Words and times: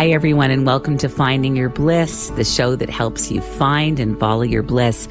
Hi, 0.00 0.12
everyone, 0.12 0.50
and 0.50 0.64
welcome 0.64 0.96
to 0.96 1.10
Finding 1.10 1.56
Your 1.56 1.68
Bliss, 1.68 2.30
the 2.30 2.42
show 2.42 2.74
that 2.74 2.88
helps 2.88 3.30
you 3.30 3.42
find 3.42 4.00
and 4.00 4.18
follow 4.18 4.40
your 4.40 4.62
bliss. 4.62 5.06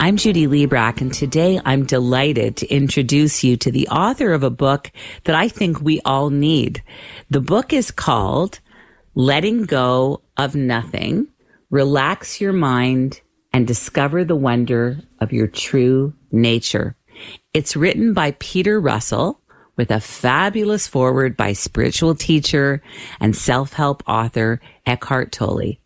I'm 0.00 0.16
Judy 0.16 0.48
Librach, 0.48 1.00
and 1.00 1.14
today 1.14 1.60
I'm 1.64 1.86
delighted 1.86 2.56
to 2.56 2.66
introduce 2.66 3.44
you 3.44 3.56
to 3.58 3.70
the 3.70 3.86
author 3.86 4.32
of 4.32 4.42
a 4.42 4.50
book 4.50 4.90
that 5.22 5.36
I 5.36 5.46
think 5.46 5.80
we 5.80 6.00
all 6.04 6.30
need. 6.30 6.82
The 7.30 7.40
book 7.40 7.72
is 7.72 7.92
called 7.92 8.58
Letting 9.14 9.66
Go 9.66 10.22
of 10.36 10.56
Nothing 10.56 11.28
Relax 11.70 12.40
Your 12.40 12.52
Mind 12.52 13.20
and 13.52 13.68
Discover 13.68 14.24
the 14.24 14.34
Wonder 14.34 14.98
of 15.20 15.32
Your 15.32 15.46
True 15.46 16.12
Nature. 16.32 16.96
It's 17.52 17.76
written 17.76 18.12
by 18.12 18.32
Peter 18.40 18.80
Russell 18.80 19.40
with 19.76 19.90
a 19.90 20.00
fabulous 20.00 20.86
foreword 20.86 21.36
by 21.36 21.52
spiritual 21.52 22.14
teacher 22.14 22.82
and 23.20 23.36
self-help 23.36 24.02
author 24.06 24.60
Eckhart 24.86 25.32
Tolle. 25.32 25.78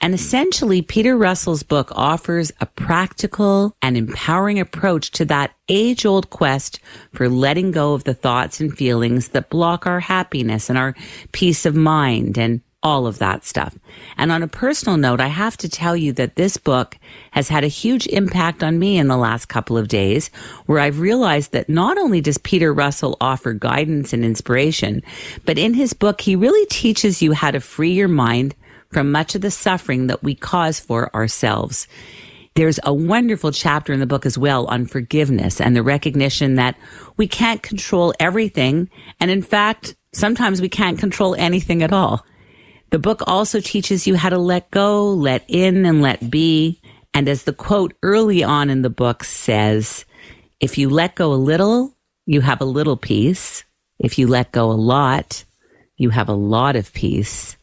And 0.00 0.14
essentially, 0.14 0.82
Peter 0.82 1.16
Russell's 1.16 1.62
book 1.62 1.92
offers 1.94 2.52
a 2.60 2.66
practical 2.66 3.76
and 3.82 3.96
empowering 3.96 4.58
approach 4.58 5.10
to 5.12 5.24
that 5.26 5.52
age 5.68 6.06
old 6.06 6.30
quest 6.30 6.80
for 7.12 7.28
letting 7.28 7.70
go 7.70 7.92
of 7.92 8.04
the 8.04 8.14
thoughts 8.14 8.60
and 8.60 8.76
feelings 8.76 9.28
that 9.28 9.50
block 9.50 9.86
our 9.86 10.00
happiness 10.00 10.70
and 10.70 10.78
our 10.78 10.94
peace 11.32 11.66
of 11.66 11.74
mind 11.74 12.38
and 12.38 12.62
all 12.82 13.06
of 13.06 13.18
that 13.18 13.44
stuff. 13.44 13.76
And 14.16 14.30
on 14.30 14.42
a 14.42 14.48
personal 14.48 14.96
note, 14.96 15.20
I 15.20 15.28
have 15.28 15.56
to 15.58 15.68
tell 15.68 15.96
you 15.96 16.12
that 16.12 16.36
this 16.36 16.56
book 16.56 16.96
has 17.32 17.48
had 17.48 17.64
a 17.64 17.68
huge 17.68 18.06
impact 18.06 18.62
on 18.62 18.78
me 18.78 18.98
in 18.98 19.08
the 19.08 19.16
last 19.16 19.46
couple 19.46 19.76
of 19.76 19.88
days, 19.88 20.28
where 20.66 20.78
I've 20.78 21.00
realized 21.00 21.52
that 21.52 21.68
not 21.68 21.98
only 21.98 22.20
does 22.20 22.38
Peter 22.38 22.72
Russell 22.72 23.16
offer 23.20 23.52
guidance 23.52 24.12
and 24.12 24.24
inspiration, 24.24 25.02
but 25.44 25.58
in 25.58 25.74
his 25.74 25.92
book, 25.92 26.20
he 26.20 26.36
really 26.36 26.66
teaches 26.66 27.20
you 27.20 27.32
how 27.32 27.50
to 27.50 27.60
free 27.60 27.92
your 27.92 28.08
mind 28.08 28.54
from 28.90 29.10
much 29.12 29.34
of 29.34 29.40
the 29.42 29.50
suffering 29.50 30.06
that 30.06 30.22
we 30.22 30.34
cause 30.34 30.78
for 30.78 31.14
ourselves. 31.14 31.88
There's 32.54 32.80
a 32.82 32.94
wonderful 32.94 33.52
chapter 33.52 33.92
in 33.92 34.00
the 34.00 34.06
book 34.06 34.26
as 34.26 34.38
well 34.38 34.66
on 34.66 34.86
forgiveness 34.86 35.60
and 35.60 35.76
the 35.76 35.82
recognition 35.82 36.56
that 36.56 36.76
we 37.16 37.28
can't 37.28 37.62
control 37.62 38.14
everything. 38.18 38.90
And 39.20 39.30
in 39.30 39.42
fact, 39.42 39.94
sometimes 40.12 40.60
we 40.60 40.68
can't 40.68 40.98
control 40.98 41.34
anything 41.36 41.82
at 41.82 41.92
all. 41.92 42.24
The 42.90 42.98
book 42.98 43.22
also 43.26 43.60
teaches 43.60 44.06
you 44.06 44.16
how 44.16 44.30
to 44.30 44.38
let 44.38 44.70
go, 44.70 45.12
let 45.12 45.44
in, 45.48 45.84
and 45.84 46.00
let 46.00 46.30
be. 46.30 46.80
And 47.12 47.28
as 47.28 47.42
the 47.42 47.52
quote 47.52 47.94
early 48.02 48.42
on 48.42 48.70
in 48.70 48.82
the 48.82 48.90
book 48.90 49.24
says, 49.24 50.04
if 50.60 50.78
you 50.78 50.88
let 50.88 51.14
go 51.14 51.32
a 51.32 51.34
little, 51.34 51.96
you 52.26 52.40
have 52.40 52.60
a 52.60 52.66
little 52.66 52.96
peace. 52.96 53.64
If 53.98 54.18
you 54.18 54.26
let 54.26 54.52
go 54.52 54.70
a 54.70 54.72
lot, 54.72 55.44
you 55.96 56.10
have 56.10 56.28
a 56.28 56.34
lot 56.34 56.76
of 56.76 56.92
peace. 56.92 57.56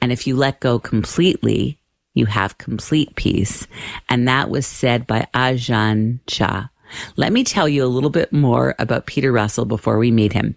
And 0.00 0.10
if 0.10 0.26
you 0.26 0.36
let 0.36 0.60
go 0.60 0.78
completely, 0.78 1.78
you 2.14 2.26
have 2.26 2.58
complete 2.58 3.14
peace. 3.14 3.66
And 4.08 4.28
that 4.28 4.50
was 4.50 4.66
said 4.66 5.06
by 5.06 5.26
Ajahn 5.34 6.20
Chah. 6.26 6.68
Let 7.16 7.32
me 7.32 7.44
tell 7.44 7.68
you 7.68 7.84
a 7.84 7.86
little 7.86 8.10
bit 8.10 8.32
more 8.32 8.74
about 8.78 9.06
Peter 9.06 9.32
Russell 9.32 9.64
before 9.64 9.98
we 9.98 10.10
meet 10.10 10.32
him. 10.32 10.56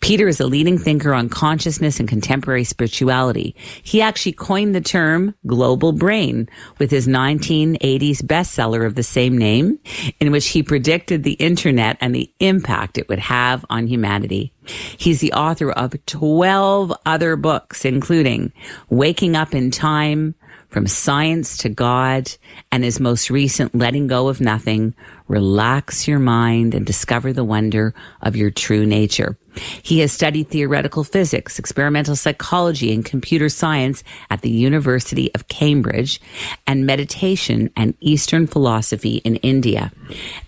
Peter 0.00 0.28
is 0.28 0.40
a 0.40 0.46
leading 0.46 0.78
thinker 0.78 1.12
on 1.12 1.28
consciousness 1.28 1.98
and 1.98 2.08
contemporary 2.08 2.64
spirituality. 2.64 3.56
He 3.82 4.00
actually 4.00 4.32
coined 4.32 4.74
the 4.74 4.80
term 4.80 5.34
global 5.46 5.92
brain 5.92 6.48
with 6.78 6.90
his 6.90 7.08
1980s 7.08 8.22
bestseller 8.22 8.86
of 8.86 8.94
the 8.94 9.02
same 9.02 9.36
name, 9.36 9.78
in 10.20 10.30
which 10.30 10.48
he 10.48 10.62
predicted 10.62 11.24
the 11.24 11.32
internet 11.32 11.96
and 12.00 12.14
the 12.14 12.32
impact 12.38 12.98
it 12.98 13.08
would 13.08 13.18
have 13.18 13.64
on 13.68 13.86
humanity. 13.86 14.52
He's 14.96 15.20
the 15.20 15.32
author 15.32 15.72
of 15.72 15.94
12 16.06 16.92
other 17.06 17.36
books, 17.36 17.84
including 17.84 18.52
Waking 18.90 19.34
Up 19.34 19.54
in 19.54 19.70
Time, 19.70 20.34
From 20.68 20.86
Science 20.86 21.56
to 21.58 21.70
God, 21.70 22.30
and 22.70 22.84
his 22.84 23.00
most 23.00 23.30
recent 23.30 23.74
Letting 23.74 24.06
Go 24.06 24.28
of 24.28 24.38
Nothing, 24.38 24.94
relax 25.26 26.06
your 26.06 26.18
mind 26.18 26.74
and 26.74 26.84
discover 26.84 27.32
the 27.32 27.42
wonder 27.42 27.94
of 28.20 28.36
your 28.36 28.50
true 28.50 28.84
nature. 28.84 29.38
He 29.82 30.00
has 30.00 30.12
studied 30.12 30.48
theoretical 30.48 31.04
physics, 31.04 31.58
experimental 31.58 32.16
psychology, 32.16 32.92
and 32.92 33.02
computer 33.02 33.48
science 33.48 34.04
at 34.28 34.42
the 34.42 34.50
University 34.50 35.34
of 35.34 35.48
Cambridge 35.48 36.20
and 36.66 36.84
meditation 36.84 37.70
and 37.74 37.94
Eastern 38.00 38.46
philosophy 38.46 39.16
in 39.24 39.36
India. 39.36 39.90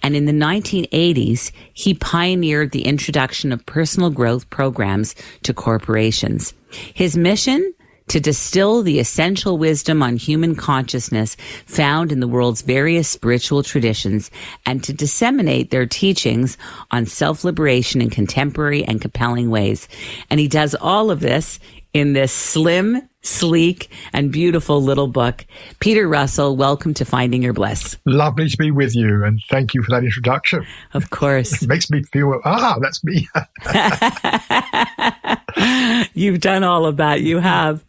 And 0.02 0.14
in 0.14 0.26
the 0.26 0.32
1980s, 0.32 1.50
he 1.72 1.94
pioneered 1.94 2.72
the 2.72 2.84
introduction 2.84 3.52
of 3.52 3.64
personal 3.64 4.10
growth 4.10 4.50
programs 4.50 5.14
to 5.44 5.54
corporations. 5.54 6.52
His 6.70 7.16
mission? 7.16 7.74
To 8.10 8.18
distill 8.18 8.82
the 8.82 8.98
essential 8.98 9.56
wisdom 9.56 10.02
on 10.02 10.16
human 10.16 10.56
consciousness 10.56 11.36
found 11.64 12.10
in 12.10 12.18
the 12.18 12.26
world's 12.26 12.60
various 12.60 13.08
spiritual 13.08 13.62
traditions 13.62 14.32
and 14.66 14.82
to 14.82 14.92
disseminate 14.92 15.70
their 15.70 15.86
teachings 15.86 16.58
on 16.90 17.06
self-liberation 17.06 18.02
in 18.02 18.10
contemporary 18.10 18.84
and 18.84 19.00
compelling 19.00 19.48
ways. 19.48 19.86
And 20.28 20.40
he 20.40 20.48
does 20.48 20.74
all 20.74 21.12
of 21.12 21.20
this 21.20 21.60
in 21.92 22.12
this 22.12 22.32
slim, 22.32 23.08
sleek, 23.22 23.90
and 24.12 24.32
beautiful 24.32 24.82
little 24.82 25.06
book. 25.06 25.46
Peter 25.78 26.08
Russell, 26.08 26.56
welcome 26.56 26.94
to 26.94 27.04
Finding 27.04 27.42
Your 27.42 27.52
Bliss. 27.52 27.96
Lovely 28.06 28.48
to 28.48 28.56
be 28.56 28.70
with 28.70 28.94
you, 28.94 29.24
and 29.24 29.40
thank 29.48 29.74
you 29.74 29.82
for 29.82 29.90
that 29.90 30.04
introduction. 30.04 30.66
Of 30.94 31.10
course. 31.10 31.62
it 31.62 31.68
makes 31.68 31.90
me 31.90 32.02
feel, 32.04 32.40
ah, 32.44 32.78
that's 32.80 33.04
me. 33.04 33.28
You've 36.14 36.40
done 36.40 36.64
all 36.64 36.86
of 36.86 36.96
that. 36.98 37.20
You 37.20 37.38
have. 37.38 37.84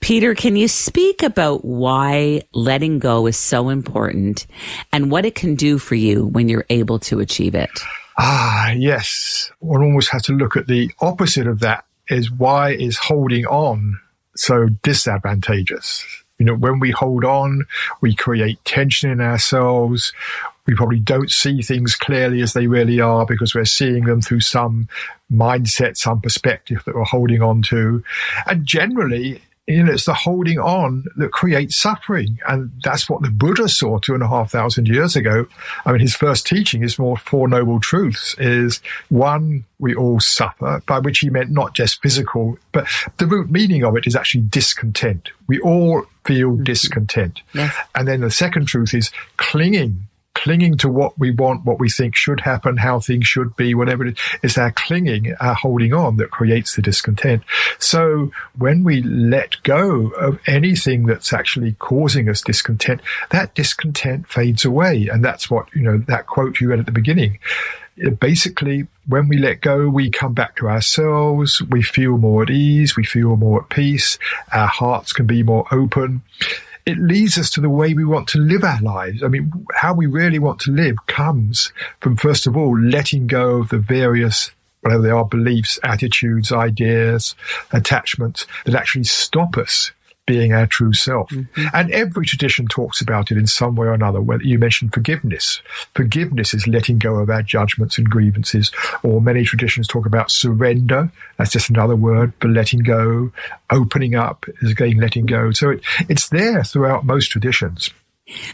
Peter, 0.00 0.34
can 0.34 0.56
you 0.56 0.68
speak 0.68 1.22
about 1.22 1.64
why 1.64 2.42
letting 2.52 2.98
go 2.98 3.26
is 3.26 3.36
so 3.36 3.68
important 3.68 4.46
and 4.92 5.10
what 5.10 5.24
it 5.24 5.34
can 5.34 5.54
do 5.54 5.78
for 5.78 5.94
you 5.94 6.26
when 6.26 6.48
you're 6.48 6.66
able 6.70 6.98
to 7.00 7.20
achieve 7.20 7.54
it? 7.54 7.70
Ah, 8.18 8.70
yes. 8.70 9.50
One 9.60 9.82
almost 9.82 10.10
has 10.10 10.22
to 10.24 10.32
look 10.32 10.56
at 10.56 10.66
the 10.66 10.90
opposite 11.00 11.46
of 11.46 11.60
that 11.60 11.84
is 12.08 12.30
why 12.30 12.70
is 12.72 12.96
holding 12.96 13.46
on 13.46 13.98
so 14.38 14.68
disadvantageous? 14.82 16.04
You 16.38 16.46
know, 16.46 16.54
when 16.54 16.78
we 16.78 16.90
hold 16.90 17.24
on, 17.24 17.66
we 18.00 18.14
create 18.14 18.64
tension 18.64 19.10
in 19.10 19.20
ourselves. 19.20 20.12
We 20.66 20.74
probably 20.74 21.00
don't 21.00 21.30
see 21.30 21.62
things 21.62 21.96
clearly 21.96 22.42
as 22.42 22.52
they 22.52 22.66
really 22.66 23.00
are 23.00 23.26
because 23.26 23.54
we're 23.54 23.64
seeing 23.64 24.04
them 24.04 24.20
through 24.20 24.40
some 24.40 24.88
mindset, 25.32 25.96
some 25.96 26.20
perspective 26.20 26.82
that 26.84 26.94
we're 26.94 27.04
holding 27.04 27.42
on 27.42 27.62
to. 27.62 28.04
And 28.46 28.64
generally, 28.64 29.40
you 29.68 29.84
know, 29.84 29.92
it's 29.92 30.06
the 30.06 30.14
holding 30.14 30.58
on 30.58 31.04
that 31.16 31.30
creates 31.30 31.80
suffering. 31.80 32.38
And 32.48 32.72
that's 32.82 33.08
what 33.08 33.22
the 33.22 33.30
Buddha 33.30 33.68
saw 33.68 33.98
two 33.98 34.14
and 34.14 34.22
a 34.22 34.28
half 34.28 34.50
thousand 34.50 34.88
years 34.88 35.14
ago. 35.14 35.46
I 35.84 35.92
mean, 35.92 36.00
his 36.00 36.16
first 36.16 36.46
teaching, 36.46 36.80
his 36.80 36.98
more 36.98 37.18
Four 37.18 37.48
Noble 37.48 37.78
Truths, 37.78 38.34
is 38.38 38.80
one, 39.10 39.64
we 39.78 39.94
all 39.94 40.20
suffer, 40.20 40.82
by 40.86 40.98
which 41.00 41.18
he 41.18 41.28
meant 41.28 41.50
not 41.50 41.74
just 41.74 42.00
physical, 42.02 42.58
but 42.72 42.86
the 43.18 43.26
root 43.26 43.50
meaning 43.50 43.84
of 43.84 43.94
it 43.96 44.06
is 44.06 44.16
actually 44.16 44.44
discontent. 44.44 45.28
We 45.46 45.60
all 45.60 46.06
feel 46.24 46.52
mm-hmm. 46.52 46.64
discontent. 46.64 47.42
Yes. 47.52 47.74
And 47.94 48.08
then 48.08 48.22
the 48.22 48.30
second 48.30 48.66
truth 48.66 48.94
is 48.94 49.10
clinging 49.36 50.07
clinging 50.42 50.76
to 50.78 50.88
what 50.88 51.18
we 51.18 51.30
want, 51.30 51.64
what 51.64 51.78
we 51.78 51.88
think 51.88 52.14
should 52.14 52.40
happen, 52.40 52.76
how 52.76 53.00
things 53.00 53.26
should 53.26 53.56
be, 53.56 53.74
whatever 53.74 54.06
it 54.06 54.16
is. 54.16 54.38
It's 54.42 54.58
our 54.58 54.72
clinging, 54.72 55.34
our 55.40 55.54
holding 55.54 55.92
on 55.92 56.16
that 56.16 56.30
creates 56.30 56.76
the 56.76 56.82
discontent. 56.82 57.42
So 57.78 58.30
when 58.56 58.84
we 58.84 59.02
let 59.02 59.62
go 59.62 60.08
of 60.10 60.38
anything 60.46 61.06
that's 61.06 61.32
actually 61.32 61.72
causing 61.78 62.28
us 62.28 62.40
discontent, 62.40 63.00
that 63.30 63.54
discontent 63.54 64.28
fades 64.28 64.64
away. 64.64 65.08
And 65.10 65.24
that's 65.24 65.50
what, 65.50 65.74
you 65.74 65.82
know, 65.82 65.98
that 66.06 66.26
quote 66.26 66.60
you 66.60 66.70
read 66.70 66.80
at 66.80 66.86
the 66.86 66.92
beginning 66.92 67.38
basically, 68.20 68.86
when 69.08 69.28
we 69.28 69.38
let 69.38 69.60
go, 69.60 69.88
we 69.88 70.08
come 70.08 70.32
back 70.32 70.54
to 70.56 70.68
ourselves. 70.68 71.60
We 71.62 71.82
feel 71.82 72.16
more 72.16 72.44
at 72.44 72.50
ease. 72.50 72.96
We 72.96 73.04
feel 73.04 73.36
more 73.36 73.62
at 73.62 73.70
peace. 73.70 74.18
Our 74.52 74.68
hearts 74.68 75.12
can 75.12 75.26
be 75.26 75.42
more 75.42 75.66
open 75.72 76.22
it 76.88 76.98
leads 76.98 77.36
us 77.36 77.50
to 77.50 77.60
the 77.60 77.68
way 77.68 77.92
we 77.92 78.04
want 78.04 78.28
to 78.28 78.38
live 78.38 78.64
our 78.64 78.80
lives. 78.80 79.22
I 79.22 79.28
mean, 79.28 79.52
how 79.74 79.92
we 79.92 80.06
really 80.06 80.38
want 80.38 80.58
to 80.60 80.70
live 80.70 80.96
comes 81.06 81.70
from, 82.00 82.16
first 82.16 82.46
of 82.46 82.56
all, 82.56 82.78
letting 82.78 83.26
go 83.26 83.56
of 83.56 83.68
the 83.68 83.78
various, 83.78 84.52
whatever 84.80 85.02
they 85.02 85.10
are, 85.10 85.26
beliefs, 85.26 85.78
attitudes, 85.82 86.50
ideas, 86.50 87.34
attachments 87.72 88.46
that 88.64 88.74
actually 88.74 89.04
stop 89.04 89.58
us 89.58 89.92
being 90.28 90.52
our 90.52 90.66
true 90.66 90.92
self. 90.92 91.30
Mm-hmm. 91.30 91.66
And 91.72 91.90
every 91.90 92.26
tradition 92.26 92.66
talks 92.66 93.00
about 93.00 93.30
it 93.30 93.38
in 93.38 93.46
some 93.46 93.74
way 93.74 93.86
or 93.86 93.94
another. 93.94 94.20
Whether 94.20 94.44
you 94.44 94.58
mentioned 94.58 94.92
forgiveness, 94.92 95.60
forgiveness 95.94 96.54
is 96.54 96.68
letting 96.68 96.98
go 96.98 97.16
of 97.16 97.30
our 97.30 97.42
judgments 97.42 97.98
and 97.98 98.08
grievances, 98.08 98.70
or 99.02 99.20
many 99.20 99.44
traditions 99.44 99.88
talk 99.88 100.06
about 100.06 100.30
surrender. 100.30 101.10
That's 101.38 101.50
just 101.50 101.70
another 101.70 101.96
word 101.96 102.32
for 102.40 102.48
letting 102.48 102.80
go. 102.80 103.32
Opening 103.70 104.14
up 104.14 104.46
is 104.62 104.70
again 104.70 104.98
letting 104.98 105.26
go. 105.26 105.50
So 105.50 105.70
it, 105.70 105.80
it's 106.08 106.28
there 106.28 106.62
throughout 106.62 107.04
most 107.04 107.32
traditions. 107.32 107.90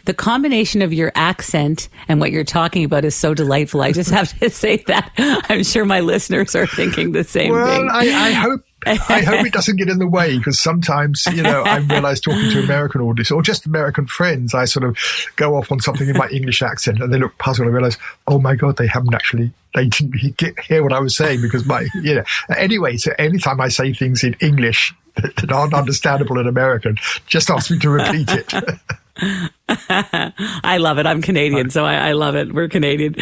The 0.05 0.13
combination 0.13 0.81
of 0.81 0.93
your 0.93 1.11
accent 1.15 1.89
and 2.07 2.21
what 2.21 2.31
you're 2.31 2.45
talking 2.45 2.85
about 2.85 3.03
is 3.03 3.13
so 3.13 3.33
delightful. 3.33 3.81
I 3.81 3.91
just 3.91 4.09
have 4.09 4.37
to 4.39 4.49
say 4.49 4.77
that. 4.87 5.11
I'm 5.49 5.63
sure 5.63 5.85
my 5.85 5.99
listeners 5.99 6.55
are 6.55 6.67
thinking 6.67 7.11
the 7.11 7.23
same 7.23 7.51
well, 7.51 7.67
thing. 7.67 7.85
Well, 7.87 7.95
I, 7.95 8.29
I, 8.29 8.31
hope. 8.31 8.61
I 8.85 9.21
hope 9.21 9.45
it 9.45 9.53
doesn't 9.53 9.77
get 9.77 9.89
in 9.89 9.99
the 9.99 10.07
way 10.07 10.37
because 10.37 10.59
sometimes, 10.59 11.25
you 11.31 11.43
know, 11.43 11.63
I 11.63 11.77
realize 11.77 12.19
talking 12.19 12.49
to 12.51 12.63
American 12.63 13.01
audience 13.01 13.31
or 13.31 13.41
just 13.41 13.65
American 13.65 14.05
friends, 14.07 14.53
I 14.53 14.65
sort 14.65 14.83
of 14.83 14.97
go 15.35 15.55
off 15.55 15.71
on 15.71 15.79
something 15.79 16.07
in 16.07 16.17
my 16.17 16.27
English 16.29 16.61
accent 16.61 17.01
and 17.01 17.11
they 17.13 17.17
look 17.17 17.37
puzzled. 17.37 17.67
I 17.67 17.71
realize, 17.71 17.97
oh 18.27 18.39
my 18.39 18.55
God, 18.55 18.77
they 18.77 18.87
haven't 18.87 19.13
actually, 19.13 19.51
they 19.73 19.87
didn't 19.87 20.37
get, 20.37 20.59
hear 20.59 20.83
what 20.83 20.93
I 20.93 20.99
was 20.99 21.15
saying 21.15 21.41
because 21.41 21.65
my, 21.65 21.87
you 21.95 22.15
know, 22.15 22.23
anyway, 22.55 22.97
so 22.97 23.11
anytime 23.17 23.59
I 23.59 23.69
say 23.69 23.93
things 23.93 24.23
in 24.23 24.35
English 24.39 24.93
that 25.15 25.51
aren't 25.51 25.73
understandable 25.73 26.39
in 26.39 26.47
American, 26.47 26.97
just 27.25 27.49
ask 27.49 27.71
me 27.71 27.79
to 27.79 27.89
repeat 27.89 28.29
it. 28.31 28.53
I 29.79 30.77
love 30.77 30.99
it. 30.99 31.05
I'm 31.05 31.21
Canadian, 31.21 31.69
so 31.69 31.85
I, 31.85 32.09
I, 32.09 32.11
love 32.11 32.35
it. 32.35 32.53
We're 32.53 32.67
Canadian. 32.67 33.15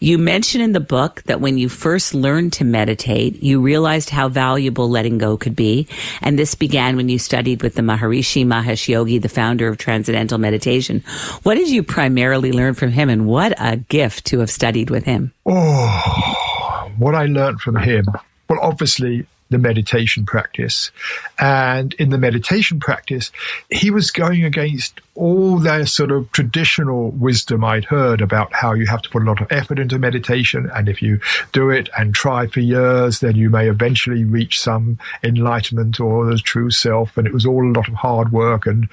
You 0.00 0.16
mention 0.16 0.62
in 0.62 0.72
the 0.72 0.80
book 0.80 1.22
that 1.24 1.40
when 1.40 1.58
you 1.58 1.68
first 1.68 2.14
learned 2.14 2.54
to 2.54 2.64
meditate, 2.64 3.42
you 3.42 3.60
realized 3.60 4.10
how 4.10 4.28
valuable 4.28 4.88
letting 4.88 5.18
go 5.18 5.36
could 5.36 5.54
be. 5.54 5.88
And 6.22 6.38
this 6.38 6.54
began 6.54 6.96
when 6.96 7.10
you 7.10 7.18
studied 7.18 7.62
with 7.62 7.74
the 7.74 7.82
Maharishi 7.82 8.46
Mahesh 8.46 8.88
Yogi, 8.88 9.18
the 9.18 9.28
founder 9.28 9.68
of 9.68 9.76
Transcendental 9.76 10.38
Meditation. 10.38 11.04
What 11.42 11.56
did 11.56 11.68
you 11.68 11.82
primarily 11.82 12.52
learn 12.52 12.72
from 12.72 12.90
him, 12.90 13.10
and 13.10 13.26
what 13.26 13.52
a 13.58 13.76
gift 13.76 14.24
to 14.26 14.40
have 14.40 14.50
studied 14.50 14.88
with 14.88 15.04
him? 15.04 15.32
Oh, 15.44 16.92
what 16.96 17.14
I 17.14 17.26
learned 17.26 17.60
from 17.60 17.76
him. 17.76 18.06
Well, 18.48 18.60
obviously, 18.62 19.26
the 19.48 19.58
meditation 19.58 20.26
practice. 20.26 20.90
And 21.38 21.94
in 21.94 22.10
the 22.10 22.18
meditation 22.18 22.80
practice, 22.80 23.30
he 23.70 23.90
was 23.90 24.10
going 24.10 24.44
against 24.44 25.00
all 25.14 25.58
that 25.60 25.88
sort 25.88 26.10
of 26.10 26.30
traditional 26.32 27.10
wisdom 27.10 27.64
I'd 27.64 27.84
heard 27.84 28.20
about 28.20 28.52
how 28.52 28.74
you 28.74 28.86
have 28.86 29.02
to 29.02 29.10
put 29.10 29.22
a 29.22 29.24
lot 29.26 29.40
of 29.40 29.50
effort 29.50 29.78
into 29.78 29.98
meditation. 29.98 30.70
And 30.74 30.88
if 30.88 31.00
you 31.00 31.20
do 31.52 31.70
it 31.70 31.88
and 31.96 32.14
try 32.14 32.46
for 32.46 32.60
years, 32.60 33.20
then 33.20 33.36
you 33.36 33.50
may 33.50 33.68
eventually 33.68 34.24
reach 34.24 34.60
some 34.60 34.98
enlightenment 35.22 36.00
or 36.00 36.26
the 36.26 36.38
true 36.38 36.70
self. 36.70 37.16
And 37.16 37.26
it 37.26 37.32
was 37.32 37.46
all 37.46 37.64
a 37.64 37.72
lot 37.72 37.88
of 37.88 37.94
hard 37.94 38.32
work. 38.32 38.66
And, 38.66 38.88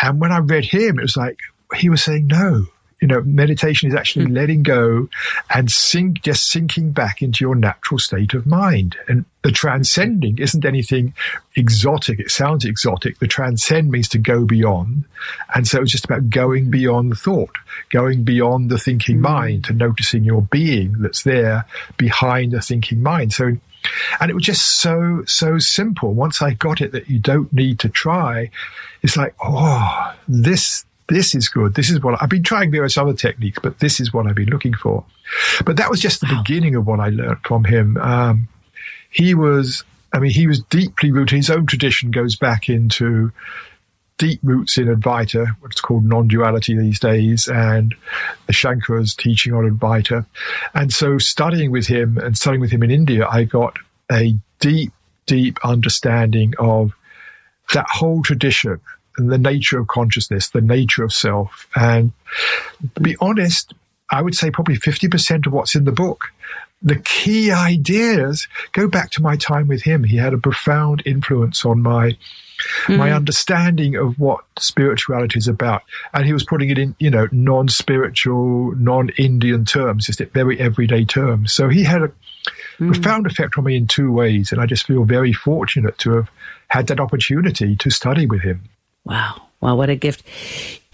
and 0.00 0.20
when 0.20 0.32
I 0.32 0.38
read 0.38 0.66
him, 0.66 0.98
it 0.98 1.02
was 1.02 1.16
like, 1.16 1.38
he 1.76 1.90
was 1.90 2.02
saying, 2.02 2.28
no, 2.28 2.66
you 3.00 3.08
know, 3.08 3.22
meditation 3.22 3.88
is 3.88 3.94
actually 3.94 4.26
mm. 4.26 4.34
letting 4.34 4.62
go 4.62 5.08
and 5.54 5.70
sink, 5.70 6.22
just 6.22 6.50
sinking 6.50 6.90
back 6.90 7.22
into 7.22 7.44
your 7.44 7.54
natural 7.54 7.98
state 7.98 8.34
of 8.34 8.46
mind. 8.46 8.96
And 9.06 9.24
the 9.42 9.52
transcending 9.52 10.38
isn't 10.38 10.64
anything 10.64 11.14
exotic. 11.54 12.18
It 12.18 12.30
sounds 12.30 12.64
exotic. 12.64 13.18
The 13.18 13.28
transcend 13.28 13.90
means 13.90 14.08
to 14.10 14.18
go 14.18 14.44
beyond. 14.44 15.04
And 15.54 15.66
so 15.66 15.82
it's 15.82 15.92
just 15.92 16.06
about 16.06 16.28
going 16.28 16.70
beyond 16.70 17.12
the 17.12 17.16
thought, 17.16 17.56
going 17.90 18.24
beyond 18.24 18.70
the 18.70 18.78
thinking 18.78 19.18
mm. 19.18 19.22
mind 19.22 19.64
to 19.64 19.72
noticing 19.72 20.24
your 20.24 20.42
being 20.42 21.00
that's 21.00 21.22
there 21.22 21.66
behind 21.96 22.52
the 22.52 22.60
thinking 22.60 23.02
mind. 23.02 23.32
So 23.32 23.56
and 24.20 24.30
it 24.30 24.34
was 24.34 24.44
just 24.44 24.80
so, 24.80 25.22
so 25.26 25.58
simple. 25.58 26.12
Once 26.12 26.42
I 26.42 26.54
got 26.54 26.80
it 26.80 26.92
that 26.92 27.08
you 27.08 27.18
don't 27.18 27.52
need 27.52 27.78
to 27.80 27.88
try, 27.88 28.50
it's 29.02 29.16
like, 29.16 29.34
oh, 29.42 30.14
this, 30.26 30.84
this 31.08 31.34
is 31.34 31.48
good. 31.48 31.74
This 31.74 31.90
is 31.90 32.00
what 32.00 32.22
I've 32.22 32.28
been 32.28 32.42
trying 32.42 32.70
various 32.70 32.96
other 32.98 33.14
techniques, 33.14 33.58
but 33.62 33.78
this 33.78 33.98
is 33.98 34.12
what 34.12 34.26
I've 34.26 34.34
been 34.34 34.50
looking 34.50 34.74
for. 34.74 35.04
But 35.64 35.76
that 35.78 35.90
was 35.90 36.00
just 36.00 36.20
the 36.20 36.26
beginning 36.26 36.74
of 36.74 36.86
what 36.86 37.00
I 37.00 37.08
learned 37.08 37.40
from 37.44 37.64
him. 37.64 37.96
Um, 37.96 38.48
he 39.10 39.34
was, 39.34 39.84
I 40.12 40.18
mean, 40.18 40.30
he 40.30 40.46
was 40.46 40.60
deeply 40.60 41.10
rooted. 41.10 41.36
His 41.36 41.50
own 41.50 41.66
tradition 41.66 42.10
goes 42.10 42.36
back 42.36 42.68
into 42.68 43.32
deep 44.18 44.40
roots 44.42 44.76
in 44.76 44.88
Advaita, 44.88 45.56
what's 45.60 45.80
called 45.80 46.04
non-duality 46.04 46.76
these 46.76 46.98
days, 46.98 47.48
and 47.48 47.94
the 48.46 48.52
Shankara's 48.52 49.14
teaching 49.14 49.54
on 49.54 49.64
Advaita. 49.64 50.26
And 50.74 50.92
so 50.92 51.18
studying 51.18 51.70
with 51.70 51.86
him 51.86 52.18
and 52.18 52.36
studying 52.36 52.60
with 52.60 52.70
him 52.70 52.82
in 52.82 52.90
India, 52.90 53.26
I 53.26 53.44
got 53.44 53.78
a 54.10 54.36
deep, 54.58 54.92
deep 55.26 55.58
understanding 55.64 56.54
of 56.58 56.94
that 57.72 57.86
whole 57.88 58.22
tradition 58.22 58.80
and 59.18 59.30
the 59.30 59.38
nature 59.38 59.78
of 59.78 59.88
consciousness, 59.88 60.50
the 60.50 60.60
nature 60.60 61.04
of 61.04 61.12
self. 61.12 61.66
And 61.74 62.12
to 62.94 63.00
be 63.00 63.16
honest, 63.20 63.74
I 64.10 64.22
would 64.22 64.34
say 64.34 64.50
probably 64.50 64.76
50% 64.76 65.46
of 65.46 65.52
what's 65.52 65.74
in 65.74 65.84
the 65.84 65.92
book. 65.92 66.32
The 66.80 66.96
key 66.96 67.50
ideas 67.50 68.46
go 68.72 68.88
back 68.88 69.10
to 69.12 69.22
my 69.22 69.36
time 69.36 69.66
with 69.66 69.82
him. 69.82 70.04
He 70.04 70.16
had 70.16 70.32
a 70.32 70.38
profound 70.38 71.02
influence 71.04 71.64
on 71.64 71.82
my 71.82 72.16
mm. 72.86 72.96
my 72.96 73.12
understanding 73.12 73.96
of 73.96 74.18
what 74.18 74.44
spirituality 74.58 75.38
is 75.38 75.48
about. 75.48 75.82
And 76.14 76.24
he 76.24 76.32
was 76.32 76.44
putting 76.44 76.70
it 76.70 76.78
in, 76.78 76.94
you 76.98 77.10
know, 77.10 77.28
non-spiritual, 77.32 78.76
non-Indian 78.76 79.64
terms, 79.64 80.06
just 80.06 80.20
very 80.32 80.58
everyday 80.60 81.04
terms. 81.04 81.52
So 81.52 81.68
he 81.68 81.84
had 81.84 82.02
a 82.02 82.12
mm. 82.78 82.92
profound 82.92 83.26
effect 83.26 83.58
on 83.58 83.64
me 83.64 83.76
in 83.76 83.86
two 83.86 84.12
ways. 84.12 84.52
And 84.52 84.60
I 84.60 84.66
just 84.66 84.86
feel 84.86 85.04
very 85.04 85.32
fortunate 85.32 85.98
to 85.98 86.12
have 86.12 86.30
had 86.68 86.86
that 86.88 87.00
opportunity 87.00 87.76
to 87.76 87.90
study 87.90 88.26
with 88.26 88.42
him. 88.42 88.62
Wow. 89.08 89.42
Wow, 89.60 89.74
what 89.74 89.90
a 89.90 89.96
gift. 89.96 90.22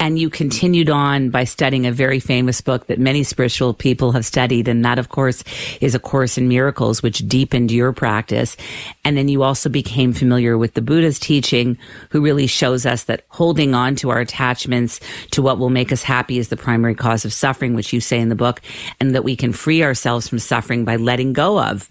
And 0.00 0.19
you 0.19 0.31
continued 0.31 0.88
on 0.88 1.28
by 1.31 1.44
studying 1.44 1.87
a 1.87 1.93
very 1.93 2.19
famous 2.19 2.61
book 2.61 2.87
that 2.87 2.99
many 2.99 3.22
spiritual 3.22 3.75
people 3.75 4.12
have 4.12 4.25
studied. 4.25 4.69
And 4.69 4.84
that, 4.84 4.99
of 4.99 5.11
course, 5.11 5.44
is 5.81 5.94
A 5.94 5.99
Course 5.99 6.38
in 6.38 6.49
Miracles, 6.49 7.02
which 7.02 7.26
deepened 7.28 7.70
your 7.70 7.93
practice. 7.93 8.56
And 9.05 9.16
then 9.19 9.28
you 9.28 9.43
also 9.43 9.69
became 9.69 10.14
familiar 10.14 10.56
with 10.56 10.75
the 10.75 10.82
Buddha's 10.82 11.19
teaching, 11.19 11.76
who 12.11 12.22
really 12.22 12.46
shows 12.46 12.87
us 12.87 13.05
that 13.05 13.25
holding 13.28 13.75
on 13.75 13.96
to 13.96 14.11
our 14.11 14.20
attachments 14.20 14.99
to 15.32 15.43
what 15.43 15.58
will 15.58 15.70
make 15.70 15.93
us 15.93 16.02
happy 16.02 16.38
is 16.38 16.49
the 16.49 16.56
primary 16.56 16.94
cause 16.94 17.25
of 17.25 17.32
suffering, 17.32 17.75
which 17.75 17.93
you 17.93 18.00
say 18.00 18.19
in 18.19 18.31
the 18.31 18.34
book, 18.34 18.62
and 18.99 19.14
that 19.14 19.25
we 19.25 19.37
can 19.37 19.52
free 19.52 19.82
ourselves 19.82 20.26
from 20.26 20.38
suffering 20.38 20.84
by 20.84 20.96
letting 20.96 21.34
go 21.34 21.62
of 21.62 21.90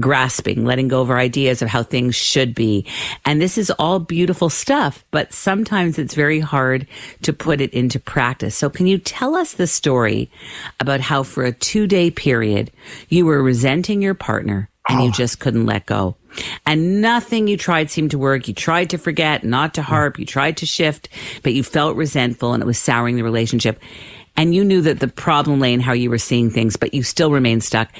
grasping, 0.00 0.64
letting 0.64 0.88
go 0.88 1.00
of 1.00 1.10
our 1.10 1.18
ideas 1.18 1.62
of 1.62 1.68
how 1.68 1.82
things 1.82 2.14
should 2.16 2.54
be. 2.54 2.86
And 3.24 3.40
this 3.40 3.58
is 3.58 3.70
all 3.78 3.98
beautiful 3.98 4.50
stuff, 4.50 5.04
but 5.10 5.32
sometimes 5.32 5.98
it's 5.98 6.14
very 6.14 6.40
hard 6.40 6.86
to 7.22 7.32
put 7.32 7.60
it 7.60 7.72
into 7.72 8.00
practice. 8.00 8.56
So 8.56 8.70
can 8.70 8.86
you 8.86 8.98
tell 8.98 9.34
us 9.34 9.54
the 9.54 9.66
story 9.66 10.30
about 10.78 11.00
how 11.00 11.22
for 11.22 11.44
a 11.44 11.52
two 11.52 11.86
day 11.86 12.10
period 12.10 12.70
you 13.08 13.26
were 13.26 13.42
resenting 13.42 14.02
your 14.02 14.14
partner 14.14 14.68
and 14.88 15.00
oh. 15.00 15.04
you 15.04 15.12
just 15.12 15.40
couldn't 15.40 15.66
let 15.66 15.86
go? 15.86 16.16
And 16.66 17.00
nothing 17.00 17.48
you 17.48 17.56
tried 17.56 17.90
seemed 17.90 18.12
to 18.12 18.18
work. 18.18 18.48
You 18.48 18.54
tried 18.54 18.90
to 18.90 18.98
forget, 18.98 19.44
not 19.44 19.74
to 19.74 19.82
harp. 19.82 20.18
You 20.18 20.26
tried 20.26 20.58
to 20.58 20.66
shift, 20.66 21.08
but 21.42 21.54
you 21.54 21.62
felt 21.62 21.96
resentful 21.96 22.52
and 22.52 22.62
it 22.62 22.66
was 22.66 22.78
souring 22.78 23.16
the 23.16 23.24
relationship. 23.24 23.80
And 24.36 24.54
you 24.54 24.64
knew 24.64 24.80
that 24.82 25.00
the 25.00 25.08
problem 25.08 25.60
lay 25.60 25.74
in 25.74 25.80
how 25.80 25.92
you 25.92 26.08
were 26.08 26.18
seeing 26.18 26.50
things, 26.50 26.76
but 26.76 26.94
you 26.94 27.02
still 27.02 27.30
remained 27.30 27.64
stuck. 27.64 27.90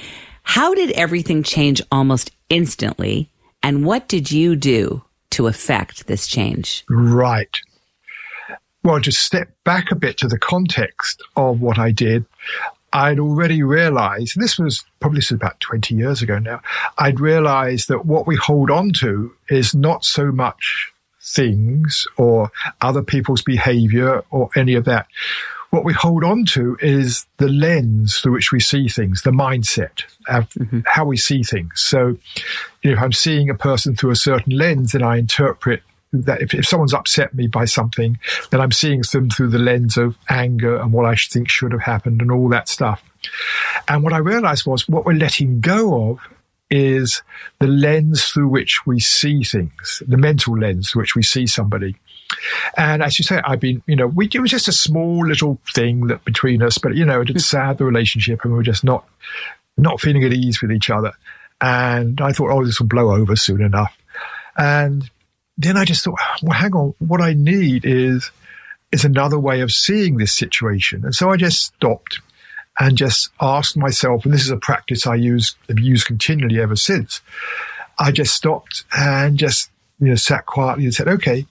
How 0.43 0.73
did 0.73 0.91
everything 0.91 1.43
change 1.43 1.81
almost 1.91 2.31
instantly? 2.49 3.29
And 3.63 3.85
what 3.85 4.07
did 4.07 4.31
you 4.31 4.55
do 4.55 5.03
to 5.31 5.47
affect 5.47 6.07
this 6.07 6.27
change? 6.27 6.83
Right. 6.89 7.55
Well, 8.83 8.99
to 9.01 9.11
step 9.11 9.49
back 9.63 9.91
a 9.91 9.95
bit 9.95 10.17
to 10.17 10.27
the 10.27 10.39
context 10.39 11.21
of 11.35 11.61
what 11.61 11.77
I 11.77 11.91
did, 11.91 12.25
I'd 12.93 13.19
already 13.19 13.63
realized, 13.63 14.39
this 14.39 14.57
was 14.57 14.83
probably 14.99 15.19
this 15.19 15.31
was 15.31 15.37
about 15.37 15.59
20 15.59 15.95
years 15.95 16.21
ago 16.21 16.39
now, 16.39 16.61
I'd 16.97 17.19
realized 17.19 17.87
that 17.87 18.05
what 18.05 18.27
we 18.27 18.35
hold 18.35 18.69
on 18.69 18.91
to 18.99 19.33
is 19.49 19.73
not 19.73 20.03
so 20.03 20.31
much 20.31 20.91
things 21.21 22.07
or 22.17 22.51
other 22.81 23.03
people's 23.03 23.43
behavior 23.43 24.23
or 24.31 24.49
any 24.55 24.73
of 24.73 24.85
that 24.85 25.07
what 25.71 25.85
we 25.85 25.93
hold 25.93 26.23
on 26.23 26.45
to 26.45 26.77
is 26.79 27.25
the 27.37 27.47
lens 27.47 28.19
through 28.19 28.33
which 28.33 28.51
we 28.51 28.59
see 28.59 28.87
things, 28.87 29.23
the 29.23 29.31
mindset, 29.31 30.03
of 30.27 30.49
mm-hmm. 30.49 30.81
how 30.85 31.05
we 31.05 31.17
see 31.17 31.43
things. 31.43 31.81
So, 31.81 32.17
you 32.83 32.91
know, 32.91 32.97
if 32.97 32.99
I'm 32.99 33.13
seeing 33.13 33.49
a 33.49 33.55
person 33.55 33.95
through 33.95 34.11
a 34.11 34.15
certain 34.15 34.55
lens, 34.55 34.91
then 34.91 35.01
I 35.01 35.17
interpret 35.17 35.81
that 36.13 36.41
if, 36.41 36.53
if 36.53 36.65
someone's 36.65 36.93
upset 36.93 37.33
me 37.33 37.47
by 37.47 37.63
something, 37.65 38.19
then 38.49 38.59
I'm 38.59 38.73
seeing 38.73 39.01
them 39.13 39.29
through 39.29 39.47
the 39.47 39.59
lens 39.59 39.97
of 39.97 40.17
anger 40.29 40.75
and 40.75 40.91
what 40.91 41.05
I 41.05 41.15
think 41.15 41.49
should 41.49 41.71
have 41.71 41.81
happened 41.81 42.21
and 42.21 42.31
all 42.31 42.49
that 42.49 42.67
stuff. 42.67 43.01
And 43.87 44.03
what 44.03 44.11
I 44.13 44.17
realized 44.17 44.65
was 44.65 44.87
what 44.89 45.05
we're 45.05 45.13
letting 45.13 45.61
go 45.61 46.11
of 46.11 46.19
is 46.69 47.21
the 47.59 47.67
lens 47.67 48.25
through 48.25 48.49
which 48.49 48.85
we 48.85 48.99
see 48.99 49.43
things, 49.43 50.03
the 50.05 50.17
mental 50.17 50.57
lens 50.57 50.91
through 50.91 51.03
which 51.03 51.15
we 51.15 51.23
see 51.23 51.47
somebody. 51.47 51.95
And 52.77 53.03
as 53.03 53.19
you 53.19 53.23
say, 53.23 53.41
I've 53.43 53.59
been, 53.59 53.83
you 53.87 53.95
know, 53.95 54.07
we, 54.07 54.29
it 54.33 54.39
was 54.39 54.51
just 54.51 54.67
a 54.67 54.73
small 54.73 55.25
little 55.25 55.59
thing 55.73 56.07
that 56.07 56.23
between 56.25 56.61
us, 56.61 56.77
but 56.77 56.95
you 56.95 57.05
know, 57.05 57.21
it 57.21 57.27
had 57.27 57.37
mm. 57.37 57.41
sad 57.41 57.77
the 57.77 57.85
relationship 57.85 58.43
and 58.43 58.53
we 58.53 58.57
were 58.57 58.63
just 58.63 58.83
not, 58.83 59.07
not 59.77 60.01
feeling 60.01 60.23
at 60.23 60.33
ease 60.33 60.61
with 60.61 60.71
each 60.71 60.89
other. 60.89 61.13
And 61.59 62.19
I 62.21 62.31
thought, 62.31 62.51
oh, 62.51 62.65
this 62.65 62.79
will 62.79 62.87
blow 62.87 63.13
over 63.13 63.35
soon 63.35 63.61
enough. 63.61 63.97
And 64.57 65.09
then 65.57 65.77
I 65.77 65.85
just 65.85 66.03
thought, 66.03 66.19
well, 66.41 66.57
hang 66.57 66.73
on, 66.73 66.93
what 66.99 67.21
I 67.21 67.33
need 67.33 67.85
is, 67.85 68.31
is 68.91 69.05
another 69.05 69.39
way 69.39 69.61
of 69.61 69.71
seeing 69.71 70.17
this 70.17 70.35
situation. 70.35 71.05
And 71.05 71.15
so 71.15 71.29
I 71.29 71.37
just 71.37 71.61
stopped 71.61 72.19
and 72.79 72.97
just 72.97 73.29
asked 73.39 73.77
myself, 73.77 74.25
and 74.25 74.33
this 74.33 74.43
is 74.43 74.49
a 74.49 74.57
practice 74.57 75.05
I 75.05 75.15
use, 75.15 75.55
have 75.67 75.79
used 75.79 76.07
continually 76.07 76.59
ever 76.59 76.75
since. 76.75 77.21
I 77.99 78.11
just 78.11 78.33
stopped 78.33 78.85
and 78.97 79.37
just, 79.37 79.69
you 79.99 80.07
know, 80.07 80.15
sat 80.15 80.45
quietly 80.45 80.85
and 80.85 80.93
said, 80.93 81.07
okay, 81.07 81.45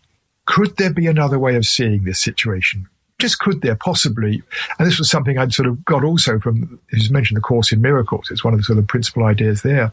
could 0.50 0.76
there 0.78 0.92
be 0.92 1.06
another 1.06 1.38
way 1.38 1.54
of 1.54 1.64
seeing 1.64 2.02
this 2.02 2.20
situation? 2.20 2.88
Just 3.20 3.38
could 3.38 3.62
there 3.62 3.76
possibly? 3.76 4.42
And 4.78 4.88
this 4.88 4.98
was 4.98 5.08
something 5.08 5.38
I'd 5.38 5.52
sort 5.52 5.68
of 5.68 5.84
got 5.84 6.02
also 6.02 6.40
from, 6.40 6.80
as 6.92 7.08
mentioned, 7.08 7.36
the 7.36 7.40
Course 7.42 7.70
in 7.70 7.80
Miracles. 7.80 8.32
It's 8.32 8.42
one 8.42 8.52
of 8.52 8.58
the 8.58 8.64
sort 8.64 8.80
of 8.80 8.88
principal 8.88 9.22
ideas 9.22 9.62
there. 9.62 9.92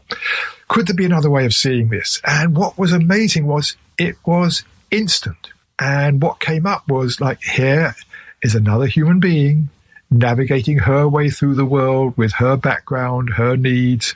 Could 0.66 0.88
there 0.88 0.96
be 0.96 1.04
another 1.04 1.30
way 1.30 1.46
of 1.46 1.54
seeing 1.54 1.90
this? 1.90 2.20
And 2.26 2.56
what 2.56 2.76
was 2.76 2.90
amazing 2.90 3.46
was 3.46 3.76
it 3.98 4.16
was 4.26 4.64
instant. 4.90 5.52
And 5.78 6.20
what 6.20 6.40
came 6.40 6.66
up 6.66 6.88
was 6.88 7.20
like, 7.20 7.40
here 7.40 7.94
is 8.42 8.56
another 8.56 8.86
human 8.86 9.20
being 9.20 9.68
navigating 10.10 10.78
her 10.78 11.08
way 11.08 11.30
through 11.30 11.54
the 11.54 11.64
world 11.64 12.16
with 12.16 12.32
her 12.32 12.56
background, 12.56 13.34
her 13.34 13.56
needs, 13.56 14.12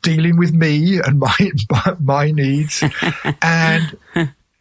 dealing 0.00 0.36
with 0.36 0.52
me 0.52 0.98
and 0.98 1.18
my 1.20 1.50
my 2.00 2.32
needs, 2.32 2.82
and 3.42 3.96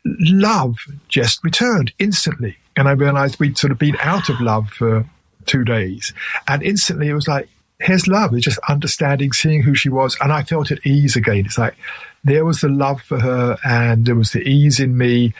love 0.06 0.78
just 1.08 1.44
returned 1.44 1.94
instantly. 2.00 2.58
And 2.76 2.88
I 2.88 2.92
realized 2.92 3.40
we'd 3.40 3.58
sort 3.58 3.72
of 3.72 3.78
been 3.78 3.98
out 4.02 4.30
of 4.30 4.40
love 4.40 4.70
for 4.70 5.06
two 5.46 5.64
days, 5.64 6.14
and 6.48 6.64
instantly 6.64 7.10
it 7.10 7.14
was 7.14 7.28
like, 7.28 7.50
here's 7.80 8.08
love. 8.08 8.34
It's 8.34 8.46
just 8.46 8.60
understanding, 8.70 9.34
seeing 9.34 9.64
who 9.64 9.76
she 9.76 9.90
was, 9.90 10.18
and 10.22 10.32
I 10.32 10.44
felt 10.44 10.72
at 10.72 10.86
ease 10.86 11.16
again. 11.16 11.46
It's 11.46 11.58
like 11.58 11.76
there 12.24 12.46
was 12.46 12.62
the 12.62 12.70
love 12.70 13.02
for 13.02 13.20
her, 13.20 13.58
and 13.64 14.06
there 14.06 14.16
was 14.16 14.32
the 14.32 14.42
ease 14.42 14.80
in 14.80 14.98
me. 14.98 15.34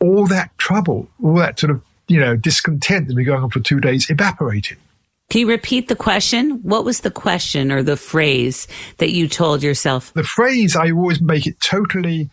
All 0.00 0.26
that 0.28 0.56
trouble, 0.58 1.08
all 1.22 1.34
that 1.34 1.58
sort 1.58 1.72
of 1.72 1.82
you 2.08 2.18
know, 2.18 2.34
discontent 2.36 3.06
that 3.06 3.12
had 3.12 3.16
been 3.16 3.26
going 3.26 3.42
on 3.42 3.50
for 3.50 3.60
two 3.60 3.80
days 3.80 4.10
evaporated. 4.10 4.78
Can 5.30 5.42
you 5.42 5.48
repeat 5.48 5.88
the 5.88 5.96
question? 5.96 6.62
What 6.62 6.86
was 6.86 7.00
the 7.00 7.10
question 7.10 7.70
or 7.70 7.82
the 7.82 7.98
phrase 7.98 8.66
that 8.96 9.10
you 9.10 9.28
told 9.28 9.62
yourself? 9.62 10.12
The 10.14 10.24
phrase, 10.24 10.74
I 10.74 10.90
always 10.90 11.20
make 11.20 11.46
it 11.46 11.60
totally 11.60 12.30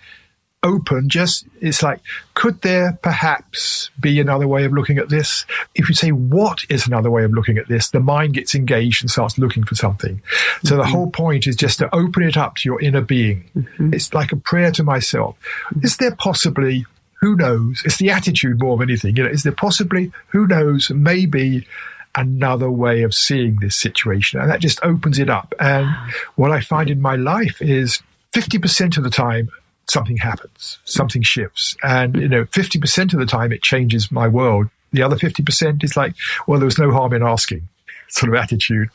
open. 0.66 1.08
Just, 1.08 1.46
it's 1.62 1.82
like, 1.82 2.02
could 2.34 2.62
there 2.62 3.00
perhaps 3.02 3.90
be 4.00 4.20
another 4.20 4.48
way 4.48 4.66
of 4.66 4.74
looking 4.74 4.98
at 4.98 5.08
this? 5.08 5.46
If 5.76 5.88
you 5.88 5.96
say, 5.96 6.10
what 6.10 6.66
is 6.70 6.88
another 6.88 7.10
way 7.10 7.24
of 7.24 7.32
looking 7.32 7.58
at 7.58 7.70
this? 7.70 7.90
The 7.90 8.02
mind 8.02 8.34
gets 8.34 8.56
engaged 8.56 9.02
and 9.04 9.10
starts 9.10 9.38
looking 9.38 9.64
for 9.64 9.76
something. 9.76 10.22
So 10.64 10.72
mm-hmm. 10.72 10.78
the 10.78 10.88
whole 10.88 11.10
point 11.12 11.48
is 11.48 11.56
just 11.56 11.80
to 11.80 11.96
open 11.96 12.24
it 12.24 12.36
up 12.36 12.56
to 12.58 12.70
your 12.70 12.82
inner 12.82 13.02
being. 13.02 13.50
Mm-hmm. 13.56 13.94
It's 13.94 14.14
like 14.14 14.34
a 14.34 14.38
prayer 14.38 14.72
to 14.72 14.84
myself. 14.84 15.38
Is 15.82 15.98
there 15.98 16.16
possibly 16.16 16.86
who 17.22 17.36
knows? 17.36 17.82
It's 17.86 17.98
the 17.98 18.10
attitude 18.10 18.60
more 18.60 18.78
than 18.78 18.90
anything. 18.90 19.16
You 19.16 19.24
know, 19.24 19.30
is 19.30 19.44
there 19.44 19.54
possibly, 19.54 20.12
who 20.28 20.48
knows, 20.48 20.90
maybe 20.90 21.66
another 22.14 22.70
way 22.70 23.04
of 23.04 23.14
seeing 23.14 23.58
this 23.62 23.76
situation? 23.76 24.40
And 24.40 24.50
that 24.52 24.60
just 24.60 24.80
opens 24.84 25.20
it 25.20 25.30
up. 25.30 25.54
And 25.60 25.88
what 26.36 26.52
I 26.52 26.60
find 26.60 26.90
in 26.90 27.02
my 27.02 27.16
life 27.16 27.62
is 27.62 28.02
50% 28.34 28.98
of 28.98 29.04
the 29.04 29.10
time, 29.10 29.50
something 29.88 30.18
happens, 30.18 30.80
something 30.86 31.22
shifts. 31.22 31.76
And, 31.84 32.16
you 32.16 32.28
know, 32.28 32.46
50% 32.46 33.14
of 33.14 33.20
the 33.20 33.26
time 33.26 33.52
it 33.52 33.62
changes 33.62 34.12
my 34.12 34.28
world. 34.28 34.68
The 34.92 35.04
other 35.04 35.16
50% 35.16 35.84
is 35.84 35.98
like, 35.98 36.16
well, 36.48 36.60
there 36.60 36.66
was 36.66 36.80
no 36.80 36.92
harm 36.92 37.14
in 37.14 37.24
asking 37.24 37.68
sort 38.10 38.34
of 38.34 38.42
attitude. 38.42 38.90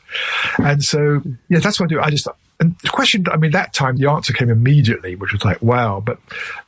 And 0.57 0.83
so, 0.83 1.21
yeah, 1.49 1.59
that's 1.59 1.79
what 1.79 1.87
I 1.87 1.89
do. 1.89 2.01
I 2.01 2.09
just, 2.09 2.27
and 2.59 2.77
the 2.79 2.89
question, 2.89 3.25
I 3.31 3.37
mean, 3.37 3.51
that 3.51 3.73
time 3.73 3.97
the 3.97 4.09
answer 4.09 4.33
came 4.33 4.49
immediately, 4.49 5.15
which 5.15 5.33
was 5.33 5.43
like, 5.43 5.61
wow. 5.61 6.01
But 6.03 6.19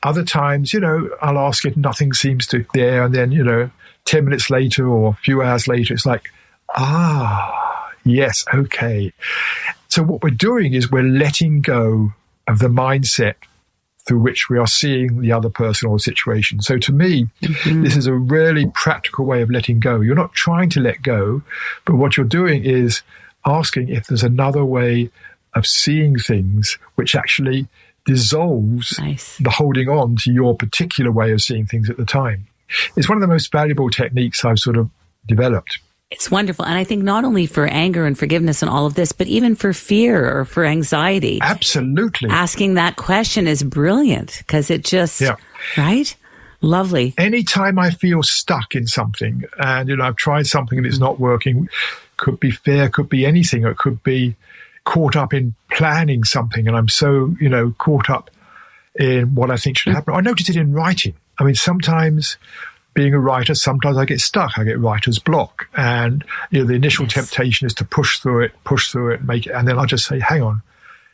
other 0.01 0.23
times, 0.23 0.73
you 0.73 0.79
know, 0.79 1.09
I'll 1.21 1.37
ask 1.37 1.65
it, 1.65 1.77
nothing 1.77 2.13
seems 2.13 2.47
to 2.47 2.65
there. 2.73 3.03
And 3.03 3.13
then, 3.13 3.31
you 3.31 3.43
know, 3.43 3.69
10 4.05 4.25
minutes 4.25 4.49
later 4.49 4.87
or 4.87 5.11
a 5.11 5.13
few 5.13 5.41
hours 5.41 5.67
later, 5.67 5.93
it's 5.93 6.05
like, 6.05 6.23
ah, 6.75 7.91
yes, 8.03 8.45
okay. 8.53 9.13
So 9.87 10.03
what 10.03 10.23
we're 10.23 10.31
doing 10.31 10.73
is 10.73 10.91
we're 10.91 11.03
letting 11.03 11.61
go 11.61 12.13
of 12.47 12.59
the 12.59 12.67
mindset 12.67 13.35
through 14.05 14.19
which 14.19 14.49
we 14.49 14.57
are 14.57 14.67
seeing 14.67 15.21
the 15.21 15.31
other 15.31 15.49
person 15.49 15.89
or 15.89 15.97
situation. 15.97 16.61
So 16.61 16.77
to 16.77 16.91
me, 16.91 17.27
mm-hmm. 17.41 17.83
this 17.83 17.95
is 17.95 18.05
a 18.05 18.13
really 18.13 18.69
practical 18.73 19.25
way 19.25 19.41
of 19.41 19.49
letting 19.49 19.79
go. 19.79 20.01
You're 20.01 20.15
not 20.15 20.33
trying 20.33 20.69
to 20.71 20.81
let 20.81 21.01
go, 21.01 21.41
but 21.85 21.95
what 21.95 22.17
you're 22.17 22.25
doing 22.25 22.65
is 22.65 23.01
asking 23.45 23.89
if 23.89 24.07
there's 24.07 24.23
another 24.23 24.65
way 24.65 25.09
of 25.53 25.65
seeing 25.65 26.17
things 26.17 26.77
which 26.95 27.15
actually 27.15 27.67
dissolves 28.05 28.99
nice. 28.99 29.37
the 29.37 29.49
holding 29.49 29.87
on 29.87 30.17
to 30.17 30.31
your 30.31 30.55
particular 30.55 31.11
way 31.11 31.31
of 31.31 31.41
seeing 31.41 31.65
things 31.65 31.89
at 31.89 31.97
the 31.97 32.05
time. 32.05 32.47
It's 32.95 33.07
one 33.07 33.17
of 33.17 33.21
the 33.21 33.27
most 33.27 33.51
valuable 33.51 33.89
techniques 33.89 34.43
I've 34.43 34.59
sort 34.59 34.77
of 34.77 34.89
developed. 35.27 35.79
It's 36.13 36.29
wonderful. 36.29 36.63
And 36.63 36.75
I 36.75 36.83
think 36.83 37.03
not 37.03 37.25
only 37.25 37.47
for 37.47 37.65
anger 37.65 38.05
and 38.05 38.17
forgiveness 38.17 38.61
and 38.61 38.69
all 38.69 38.85
of 38.85 38.93
this, 38.93 39.11
but 39.11 39.25
even 39.25 39.55
for 39.55 39.73
fear 39.73 40.37
or 40.37 40.45
for 40.45 40.63
anxiety. 40.63 41.39
Absolutely. 41.41 42.29
Asking 42.29 42.75
that 42.75 42.97
question 42.97 43.47
is 43.47 43.63
brilliant 43.63 44.37
because 44.37 44.69
it 44.69 44.85
just, 44.85 45.21
yeah. 45.21 45.37
right? 45.75 46.15
Lovely. 46.61 47.15
Anytime 47.17 47.79
I 47.79 47.89
feel 47.89 48.21
stuck 48.21 48.75
in 48.75 48.85
something 48.85 49.43
and, 49.57 49.89
you 49.89 49.95
know, 49.95 50.05
I've 50.05 50.15
tried 50.15 50.45
something 50.45 50.77
and 50.77 50.85
it's 50.85 50.99
not 50.99 51.19
working, 51.19 51.67
could 52.17 52.39
be 52.39 52.51
fear, 52.51 52.89
could 52.89 53.09
be 53.09 53.25
anything, 53.25 53.63
it 53.65 53.77
could 53.77 54.03
be 54.03 54.35
caught 54.83 55.15
up 55.15 55.33
in 55.33 55.55
planning 55.71 56.23
something 56.23 56.67
and 56.67 56.77
I'm 56.77 56.89
so, 56.89 57.35
you 57.41 57.49
know, 57.49 57.73
caught 57.79 58.11
up 58.11 58.29
in 58.99 59.33
what 59.33 59.49
I 59.49 59.57
think 59.57 59.79
should 59.79 59.93
mm. 59.93 59.95
happen. 59.95 60.13
I 60.13 60.21
notice 60.21 60.47
it 60.47 60.57
in 60.57 60.73
writing. 60.73 61.15
I 61.39 61.43
mean, 61.43 61.55
sometimes 61.55 62.37
being 62.93 63.13
a 63.13 63.19
writer, 63.19 63.55
sometimes 63.55 63.97
I 63.97 64.05
get 64.05 64.19
stuck. 64.19 64.57
I 64.57 64.63
get 64.63 64.79
writer's 64.79 65.19
block. 65.19 65.67
And, 65.75 66.23
you 66.51 66.59
know, 66.59 66.67
the 66.67 66.73
initial 66.73 67.05
yes. 67.05 67.13
temptation 67.13 67.67
is 67.67 67.73
to 67.75 67.85
push 67.85 68.19
through 68.19 68.43
it, 68.43 68.51
push 68.63 68.91
through 68.91 69.13
it, 69.13 69.23
make 69.23 69.47
it. 69.47 69.51
And 69.51 69.67
then 69.67 69.79
I 69.79 69.85
just 69.85 70.05
say, 70.05 70.19
hang 70.19 70.41
on, 70.41 70.61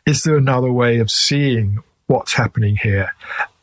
is 0.06 0.24
there 0.24 0.38
another 0.38 0.72
way 0.72 1.00
of 1.00 1.12
seeing 1.12 1.80
what's 2.08 2.34
happening 2.34 2.78
here? 2.78 3.14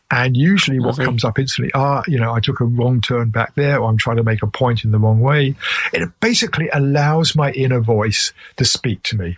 And 0.08 0.36
usually 0.36 0.78
what 0.78 0.96
comes 0.96 1.24
up 1.24 1.36
instantly, 1.36 1.72
ah, 1.74 2.04
you 2.06 2.18
know, 2.18 2.32
I 2.32 2.38
took 2.38 2.60
a 2.60 2.64
wrong 2.64 3.00
turn 3.00 3.30
back 3.30 3.56
there, 3.56 3.80
or 3.80 3.88
I'm 3.88 3.98
trying 3.98 4.18
to 4.18 4.22
make 4.22 4.40
a 4.40 4.46
point 4.46 4.84
in 4.84 4.92
the 4.92 5.00
wrong 5.00 5.18
way. 5.18 5.56
It 5.92 6.08
basically 6.20 6.68
allows 6.72 7.34
my 7.34 7.50
inner 7.50 7.80
voice 7.80 8.32
to 8.56 8.64
speak 8.64 9.02
to 9.04 9.16
me 9.16 9.36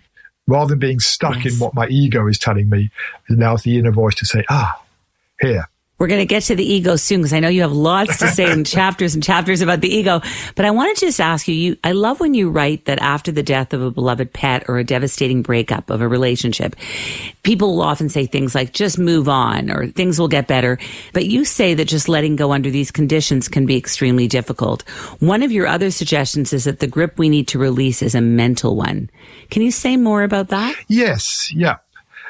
rather 0.49 0.69
than 0.69 0.79
being 0.79 0.99
stuck 0.99 1.43
yes. 1.43 1.53
in 1.53 1.59
what 1.59 1.73
my 1.73 1.87
ego 1.87 2.27
is 2.27 2.39
telling 2.39 2.69
me, 2.69 2.91
it 3.29 3.33
allows 3.33 3.63
the 3.63 3.77
inner 3.77 3.91
voice 3.91 4.15
to 4.15 4.25
say, 4.25 4.43
ah, 4.49 4.81
here, 5.39 5.69
we're 5.99 6.07
going 6.07 6.21
to 6.21 6.25
get 6.25 6.43
to 6.43 6.55
the 6.55 6.63
ego 6.63 6.95
soon 6.95 7.19
because 7.19 7.33
I 7.33 7.39
know 7.39 7.49
you 7.49 7.61
have 7.61 7.73
lots 7.73 8.17
to 8.19 8.27
say 8.29 8.49
in 8.51 8.63
chapters 8.65 9.13
and 9.13 9.23
chapters 9.23 9.61
about 9.61 9.81
the 9.81 9.93
ego. 9.93 10.21
But 10.55 10.65
I 10.65 10.71
wanted 10.71 10.95
to 10.97 11.07
just 11.07 11.19
ask 11.19 11.47
you, 11.47 11.53
you, 11.53 11.77
I 11.83 11.91
love 11.91 12.19
when 12.19 12.33
you 12.33 12.49
write 12.49 12.85
that 12.85 12.99
after 13.01 13.31
the 13.31 13.43
death 13.43 13.73
of 13.73 13.81
a 13.81 13.91
beloved 13.91 14.31
pet 14.31 14.63
or 14.69 14.77
a 14.77 14.83
devastating 14.83 15.41
breakup 15.41 15.89
of 15.89 16.01
a 16.01 16.07
relationship, 16.07 16.75
people 17.43 17.75
will 17.75 17.81
often 17.81 18.07
say 18.07 18.25
things 18.25 18.55
like, 18.55 18.71
just 18.71 18.97
move 18.97 19.27
on 19.27 19.69
or 19.69 19.87
things 19.87 20.19
will 20.19 20.29
get 20.29 20.47
better. 20.47 20.79
But 21.13 21.25
you 21.25 21.43
say 21.43 21.73
that 21.73 21.85
just 21.85 22.07
letting 22.07 22.37
go 22.37 22.53
under 22.53 22.71
these 22.71 22.91
conditions 22.91 23.49
can 23.49 23.65
be 23.65 23.75
extremely 23.75 24.27
difficult. 24.27 24.87
One 25.19 25.43
of 25.43 25.51
your 25.51 25.67
other 25.67 25.91
suggestions 25.91 26.53
is 26.53 26.63
that 26.63 26.79
the 26.79 26.87
grip 26.87 27.19
we 27.19 27.27
need 27.27 27.49
to 27.49 27.59
release 27.59 28.01
is 28.01 28.15
a 28.15 28.21
mental 28.21 28.75
one. 28.75 29.09
Can 29.49 29.61
you 29.61 29.71
say 29.71 29.97
more 29.97 30.23
about 30.23 30.47
that? 30.47 30.75
Yes. 30.87 31.51
Yeah. 31.53 31.77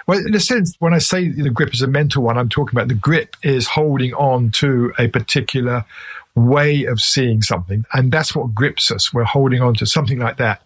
Well, 0.09 0.25
in 0.25 0.33
a 0.33 0.39
sense, 0.39 0.75
when 0.79 0.95
I 0.95 0.97
say 0.97 1.27
the 1.27 1.51
grip 1.51 1.71
is 1.71 1.83
a 1.83 1.87
mental 1.87 2.23
one, 2.23 2.35
I'm 2.35 2.49
talking 2.49 2.75
about 2.75 2.87
the 2.87 2.95
grip 2.95 3.35
is 3.43 3.67
holding 3.67 4.15
on 4.15 4.49
to 4.53 4.91
a 4.97 5.07
particular 5.07 5.85
way 6.33 6.85
of 6.85 6.99
seeing 6.99 7.43
something. 7.43 7.85
And 7.93 8.11
that's 8.11 8.35
what 8.35 8.55
grips 8.55 8.89
us. 8.89 9.13
We're 9.13 9.23
holding 9.23 9.61
on 9.61 9.75
to 9.75 9.85
something 9.85 10.17
like 10.17 10.37
that. 10.37 10.63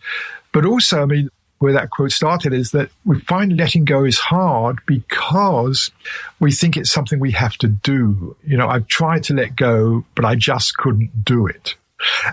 But 0.53 0.65
also, 0.65 1.01
I 1.01 1.05
mean, 1.05 1.29
where 1.59 1.73
that 1.73 1.89
quote 1.89 2.11
started 2.11 2.53
is 2.53 2.71
that 2.71 2.89
we 3.03 3.19
find 3.19 3.57
letting 3.57 3.83
go 3.83 4.05
is 4.05 4.17
hard 4.17 4.79
because 4.85 5.91
we 6.39 6.53
think 6.53 6.77
it's 6.77 6.91
something 6.91 7.19
we 7.19 7.31
have 7.31 7.57
to 7.57 7.67
do. 7.67 8.37
You 8.45 8.55
know, 8.55 8.69
I've 8.69 8.87
tried 8.87 9.23
to 9.25 9.33
let 9.33 9.57
go, 9.57 10.05
but 10.15 10.23
I 10.23 10.35
just 10.35 10.77
couldn't 10.77 11.25
do 11.25 11.47
it. 11.47 11.75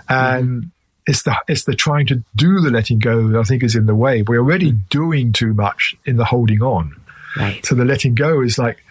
And 0.07 0.47
mm-hmm. 0.47 0.67
it's 1.07 1.23
the 1.23 1.35
it's 1.49 1.65
the 1.65 1.75
trying 1.75 2.07
to 2.07 2.23
do 2.37 2.61
the 2.61 2.71
letting 2.71 2.99
go 2.99 3.27
that 3.29 3.39
I 3.39 3.43
think 3.43 3.63
is 3.63 3.75
in 3.75 3.85
the 3.85 3.95
way. 3.95 4.21
We're 4.21 4.39
already 4.39 4.71
doing 4.71 5.33
too 5.33 5.53
much 5.53 5.93
in 6.05 6.15
the 6.15 6.25
holding 6.25 6.61
on. 6.61 7.00
Right. 7.37 7.65
So 7.65 7.75
the 7.75 7.85
letting 7.85 8.15
go 8.15 8.41
is 8.41 8.57
like, 8.57 8.83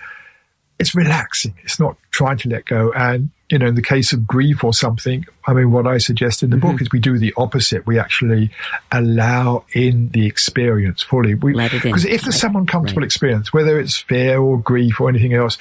it's 0.78 0.94
relaxing. 0.94 1.54
It's 1.62 1.78
not 1.78 1.97
trying 2.11 2.38
to 2.38 2.49
let 2.49 2.64
go. 2.64 2.90
And, 2.92 3.30
you 3.50 3.59
know, 3.59 3.66
in 3.66 3.75
the 3.75 3.82
case 3.82 4.14
of 4.14 4.26
grief 4.26 4.64
or 4.64 4.73
something, 4.73 5.26
I 5.47 5.52
mean, 5.52 5.73
what 5.73 5.87
I 5.87 5.99
suggest 5.99 6.42
in 6.42 6.49
the 6.49 6.56
mm-hmm. 6.56 6.70
book 6.70 6.80
is 6.80 6.88
we 6.90 7.00
do 7.00 7.18
the 7.18 7.35
opposite. 7.37 7.87
We 7.87 7.99
actually 7.99 8.50
allow 8.90 9.64
in 9.75 10.09
the 10.11 10.26
experience 10.26 11.02
fully. 11.02 11.35
Because 11.82 12.06
if 12.06 12.23
there's 12.23 12.40
some 12.40 12.56
uncomfortable 12.56 13.02
right. 13.02 13.06
experience, 13.06 13.52
whether 13.52 13.78
it's 13.78 13.99
fear 13.99 14.40
or 14.40 14.59
grief 14.59 15.00
or 15.00 15.11
anything 15.11 15.35
else, 15.35 15.59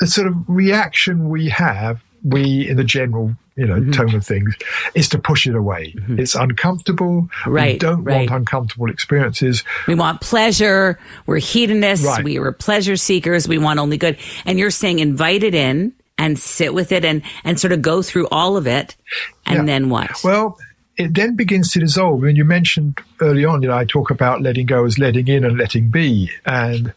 the 0.00 0.08
sort 0.08 0.26
of 0.26 0.34
reaction 0.48 1.28
we 1.28 1.48
have, 1.50 2.02
we 2.26 2.68
in 2.68 2.76
the 2.76 2.84
general 2.84 3.36
you 3.56 3.66
know, 3.66 3.76
mm-hmm. 3.76 3.90
tone 3.90 4.14
of 4.14 4.24
things, 4.24 4.54
is 4.94 5.08
to 5.08 5.18
push 5.18 5.46
it 5.46 5.54
away. 5.54 5.94
Mm-hmm. 5.96 6.20
It's 6.20 6.34
uncomfortable. 6.34 7.28
Right. 7.46 7.74
We 7.74 7.78
don't 7.78 8.04
right. 8.04 8.28
want 8.28 8.30
uncomfortable 8.42 8.90
experiences. 8.90 9.64
We 9.86 9.94
want 9.94 10.20
pleasure. 10.20 10.98
We're 11.24 11.38
hedonists. 11.38 12.06
Right. 12.06 12.22
We 12.22 12.38
are 12.38 12.52
pleasure 12.52 12.96
seekers. 12.96 13.48
We 13.48 13.56
want 13.56 13.78
only 13.78 13.96
good. 13.96 14.18
And 14.44 14.58
you're 14.58 14.70
saying 14.70 14.98
invite 14.98 15.42
it 15.42 15.54
in 15.54 15.94
and 16.18 16.38
sit 16.38 16.74
with 16.74 16.92
it 16.92 17.04
and, 17.04 17.22
and 17.44 17.58
sort 17.58 17.72
of 17.72 17.80
go 17.80 18.02
through 18.02 18.28
all 18.28 18.58
of 18.58 18.66
it. 18.66 18.94
And 19.46 19.60
Yeah. 19.60 19.64
then 19.64 19.88
what? 19.88 20.22
Well, 20.22 20.58
it 20.98 21.14
then 21.14 21.34
begins 21.34 21.72
to 21.72 21.80
dissolve. 21.80 22.22
I 22.22 22.26
mean, 22.26 22.36
you 22.36 22.44
mentioned 22.44 23.00
early 23.20 23.44
on, 23.44 23.62
you 23.62 23.68
know, 23.68 23.76
I 23.76 23.84
talk 23.84 24.10
about 24.10 24.42
letting 24.42 24.66
go 24.66 24.84
as 24.84 24.98
letting 24.98 25.28
in 25.28 25.44
and 25.44 25.56
letting 25.56 25.88
be. 25.88 26.30
And 26.44 26.92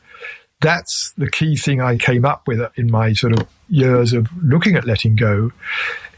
that's 0.62 1.14
the 1.18 1.30
key 1.30 1.56
thing 1.56 1.82
I 1.82 1.98
came 1.98 2.26
up 2.26 2.48
with 2.48 2.60
in 2.78 2.92
my 2.92 3.14
sort 3.14 3.34
of 3.40 3.48
years 3.70 4.14
of 4.14 4.28
looking 4.44 4.76
at 4.76 4.86
letting 4.86 5.16
go. 5.16 5.52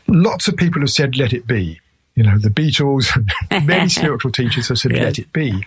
Lots 0.07 0.47
of 0.47 0.57
people 0.57 0.81
have 0.81 0.89
said, 0.89 1.15
let 1.17 1.33
it 1.33 1.45
be. 1.47 1.79
You 2.15 2.23
know, 2.23 2.37
the 2.37 2.49
Beatles 2.49 3.07
and 3.49 3.65
many 3.67 3.87
spiritual 3.89 4.31
teachers 4.31 4.67
have 4.67 4.79
said, 4.79 4.91
Yes. 4.91 5.03
let 5.03 5.19
it 5.19 5.31
be. 5.31 5.65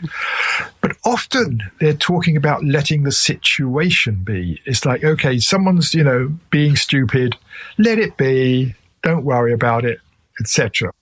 But 0.81 0.97
often 1.05 1.63
they're 1.81 1.95
talking 1.95 2.37
about 2.37 2.65
letting 2.65 3.05
the 3.05 3.13
situation 3.13 4.17
be. 4.25 4.61
It's 4.67 4.85
like, 4.85 5.03
okay, 5.05 5.39
someone's, 5.39 5.95
you 5.95 6.05
know, 6.05 6.35
being 6.51 6.77
stupid, 6.77 7.37
let 7.79 7.99
it 7.99 8.17
be, 8.17 8.75
don't 9.03 9.25
worry 9.25 9.53
about 9.55 9.85
it, 9.85 10.01
etc. 10.39 10.93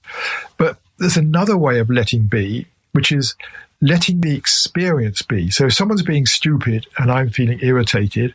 But 0.59 0.79
there's 0.99 1.17
another 1.17 1.57
way 1.57 1.81
of 1.81 1.91
letting 1.91 2.23
be, 2.27 2.67
which 2.93 3.11
is 3.11 3.35
letting 3.83 4.21
the 4.21 4.35
experience 4.35 5.21
be. 5.21 5.51
So 5.51 5.67
if 5.67 5.75
someone's 5.75 6.03
being 6.03 6.25
stupid 6.25 6.87
and 6.97 7.11
I'm 7.11 7.29
feeling 7.29 7.59
irritated, 7.61 8.33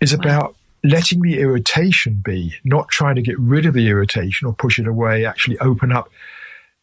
is 0.00 0.12
about 0.12 0.54
letting 0.84 1.22
the 1.22 1.40
irritation 1.40 2.22
be, 2.24 2.54
not 2.64 2.88
trying 2.88 3.16
to 3.16 3.22
get 3.22 3.38
rid 3.38 3.66
of 3.66 3.74
the 3.74 3.88
irritation 3.88 4.46
or 4.46 4.52
push 4.52 4.78
it 4.78 4.86
away, 4.86 5.24
actually 5.24 5.58
open 5.58 5.90
up. 5.90 6.08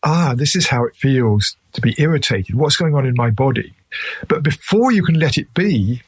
Ah, 0.04 0.34
this 0.36 0.56
is 0.56 0.68
how 0.68 0.84
it 0.84 0.96
feels 0.96 1.56
to 1.74 1.82
be 1.82 1.96
irritated. 1.98 2.56
What's 2.56 2.75
going 2.75 2.96
on 2.96 3.06
in 3.06 3.15
my 3.15 3.30
body? 3.30 3.74
But 4.27 4.44
before 4.44 4.92
you 4.92 5.04
can 5.04 5.18
let 5.18 5.38
it 5.38 5.54
be, 5.54 6.01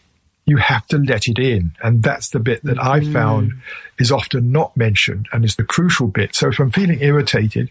you 0.46 0.57
have 0.57 0.86
to 0.88 0.98
let 0.98 1.27
it 1.27 1.39
in. 1.39 1.75
And 1.84 2.03
that's 2.03 2.29
the 2.29 2.39
bit 2.39 2.63
that 2.63 2.81
I 2.81 3.01
found 3.12 3.53
is 4.00 4.12
often 4.12 4.51
not 4.51 4.75
mentioned 4.77 5.27
and 5.31 5.43
is 5.46 5.57
the 5.57 5.63
crucial 5.63 6.07
bit. 6.07 6.36
So 6.36 6.50
if 6.50 6.60
I'm 6.60 6.72
feeling 6.72 7.01
irritated, 7.01 7.69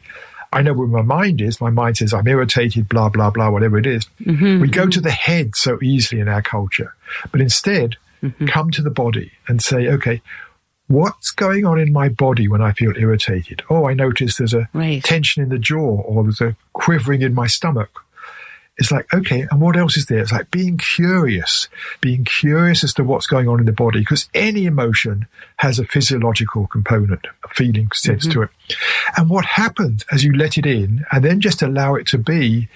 I 0.57 0.63
know 0.63 0.73
where 0.73 0.87
my 0.87 1.03
mind 1.03 1.43
is. 1.43 1.61
My 1.61 1.69
mind 1.69 1.99
says, 1.99 2.15
I'm 2.15 2.27
irritated, 2.27 2.89
blah, 2.89 3.11
blah, 3.11 3.31
blah, 3.31 3.51
whatever 3.51 3.77
it 3.77 3.85
is. 3.85 4.07
Mm-hmm, 4.23 4.61
we 4.61 4.69
go 4.69 4.83
mm-hmm. 4.83 4.91
to 4.91 5.01
the 5.03 5.11
head 5.11 5.55
so 5.55 5.79
easily 5.83 6.19
in 6.21 6.29
our 6.29 6.41
culture. 6.41 6.95
But 7.31 7.43
instead, 7.43 7.97
mm-hmm. 8.23 8.47
come 8.47 8.71
to 8.71 8.81
the 8.81 8.91
body 8.91 9.33
and 9.49 9.61
say, 9.61 9.87
okay, 9.89 10.23
what's 10.87 11.31
going 11.31 11.67
on 11.67 11.79
in 11.79 11.93
my 11.93 12.09
body 12.09 12.49
when 12.49 12.63
I 12.63 12.73
feel 12.73 12.97
irritated? 12.97 13.63
Oh, 13.69 13.87
I 13.87 13.93
notice 13.93 14.39
there's 14.39 14.55
a 14.55 14.69
Right. 14.73 15.05
tension 15.05 15.43
in 15.43 15.51
the 15.51 15.59
jaw 15.59 16.01
or 16.01 16.23
there's 16.23 16.41
a 16.41 16.57
quivering 16.73 17.21
in 17.21 17.35
my 17.35 17.49
stomach. 17.49 18.03
It's 18.79 18.93
like, 18.93 19.07
okay, 19.15 19.47
and 19.51 19.61
what 19.61 19.77
else 19.77 19.97
is 19.97 20.07
there? 20.07 20.19
It's 20.19 20.33
like 20.33 20.51
being 20.51 20.77
curious, 20.77 21.69
being 22.03 22.25
curious 22.25 22.85
as 22.85 22.93
to 22.95 23.05
what's 23.05 23.27
going 23.27 23.49
on 23.49 23.59
in 23.59 23.65
the 23.65 23.73
body, 23.73 24.01
because 24.01 24.29
any 24.35 24.67
emotion 24.67 25.27
has 25.57 25.79
a 25.79 25.85
physiological 25.85 26.67
component, 26.67 27.27
a 27.43 27.49
feeling 27.49 27.91
sense 27.95 28.27
to 28.27 28.43
it. 28.43 28.51
And 29.17 29.31
what 29.31 29.47
happens 29.47 30.05
as 30.13 30.25
you 30.25 30.35
let 30.35 30.59
it 30.59 30.67
in 30.67 31.07
and 31.11 31.25
then 31.25 31.41
just 31.41 31.63
allow 31.63 31.95
it 31.95 32.07
to 32.09 32.19
be, 32.19 32.69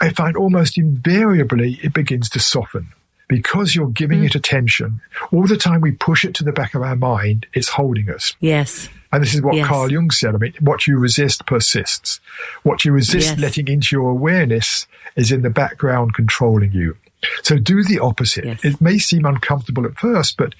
I 0.00 0.08
find 0.08 0.36
almost 0.36 0.78
invariably 0.78 1.78
it 1.82 1.92
begins 1.92 2.30
to 2.30 2.40
soften 2.40 2.92
because 3.28 3.74
you're 3.74 3.88
giving 3.88 4.24
it 4.24 4.34
attention. 4.34 5.00
All 5.32 5.46
the 5.46 5.56
time 5.56 5.80
we 5.80 5.92
push 5.92 6.24
it 6.24 6.34
to 6.34 6.44
the 6.44 6.52
back 6.52 6.74
of 6.74 6.82
our 6.82 6.96
mind, 6.96 7.46
it's 7.52 7.68
holding 7.70 8.10
us. 8.10 8.34
Yes. 8.40 8.88
And 9.12 9.22
this 9.22 9.34
is 9.34 9.42
what 9.42 9.54
Yes. 9.54 9.66
Carl 9.66 9.90
Jung 9.92 10.10
said. 10.10 10.34
I 10.34 10.38
mean, 10.38 10.54
what 10.60 10.86
you 10.86 10.98
resist 10.98 11.46
persists. 11.46 12.20
What 12.64 12.84
you 12.84 12.92
resist 12.92 13.28
Yes. 13.30 13.38
letting 13.38 13.68
into 13.68 13.96
your 13.96 14.10
awareness 14.10 14.86
is 15.16 15.30
in 15.32 15.42
the 15.42 15.50
background 15.50 16.14
controlling 16.14 16.72
you. 16.72 16.96
So 17.42 17.56
do 17.58 17.82
the 17.82 17.98
opposite. 18.00 18.44
Yes. 18.44 18.64
It 18.64 18.80
may 18.80 18.98
seem 18.98 19.24
uncomfortable 19.24 19.86
at 19.86 19.98
first, 19.98 20.36
but 20.36 20.54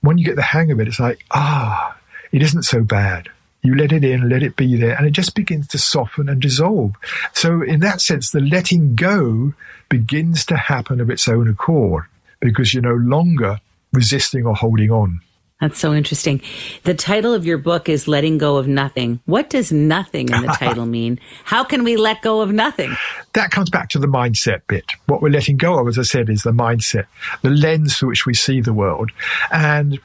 when 0.00 0.18
you 0.18 0.24
get 0.24 0.36
the 0.36 0.42
hang 0.42 0.70
of 0.70 0.80
it, 0.80 0.88
it's 0.88 1.00
like, 1.00 1.24
ah, 1.30 1.96
it 2.32 2.42
isn't 2.42 2.64
so 2.64 2.82
bad. 2.82 3.28
You 3.64 3.74
let 3.74 3.92
it 3.92 4.04
in, 4.04 4.28
let 4.28 4.42
it 4.42 4.56
be 4.56 4.76
there, 4.76 4.94
and 4.94 5.06
it 5.06 5.12
just 5.12 5.34
begins 5.34 5.68
to 5.68 5.78
soften 5.78 6.28
and 6.28 6.40
dissolve. 6.40 6.92
So, 7.32 7.62
in 7.62 7.80
that 7.80 8.02
sense, 8.02 8.30
the 8.30 8.40
letting 8.40 8.94
go 8.94 9.54
begins 9.88 10.44
to 10.46 10.56
happen 10.56 11.00
of 11.00 11.08
its 11.08 11.26
own 11.28 11.48
accord 11.48 12.04
because 12.40 12.74
you're 12.74 12.82
no 12.82 12.94
longer 12.94 13.60
resisting 13.90 14.44
or 14.44 14.54
holding 14.54 14.90
on. 14.90 15.20
That's 15.60 15.78
so 15.78 15.94
interesting. 15.94 16.42
The 16.82 16.92
title 16.92 17.32
of 17.32 17.46
your 17.46 17.56
book 17.56 17.88
is 17.88 18.06
Letting 18.06 18.36
Go 18.36 18.58
of 18.58 18.68
Nothing. 18.68 19.20
What 19.24 19.48
does 19.48 19.72
nothing 19.72 20.28
in 20.28 20.42
the 20.42 20.48
title 20.58 20.84
mean? 20.84 21.18
How 21.44 21.64
can 21.64 21.84
we 21.84 21.96
let 21.96 22.20
go 22.20 22.42
of 22.42 22.52
nothing? 22.52 22.94
that 23.32 23.50
comes 23.50 23.70
back 23.70 23.88
to 23.90 23.98
the 23.98 24.06
mindset 24.06 24.60
bit. 24.68 24.84
What 25.06 25.22
we're 25.22 25.30
letting 25.30 25.56
go 25.56 25.78
of, 25.78 25.88
as 25.88 25.98
I 25.98 26.02
said, 26.02 26.28
is 26.28 26.42
the 26.42 26.52
mindset, 26.52 27.06
the 27.40 27.50
lens 27.50 27.96
through 27.96 28.10
which 28.10 28.26
we 28.26 28.34
see 28.34 28.60
the 28.60 28.74
world. 28.74 29.10
And 29.50 29.98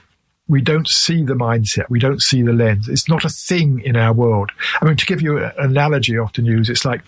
we 0.50 0.62
don't 0.62 0.88
see 0.88 1.24
the 1.24 1.36
mindset. 1.36 1.90
We 1.90 2.00
don't 2.00 2.22
see 2.22 2.42
the 2.42 2.52
lens. 2.52 2.90
It's 2.90 3.08
not 3.08 3.24
a 3.24 3.30
thing 3.30 3.82
in 3.86 3.96
our 3.96 4.12
world. 4.12 4.52
I 4.82 4.86
mean, 4.86 4.98
to 4.98 5.06
give 5.06 5.22
you 5.22 5.38
an 5.38 5.52
analogy 5.58 6.18
often 6.18 6.44
used, 6.44 6.72
it's 6.72 6.84
like 6.84 7.02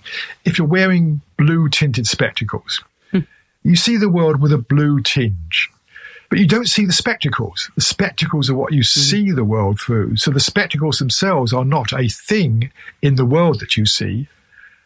if 0.46 0.58
you're 0.60 0.68
wearing 0.68 1.22
blue 1.38 1.68
tinted 1.68 2.06
spectacles, 2.06 2.84
hmm. 3.10 3.22
you 3.64 3.76
see 3.76 3.98
the 3.98 4.10
world 4.10 4.42
with 4.42 4.54
a 4.54 4.60
blue 4.60 5.02
tinge. 5.02 5.70
But 6.30 6.40
you 6.40 6.48
don't 6.48 6.70
see 6.70 6.86
the 6.86 6.94
spectacles. 6.94 7.72
The 7.76 7.82
spectacles 7.82 8.50
are 8.50 8.56
what 8.56 8.74
you 8.74 8.82
hmm. 8.82 9.00
see 9.00 9.32
the 9.32 9.44
world 9.44 9.80
through. 9.80 10.18
So 10.18 10.30
the 10.30 10.40
spectacles 10.40 11.00
themselves 11.00 11.52
are 11.52 11.66
not 11.66 11.92
a 11.94 12.08
thing 12.10 12.72
in 13.02 13.16
the 13.16 13.26
world 13.26 13.60
that 13.60 13.76
you 13.76 13.88
see. 13.88 14.28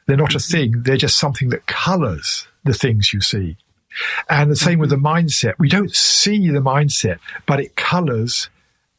They're 0.08 0.16
not 0.16 0.34
a 0.34 0.40
hmm. 0.40 0.52
thing. 0.52 0.84
They're 0.84 0.96
just 0.96 1.20
something 1.20 1.50
that 1.50 1.68
colors 1.68 2.48
the 2.64 2.74
things 2.74 3.12
you 3.12 3.20
see. 3.20 3.58
And 4.30 4.52
the 4.52 4.56
same 4.56 4.80
with 4.80 4.90
the 4.90 4.96
mm-hmm. 4.96 5.08
mindset. 5.08 5.54
We 5.60 5.70
don't 5.70 5.94
see 5.96 6.50
the 6.50 6.60
mindset, 6.60 7.20
but 7.46 7.60
it 7.60 7.76
colors 7.76 8.50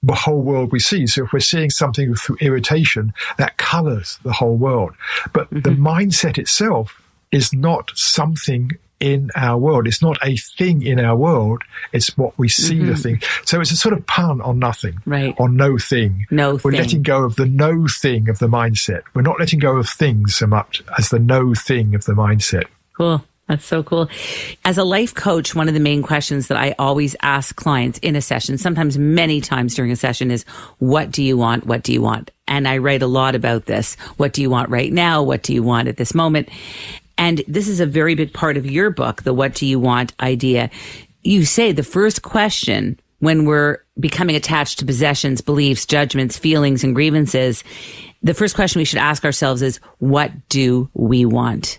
the 0.03 0.15
whole 0.15 0.41
world 0.41 0.73
we 0.73 0.79
see. 0.79 1.07
So 1.07 1.25
if 1.25 1.33
we're 1.33 1.41
seeing 1.41 1.71
something 1.71 2.15
through 2.15 2.37
irritation, 2.41 3.13
that 3.39 3.57
colors 3.57 4.19
the 4.23 4.33
whole 4.33 4.57
world. 4.57 4.95
But 5.33 5.51
the 5.51 5.71
mm-hmm. 5.71 5.87
mindset 5.87 6.39
itself 6.39 7.01
is 7.33 7.53
not 7.53 7.91
something 7.95 8.73
in 9.01 9.31
our 9.35 9.59
world. 9.59 9.87
It's 9.87 10.01
not 10.01 10.17
a 10.23 10.37
thing 10.37 10.83
in 10.83 10.99
our 10.99 11.17
world. 11.17 11.63
It's 11.93 12.17
what 12.17 12.39
we 12.39 12.49
see 12.49 12.79
the 12.79 12.93
mm-hmm. 12.93 13.03
thing. 13.03 13.23
So 13.45 13.61
it's 13.61 13.71
a 13.71 13.77
sort 13.77 13.93
of 13.93 14.07
pun 14.07 14.41
on 14.41 14.59
nothing, 14.59 15.01
Right. 15.05 15.35
on 15.39 15.57
no 15.57 15.77
thing. 15.77 16.27
No 16.31 16.53
We're 16.53 16.73
thing. 16.73 16.73
letting 16.73 17.03
go 17.03 17.25
of 17.25 17.37
the 17.37 17.47
no 17.47 17.87
thing 17.89 18.29
of 18.29 18.39
the 18.39 18.49
mindset. 18.49 19.03
We're 19.15 19.23
not 19.23 19.39
letting 19.39 19.59
go 19.59 19.77
of 19.77 19.89
things 19.89 20.37
so 20.37 20.47
much 20.47 20.83
as 20.97 21.11
the 21.11 21.19
no 21.19 21.55
thing 21.55 21.95
of 21.95 22.05
the 22.05 22.15
mindset. 22.15 22.65
Cool. 22.97 23.23
That's 23.49 23.65
so 23.65 23.85
cool. 23.85 24.09
As 24.65 24.77
a 24.77 24.83
life 24.83 25.15
coach, 25.15 25.55
one 25.55 25.69
of 25.69 25.75
the 25.75 25.81
main 25.81 26.03
questions 26.03 26.49
that 26.49 26.59
I 26.59 26.75
always 26.81 27.15
ask 27.23 27.55
clients 27.55 27.99
in 28.01 28.17
a 28.17 28.21
session, 28.21 28.59
sometimes 28.59 28.99
many 28.99 29.41
times 29.41 29.77
during 29.77 29.93
a 29.93 29.97
session, 29.97 30.33
is 30.33 30.45
what 30.79 31.13
do 31.13 31.23
you 31.23 31.37
want? 31.37 31.65
What 31.65 31.85
do 31.85 31.93
you 31.93 32.03
want? 32.03 32.33
And 32.49 32.67
I 32.67 32.79
write 32.79 33.03
a 33.03 33.07
lot 33.07 33.37
about 33.37 33.67
this. 33.67 33.95
What 34.17 34.33
do 34.33 34.43
you 34.43 34.51
want 34.51 34.71
right 34.71 34.93
now? 34.93 35.23
What 35.23 35.45
do 35.45 35.55
you 35.55 35.63
want 35.63 35.87
at 35.87 35.97
this 35.97 36.13
moment? 36.13 36.49
And 37.17 37.43
this 37.47 37.69
is 37.69 37.79
a 37.79 37.87
very 37.87 38.17
big 38.17 38.33
part 38.33 38.57
of 38.57 38.67
your 38.67 38.91
book, 38.91 39.23
the 39.23 39.33
what 39.33 39.55
do 39.55 39.65
you 39.65 39.79
want 39.79 40.13
idea. 40.21 40.69
You 41.23 41.45
say 41.45 41.71
the 41.73 41.83
first 41.83 42.23
question 42.23 42.99
when 43.21 43.47
we're 43.47 43.79
becoming 43.99 44.37
attached 44.37 44.81
to 44.81 44.85
possessions, 44.85 45.41
beliefs, 45.41 45.87
judgments, 45.87 46.37
feelings, 46.37 46.85
and 46.85 46.95
grievances, 46.95 47.65
the 48.23 48.35
first 48.35 48.55
question 48.55 48.81
we 48.81 48.85
should 48.85 48.99
ask 48.99 49.25
ourselves 49.25 49.63
is, 49.63 49.79
what 49.99 50.49
do 50.49 50.91
we 50.95 51.25
want? 51.25 51.79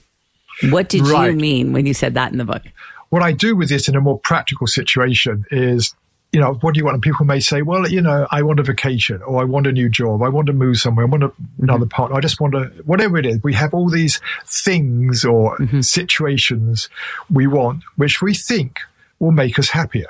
What 0.63 0.89
did 0.89 1.07
Right. 1.07 1.31
you 1.31 1.37
mean 1.37 1.73
when 1.73 1.85
you 1.85 1.93
said 1.93 2.13
that 2.15 2.31
in 2.31 2.37
the 2.37 2.45
book? 2.45 2.63
What 3.09 3.23
I 3.23 3.31
do 3.31 3.55
with 3.55 3.69
this 3.69 3.87
in 3.87 3.95
a 3.95 4.01
more 4.01 4.19
practical 4.19 4.67
situation 4.67 5.45
is, 5.51 5.93
you 6.33 6.41
know, 6.41 6.55
what 6.55 6.73
do 6.73 6.79
you 6.79 6.83
want? 6.83 6.95
And 6.95 7.01
people 7.01 7.25
may 7.25 7.39
say, 7.39 7.61
well, 7.61 7.87
you 7.87 8.01
know, 8.01 8.27
I 8.31 8.41
want 8.41 8.59
a 8.59 8.63
vacation 8.63 9.21
or 9.21 9.41
I 9.41 9.45
want 9.45 9.65
a 9.65 9.71
new 9.71 9.87
job. 9.87 10.21
I 10.21 10.29
want 10.29 10.47
to 10.47 10.53
move 10.53 10.77
somewhere. 10.77 11.05
I 11.05 11.09
want 11.09 11.23
a, 11.23 11.29
mm-hmm. 11.29 11.63
another 11.63 11.85
partner. 11.85 12.17
I 12.17 12.19
just 12.19 12.41
want 12.41 12.53
to, 12.53 12.65
whatever 12.85 13.17
it 13.17 13.25
is. 13.25 13.41
We 13.43 13.53
have 13.53 13.73
all 13.73 13.89
these 13.89 14.19
things 14.45 15.23
or 15.23 15.57
mm-hmm. 15.57 15.81
situations 15.81 16.89
we 17.31 17.47
want, 17.47 17.83
which 17.95 18.21
we 18.21 18.33
think 18.33 18.79
will 19.19 19.31
make 19.31 19.57
us 19.57 19.69
happier. 19.69 20.07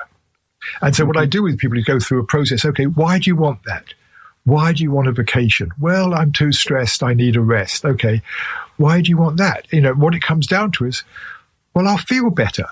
And 0.82 0.94
so 0.94 1.04
what 1.04 1.16
I 1.16 1.22
mm-hmm. 1.22 1.30
do 1.30 1.42
with 1.44 1.58
people 1.58 1.78
is 1.78 1.84
go 1.84 2.00
through 2.00 2.20
a 2.20 2.26
process. 2.26 2.64
Okay, 2.64 2.86
why 2.86 3.20
do 3.20 3.30
you 3.30 3.36
want 3.36 3.62
that? 3.64 3.84
Why 4.48 4.72
do 4.72 4.82
you 4.82 4.90
want 4.90 5.08
a 5.08 5.12
vacation? 5.12 5.72
Well, 5.78 6.14
I'm 6.14 6.32
too 6.32 6.52
stressed. 6.52 7.02
I 7.02 7.12
need 7.12 7.36
a 7.36 7.42
rest. 7.42 7.84
Okay. 7.84 8.22
Why 8.78 9.02
do 9.02 9.10
you 9.10 9.18
want 9.18 9.36
that? 9.36 9.70
You 9.70 9.82
know, 9.82 9.92
what 9.92 10.14
it 10.14 10.22
comes 10.22 10.46
down 10.46 10.72
to 10.72 10.86
is, 10.86 11.04
well, 11.74 11.86
I'll 11.86 11.98
feel 11.98 12.30
better. 12.30 12.64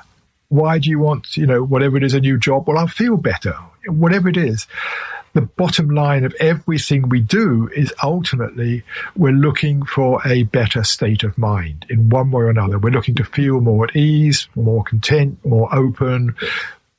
Why 0.48 0.78
do 0.78 0.88
you 0.88 0.98
want, 0.98 1.36
you 1.36 1.44
know, 1.44 1.62
whatever 1.62 1.98
it 1.98 2.02
is, 2.02 2.14
a 2.14 2.20
new 2.20 2.38
job? 2.38 2.66
Well, 2.66 2.78
I'll 2.78 2.86
feel 2.86 3.18
better. 3.18 3.52
Whatever 3.86 4.30
it 4.30 4.38
is. 4.38 4.66
The 5.34 5.42
bottom 5.42 5.90
line 5.90 6.24
of 6.24 6.34
everything 6.40 7.10
we 7.10 7.20
do 7.20 7.68
is 7.76 7.92
ultimately 8.02 8.82
we're 9.14 9.32
looking 9.32 9.84
for 9.84 10.26
a 10.26 10.44
better 10.44 10.82
state 10.82 11.24
of 11.24 11.36
mind 11.36 11.84
in 11.90 12.08
one 12.08 12.30
way 12.30 12.44
or 12.44 12.48
another. 12.48 12.78
We're 12.78 12.88
looking 12.88 13.16
to 13.16 13.24
feel 13.24 13.60
more 13.60 13.84
at 13.84 13.94
ease, 13.94 14.48
more 14.54 14.82
content, 14.82 15.44
more 15.44 15.68
open, 15.74 16.36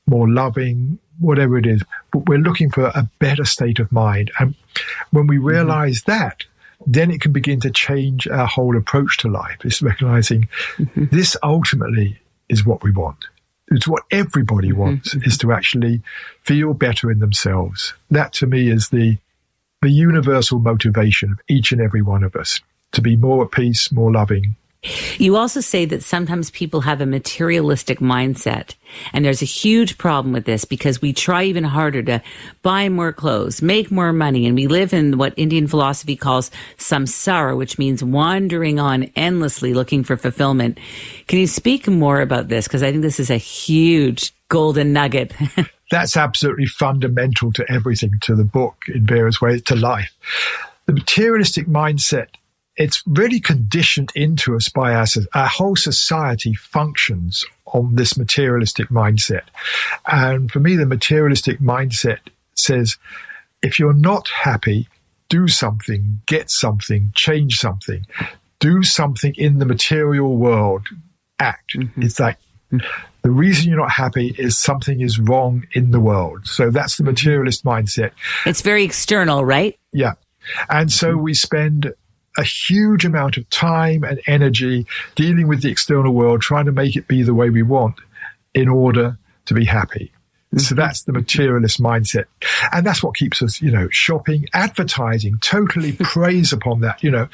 more 0.06 0.28
loving, 0.28 1.00
whatever 1.18 1.58
it 1.58 1.66
is. 1.66 1.82
But 2.12 2.28
we're 2.28 2.38
looking 2.38 2.70
for 2.70 2.92
a 2.94 3.10
better 3.18 3.44
state 3.44 3.80
of 3.80 3.90
mind. 3.90 4.30
And 4.38 4.54
when 5.10 5.26
we 5.26 5.38
realize 5.38 6.02
that, 6.02 6.44
then 6.86 7.10
it 7.10 7.20
can 7.20 7.32
begin 7.32 7.60
to 7.60 7.70
change 7.70 8.28
our 8.28 8.46
whole 8.46 8.76
approach 8.76 9.18
to 9.18 9.28
life. 9.28 9.58
It's 9.64 9.82
recognizing 9.82 10.48
this 10.94 11.36
ultimately 11.42 12.20
is 12.48 12.64
what 12.64 12.82
we 12.82 12.90
want. 12.90 13.18
It's 13.70 13.88
what 13.88 14.04
everybody 14.10 14.68
mm-hmm. 14.68 14.80
wants 14.80 15.14
mm-hmm. 15.14 15.28
is 15.28 15.36
to 15.38 15.52
actually 15.52 16.02
feel 16.42 16.74
better 16.74 17.10
in 17.10 17.18
themselves. 17.18 17.94
That 18.10 18.32
to 18.34 18.46
me 18.46 18.70
is 18.70 18.88
the, 18.88 19.18
the 19.82 19.90
universal 19.90 20.58
motivation 20.58 21.32
of 21.32 21.40
each 21.48 21.72
and 21.72 21.80
every 21.80 22.02
one 22.02 22.22
of 22.22 22.36
us 22.36 22.60
to 22.92 23.02
be 23.02 23.16
more 23.16 23.44
at 23.44 23.50
peace, 23.50 23.92
more 23.92 24.12
loving, 24.12 24.56
you 25.18 25.36
also 25.36 25.60
say 25.60 25.84
that 25.86 26.04
sometimes 26.04 26.50
people 26.50 26.82
have 26.82 27.00
a 27.00 27.06
materialistic 27.06 27.98
mindset. 27.98 28.74
And 29.12 29.24
there's 29.24 29.42
a 29.42 29.46
huge 29.46 29.98
problem 29.98 30.32
with 30.32 30.44
this 30.44 30.64
because 30.64 31.02
we 31.02 31.12
try 31.12 31.44
even 31.44 31.64
harder 31.64 32.02
to 32.04 32.22
buy 32.62 32.88
more 32.88 33.12
clothes, 33.12 33.60
make 33.60 33.90
more 33.90 34.12
money, 34.12 34.46
and 34.46 34.54
we 34.54 34.66
live 34.68 34.94
in 34.94 35.18
what 35.18 35.34
Indian 35.36 35.66
philosophy 35.66 36.14
calls 36.14 36.50
samsara, 36.78 37.56
which 37.56 37.78
means 37.78 38.04
wandering 38.04 38.78
on 38.78 39.04
endlessly 39.16 39.74
looking 39.74 40.04
for 40.04 40.16
fulfillment. 40.16 40.78
Can 41.26 41.40
you 41.40 41.48
speak 41.48 41.88
more 41.88 42.20
about 42.20 42.48
this? 42.48 42.68
Because 42.68 42.82
I 42.82 42.90
think 42.90 43.02
this 43.02 43.20
is 43.20 43.30
a 43.30 43.36
huge 43.36 44.32
golden 44.48 44.92
nugget. 44.92 45.34
That's 45.90 46.16
absolutely 46.16 46.66
fundamental 46.66 47.52
to 47.54 47.64
everything, 47.70 48.12
to 48.22 48.36
the 48.36 48.44
book 48.44 48.76
in 48.88 49.06
various 49.06 49.40
ways, 49.40 49.62
to 49.62 49.74
life. 49.74 50.14
The 50.86 50.92
materialistic 50.92 51.66
mindset 51.66 52.28
it's 52.78 53.02
really 53.06 53.40
conditioned 53.40 54.12
into 54.14 54.54
us 54.54 54.68
by 54.68 54.94
us. 54.94 55.18
Our 55.34 55.48
whole 55.48 55.76
society 55.76 56.54
functions 56.54 57.44
on 57.66 57.96
this 57.96 58.16
materialistic 58.16 58.88
mindset. 58.88 59.42
And 60.06 60.50
for 60.50 60.60
me, 60.60 60.76
the 60.76 60.86
materialistic 60.86 61.58
mindset 61.58 62.20
says, 62.54 62.96
if 63.62 63.78
you're 63.78 63.92
not 63.92 64.28
happy, 64.28 64.88
do 65.28 65.48
something, 65.48 66.20
get 66.26 66.50
something, 66.50 67.10
change 67.14 67.56
something, 67.56 68.06
do 68.60 68.82
something 68.84 69.34
in 69.36 69.58
the 69.58 69.66
material 69.66 70.36
world, 70.36 70.86
act. 71.40 71.76
Mm-hmm. 71.76 72.02
It's 72.02 72.20
like 72.20 72.38
the 72.70 73.30
reason 73.30 73.68
you're 73.68 73.80
not 73.80 73.90
happy 73.90 74.34
is 74.38 74.56
something 74.56 75.00
is 75.00 75.18
wrong 75.18 75.66
in 75.72 75.90
the 75.90 76.00
world. 76.00 76.46
So 76.46 76.70
that's 76.70 76.96
the 76.96 77.02
mm-hmm. 77.02 77.10
materialist 77.10 77.64
mindset. 77.64 78.12
It's 78.46 78.62
very 78.62 78.84
external, 78.84 79.44
right? 79.44 79.76
Yeah. 79.92 80.14
And 80.70 80.92
so 80.92 81.16
we 81.16 81.34
spend 81.34 81.92
a 82.36 82.42
huge 82.42 83.04
amount 83.04 83.36
of 83.36 83.48
time 83.50 84.04
and 84.04 84.20
energy 84.26 84.86
dealing 85.14 85.48
with 85.48 85.62
the 85.62 85.70
external 85.70 86.12
world, 86.12 86.40
trying 86.40 86.66
to 86.66 86.72
make 86.72 86.96
it 86.96 87.08
be 87.08 87.22
the 87.22 87.34
way 87.34 87.50
we 87.50 87.62
want 87.62 87.96
in 88.54 88.68
order 88.68 89.18
to 89.46 89.54
be 89.54 89.64
happy. 89.64 90.12
So 90.56 90.58
mm-hmm. 90.58 90.76
that's 90.76 91.02
the 91.02 91.12
materialist 91.12 91.80
mindset. 91.80 92.24
And 92.72 92.86
that's 92.86 93.02
what 93.02 93.14
keeps 93.14 93.42
us, 93.42 93.60
you 93.60 93.70
know, 93.70 93.88
shopping, 93.90 94.46
advertising 94.54 95.38
totally 95.40 95.92
preys 96.00 96.52
upon 96.52 96.80
that. 96.80 97.02
You 97.02 97.10
know, 97.10 97.28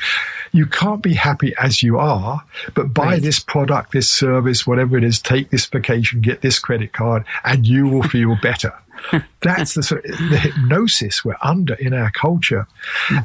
you 0.52 0.66
can't 0.66 1.02
be 1.02 1.14
happy 1.14 1.54
as 1.60 1.82
you 1.82 1.96
are, 1.96 2.42
but 2.74 2.92
buy 2.92 3.04
right. 3.04 3.22
this 3.22 3.38
product, 3.38 3.92
this 3.92 4.10
service, 4.10 4.66
whatever 4.66 4.98
it 4.98 5.04
is, 5.04 5.20
take 5.20 5.50
this 5.50 5.66
vacation, 5.66 6.22
get 6.22 6.40
this 6.40 6.58
credit 6.58 6.92
card, 6.92 7.24
and 7.44 7.66
you 7.66 7.86
will 7.86 8.02
feel 8.02 8.36
better. 8.42 8.72
That's 9.42 9.74
the, 9.74 9.82
sort 9.82 10.04
of, 10.04 10.12
the 10.30 10.38
hypnosis 10.38 11.24
we're 11.24 11.36
under 11.42 11.74
in 11.74 11.92
our 11.92 12.10
culture. 12.10 12.66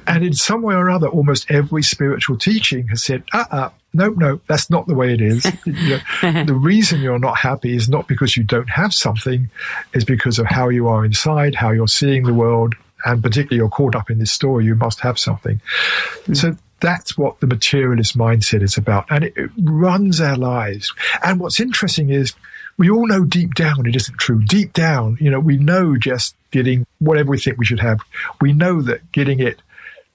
And 0.08 0.24
in 0.24 0.34
some 0.34 0.62
way 0.62 0.76
or 0.76 0.90
other, 0.90 1.08
almost 1.08 1.50
every 1.50 1.84
spiritual 1.84 2.38
teaching 2.38 2.88
has 2.88 3.04
said, 3.04 3.24
uh 3.34 3.46
uh 3.52 3.70
no, 3.94 4.10
no, 4.10 4.40
that's 4.48 4.70
not 4.70 4.86
the 4.86 4.94
way 4.94 5.14
it 5.14 5.22
is. 5.22 5.46
you 5.66 6.00
know, 6.22 6.44
the 6.44 6.54
reason 6.54 7.02
you're 7.02 7.18
not 7.18 7.38
happy 7.38 7.76
is 7.76 7.90
not 7.90 8.08
because 8.08 8.38
you 8.38 8.44
don't 8.44 8.70
have 8.70 8.94
something, 8.94 9.50
is 9.94 10.06
because 10.06 10.38
of 10.38 10.46
how 10.46 10.70
you 10.70 10.88
are 10.88 11.04
inside, 11.04 11.56
how 11.56 11.72
you're 11.72 11.88
seeing 11.88 12.24
the 12.24 12.34
world, 12.34 12.76
and 13.06 13.24
particularly 13.24 13.58
you're 13.58 13.70
caught 13.70 13.96
up 13.96 14.12
in 14.12 14.20
this 14.20 14.32
story, 14.32 14.66
you 14.66 14.76
must 14.76 15.00
have 15.00 15.18
something. 15.18 15.58
Mm-hmm. 15.58 16.34
So 16.34 16.56
that's 16.82 17.18
what 17.18 17.40
the 17.40 17.48
materialist 17.48 18.18
mindset 18.18 18.62
is 18.62 18.78
about. 18.78 19.06
And 19.10 19.26
it, 19.26 19.34
it 19.36 19.50
runs 19.62 20.22
our 20.22 20.38
lives. 20.38 20.94
And 21.24 21.40
what's 21.40 21.60
interesting 21.60 22.10
is 22.10 22.34
we 22.80 22.90
all 22.90 23.06
know 23.06 23.26
deep 23.26 23.54
down 23.54 23.86
it 23.86 23.96
isn't 23.96 24.18
true. 24.18 24.42
Deep 24.46 24.74
down, 24.74 25.18
you 25.20 25.30
know, 25.30 25.40
we 25.40 25.58
know 25.58 25.98
just 25.98 26.36
getting 26.50 26.88
whatever 26.98 27.30
we 27.30 27.38
think 27.38 27.60
we 27.60 27.66
should 27.66 27.82
have, 27.82 28.00
we 28.42 28.54
know 28.54 28.82
that 28.82 29.12
getting 29.12 29.40
it 29.40 29.62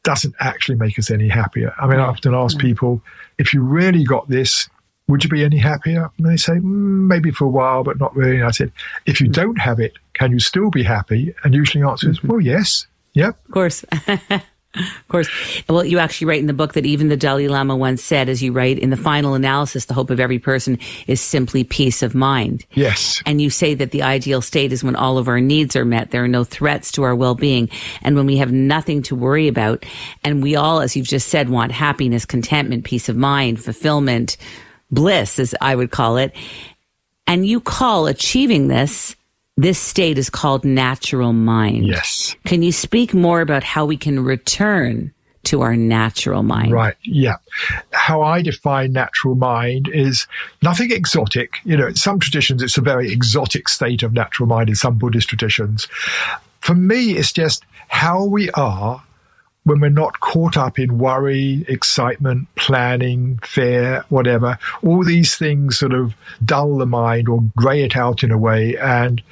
doesn't 0.02 0.34
actually 0.40 0.76
make 0.76 0.98
us 0.98 1.10
any 1.10 1.28
happier. 1.28 1.74
I 1.78 1.86
mean, 1.86 2.00
I 2.00 2.04
often 2.04 2.34
ask 2.34 2.56
mm. 2.56 2.62
people, 2.62 3.02
if 3.38 3.52
you 3.52 3.62
really 3.62 4.02
got 4.02 4.28
this, 4.28 4.68
would 5.08 5.22
you 5.22 5.28
be 5.28 5.44
any 5.44 5.58
happier? 5.58 6.10
And 6.16 6.26
they 6.26 6.38
say, 6.38 6.54
mm, 6.54 6.62
maybe 7.06 7.30
for 7.30 7.44
a 7.44 7.50
while, 7.50 7.84
but 7.84 8.00
not 8.00 8.16
really. 8.16 8.36
And 8.36 8.46
I 8.46 8.50
said, 8.50 8.72
if 9.04 9.20
you 9.20 9.28
mm. 9.28 9.32
don't 9.32 9.58
have 9.58 9.78
it, 9.78 9.92
can 10.14 10.32
you 10.32 10.40
still 10.40 10.70
be 10.70 10.82
happy? 10.82 11.34
And 11.44 11.54
usually 11.54 11.82
the 11.82 11.90
answer 11.90 12.10
is, 12.10 12.18
mm-hmm. 12.18 12.28
well, 12.28 12.40
yes. 12.40 12.86
Yep. 13.12 13.38
Of 13.46 13.50
course. 13.52 13.84
Of 14.76 15.08
course. 15.08 15.28
Well, 15.68 15.84
you 15.84 15.98
actually 15.98 16.26
write 16.26 16.40
in 16.40 16.46
the 16.46 16.52
book 16.52 16.72
that 16.74 16.84
even 16.84 17.08
the 17.08 17.16
Dalai 17.16 17.46
Lama 17.46 17.76
once 17.76 18.02
said, 18.02 18.28
as 18.28 18.42
you 18.42 18.52
write, 18.52 18.78
in 18.78 18.90
the 18.90 18.96
final 18.96 19.34
analysis, 19.34 19.84
the 19.84 19.94
hope 19.94 20.10
of 20.10 20.18
every 20.18 20.40
person 20.40 20.78
is 21.06 21.20
simply 21.20 21.62
peace 21.62 22.02
of 22.02 22.14
mind. 22.14 22.66
Yes. 22.72 23.22
And 23.24 23.40
you 23.40 23.50
say 23.50 23.74
that 23.74 23.92
the 23.92 24.02
ideal 24.02 24.40
state 24.40 24.72
is 24.72 24.82
when 24.82 24.96
all 24.96 25.16
of 25.16 25.28
our 25.28 25.40
needs 25.40 25.76
are 25.76 25.84
met. 25.84 26.10
There 26.10 26.24
are 26.24 26.28
no 26.28 26.42
threats 26.42 26.90
to 26.92 27.04
our 27.04 27.14
well-being. 27.14 27.70
And 28.02 28.16
when 28.16 28.26
we 28.26 28.38
have 28.38 28.52
nothing 28.52 29.02
to 29.02 29.14
worry 29.14 29.46
about. 29.46 29.84
And 30.24 30.42
we 30.42 30.56
all, 30.56 30.80
as 30.80 30.96
you've 30.96 31.06
just 31.06 31.28
said, 31.28 31.48
want 31.48 31.70
happiness, 31.70 32.24
contentment, 32.24 32.84
peace 32.84 33.08
of 33.08 33.16
mind, 33.16 33.62
fulfillment, 33.62 34.36
bliss, 34.90 35.38
as 35.38 35.54
I 35.60 35.76
would 35.76 35.92
call 35.92 36.16
it. 36.16 36.34
And 37.26 37.46
you 37.46 37.60
call 37.60 38.06
achieving 38.06 38.68
this 38.68 39.14
this 39.56 39.78
state 39.78 40.18
is 40.18 40.30
called 40.30 40.64
natural 40.64 41.32
mind. 41.32 41.86
Yes. 41.86 42.34
Can 42.44 42.62
you 42.62 42.72
speak 42.72 43.14
more 43.14 43.40
about 43.40 43.62
how 43.62 43.84
we 43.84 43.96
can 43.96 44.20
return 44.24 45.12
to 45.44 45.60
our 45.60 45.76
natural 45.76 46.42
mind? 46.42 46.72
Right. 46.72 46.96
Yeah. 47.04 47.36
How 47.92 48.22
I 48.22 48.42
define 48.42 48.92
natural 48.92 49.34
mind 49.34 49.88
is 49.92 50.26
nothing 50.62 50.90
exotic. 50.90 51.54
You 51.64 51.76
know, 51.76 51.86
in 51.88 51.96
some 51.96 52.18
traditions, 52.18 52.62
it's 52.62 52.78
a 52.78 52.82
very 52.82 53.12
exotic 53.12 53.68
state 53.68 54.02
of 54.02 54.12
natural 54.12 54.48
mind 54.48 54.70
in 54.70 54.74
some 54.74 54.98
Buddhist 54.98 55.28
traditions. 55.28 55.86
For 56.60 56.74
me, 56.74 57.12
it's 57.12 57.32
just 57.32 57.64
how 57.88 58.24
we 58.24 58.50
are 58.52 59.02
when 59.64 59.80
we're 59.80 59.88
not 59.88 60.20
caught 60.20 60.56
up 60.56 60.78
in 60.78 60.98
worry, 60.98 61.64
excitement, 61.68 62.48
planning, 62.54 63.38
fear, 63.38 64.04
whatever, 64.10 64.58
all 64.82 65.02
these 65.02 65.36
things 65.36 65.78
sort 65.78 65.92
of 65.92 66.14
dull 66.44 66.76
the 66.78 66.86
mind 66.86 67.28
or 67.28 67.42
grey 67.56 67.82
it 67.82 67.96
out 67.96 68.22
in 68.22 68.30
a 68.30 68.38
way. 68.38 68.76
And 68.76 69.22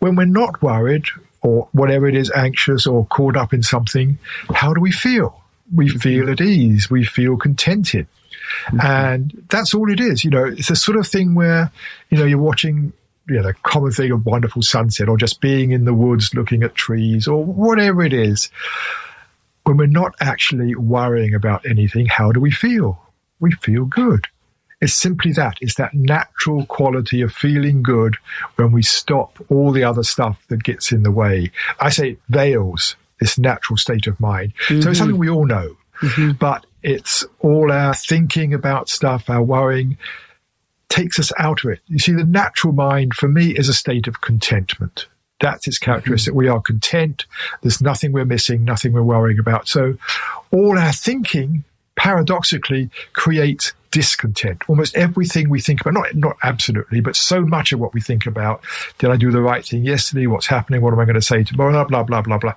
when 0.00 0.16
we're 0.16 0.24
not 0.24 0.60
worried 0.60 1.04
or 1.42 1.68
whatever 1.72 2.08
it 2.08 2.16
is, 2.16 2.30
anxious 2.32 2.86
or 2.86 3.06
caught 3.06 3.36
up 3.36 3.54
in 3.54 3.62
something, 3.62 4.18
how 4.54 4.74
do 4.74 4.80
we 4.80 4.90
feel? 4.90 5.40
We 5.74 5.88
mm-hmm. 5.88 5.98
feel 5.98 6.30
at 6.30 6.40
ease. 6.40 6.90
We 6.90 7.04
feel 7.04 7.36
contented. 7.36 8.08
Mm-hmm. 8.66 8.80
And 8.80 9.46
that's 9.48 9.72
all 9.72 9.90
it 9.90 10.00
is. 10.00 10.24
You 10.24 10.30
know, 10.30 10.44
it's 10.44 10.70
a 10.70 10.76
sort 10.76 10.98
of 10.98 11.06
thing 11.06 11.36
where, 11.36 11.70
you 12.10 12.18
know, 12.18 12.24
you're 12.24 12.38
watching 12.38 12.92
you 13.28 13.36
know, 13.36 13.42
the 13.42 13.54
common 13.62 13.92
thing 13.92 14.10
of 14.10 14.26
wonderful 14.26 14.62
sunset 14.62 15.08
or 15.08 15.16
just 15.16 15.40
being 15.40 15.70
in 15.70 15.84
the 15.84 15.94
woods 15.94 16.34
looking 16.34 16.64
at 16.64 16.74
trees 16.74 17.28
or 17.28 17.44
whatever 17.44 18.02
it 18.02 18.12
is 18.12 18.50
when 19.64 19.76
we're 19.76 19.86
not 19.86 20.14
actually 20.20 20.74
worrying 20.74 21.34
about 21.34 21.64
anything, 21.66 22.06
how 22.06 22.32
do 22.32 22.40
we 22.40 22.50
feel? 22.50 23.00
We 23.38 23.52
feel 23.52 23.84
good. 23.84 24.26
It's 24.80 24.94
simply 24.94 25.32
that. 25.32 25.58
It's 25.60 25.74
that 25.74 25.92
natural 25.92 26.64
quality 26.66 27.20
of 27.20 27.32
feeling 27.32 27.82
good 27.82 28.16
when 28.56 28.72
we 28.72 28.82
stop 28.82 29.38
all 29.50 29.72
the 29.72 29.84
other 29.84 30.02
stuff 30.02 30.42
that 30.48 30.64
gets 30.64 30.90
in 30.90 31.02
the 31.02 31.10
way. 31.10 31.52
I 31.80 31.90
say 31.90 32.12
it 32.12 32.20
veils 32.28 32.96
this 33.20 33.38
natural 33.38 33.76
state 33.76 34.06
of 34.06 34.18
mind. 34.18 34.54
Mm-hmm. 34.54 34.66
So 34.66 34.74
it's 34.74 34.84
mm-hmm. 34.84 34.94
something 34.94 35.18
we 35.18 35.28
all 35.28 35.46
know, 35.46 35.76
mm-hmm. 36.00 36.32
but 36.32 36.64
it's 36.82 37.26
all 37.40 37.70
our 37.70 37.94
thinking 37.94 38.54
about 38.54 38.88
stuff, 38.88 39.28
our 39.28 39.42
worrying 39.42 39.98
takes 40.88 41.18
us 41.18 41.30
out 41.38 41.62
of 41.64 41.70
it. 41.70 41.80
You 41.86 41.98
see, 41.98 42.12
the 42.12 42.24
natural 42.24 42.72
mind 42.72 43.14
for 43.14 43.28
me 43.28 43.50
is 43.50 43.68
a 43.68 43.74
state 43.74 44.08
of 44.08 44.22
contentment. 44.22 45.06
That's 45.40 45.66
its 45.66 45.78
characteristic. 45.78 46.32
Mm-hmm. 46.32 46.38
We 46.38 46.48
are 46.48 46.60
content. 46.60 47.26
There's 47.62 47.80
nothing 47.80 48.12
we're 48.12 48.24
missing, 48.24 48.64
nothing 48.64 48.92
we're 48.92 49.02
worrying 49.02 49.38
about. 49.38 49.68
So 49.68 49.96
all 50.50 50.78
our 50.78 50.92
thinking 50.92 51.64
paradoxically 51.96 52.90
creates 53.12 53.72
discontent. 53.90 54.62
Almost 54.68 54.96
everything 54.96 55.48
we 55.48 55.60
think 55.60 55.80
about, 55.80 55.94
not, 55.94 56.14
not 56.14 56.36
absolutely, 56.42 57.00
but 57.00 57.16
so 57.16 57.44
much 57.44 57.72
of 57.72 57.80
what 57.80 57.92
we 57.92 58.00
think 58.00 58.26
about, 58.26 58.62
did 58.98 59.10
I 59.10 59.16
do 59.16 59.30
the 59.30 59.40
right 59.40 59.64
thing 59.64 59.84
yesterday? 59.84 60.26
What's 60.26 60.46
happening? 60.46 60.80
What 60.80 60.92
am 60.92 61.00
I 61.00 61.04
going 61.04 61.14
to 61.14 61.22
say 61.22 61.42
tomorrow? 61.42 61.72
Blah, 61.72 61.84
blah, 61.84 62.02
blah, 62.04 62.22
blah, 62.22 62.38
blah. 62.38 62.54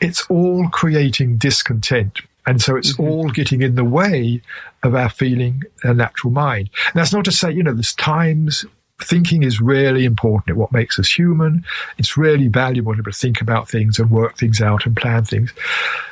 It's 0.00 0.26
all 0.28 0.68
creating 0.68 1.36
discontent. 1.36 2.20
And 2.46 2.60
so 2.60 2.74
it's 2.76 2.94
mm-hmm. 2.94 3.04
all 3.04 3.28
getting 3.28 3.62
in 3.62 3.76
the 3.76 3.84
way 3.84 4.42
of 4.82 4.94
our 4.94 5.08
feeling 5.08 5.62
a 5.84 5.94
natural 5.94 6.32
mind. 6.32 6.70
And 6.86 6.94
that's 6.94 7.12
not 7.12 7.24
to 7.26 7.32
say, 7.32 7.52
you 7.52 7.62
know, 7.62 7.72
there's 7.72 7.94
times 7.94 8.64
thinking 9.02 9.42
is 9.42 9.60
really 9.60 10.04
important 10.04 10.56
what 10.56 10.72
makes 10.72 10.98
us 10.98 11.10
human. 11.10 11.64
It's 11.98 12.16
really 12.16 12.48
valuable 12.48 12.94
to 12.94 13.02
think 13.12 13.40
about 13.40 13.68
things 13.68 13.98
and 13.98 14.10
work 14.10 14.36
things 14.36 14.60
out 14.60 14.86
and 14.86 14.96
plan 14.96 15.24
things. 15.24 15.52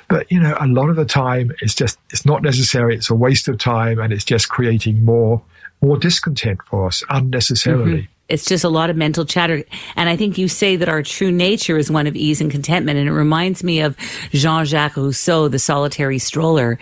But, 0.09 0.31
you 0.31 0.41
know, 0.41 0.57
a 0.61 0.67
lot 0.67 0.89
of 0.91 0.97
the 0.97 1.05
time 1.05 1.53
it's 1.61 1.75
just, 1.75 1.99
it's 2.11 2.27
not 2.27 2.43
necessary. 2.43 2.97
It's 2.97 3.11
a 3.11 3.15
waste 3.15 3.49
of 3.49 3.59
time 3.59 3.99
and 3.99 4.13
it's 4.13 4.25
just 4.25 4.49
creating 4.49 5.05
more, 5.05 5.43
more 5.81 5.97
discontent 5.97 6.61
for 6.65 6.87
us 6.87 7.03
unnecessarily. 7.09 8.03
Mm-hmm. 8.03 8.13
It's 8.29 8.45
just 8.45 8.63
a 8.63 8.69
lot 8.69 8.91
of 8.91 8.97
mental 8.97 9.25
chatter. 9.25 9.65
And 9.97 10.09
I 10.09 10.17
think 10.17 10.39
you 10.39 10.47
say 10.47 10.77
that 10.77 10.89
our 10.89 11.03
true 11.03 11.33
nature 11.33 11.77
is 11.77 11.91
one 11.91 12.07
of 12.07 12.15
ease 12.15 12.41
and 12.41 12.51
contentment. 12.51 12.97
And 12.99 13.09
it 13.09 13.13
reminds 13.13 13.65
me 13.65 13.81
of 13.81 13.97
Jean 14.31 14.65
Jacques 14.65 14.97
Rousseau, 14.97 15.49
the 15.49 15.59
solitary 15.59 16.19
stroller, 16.19 16.79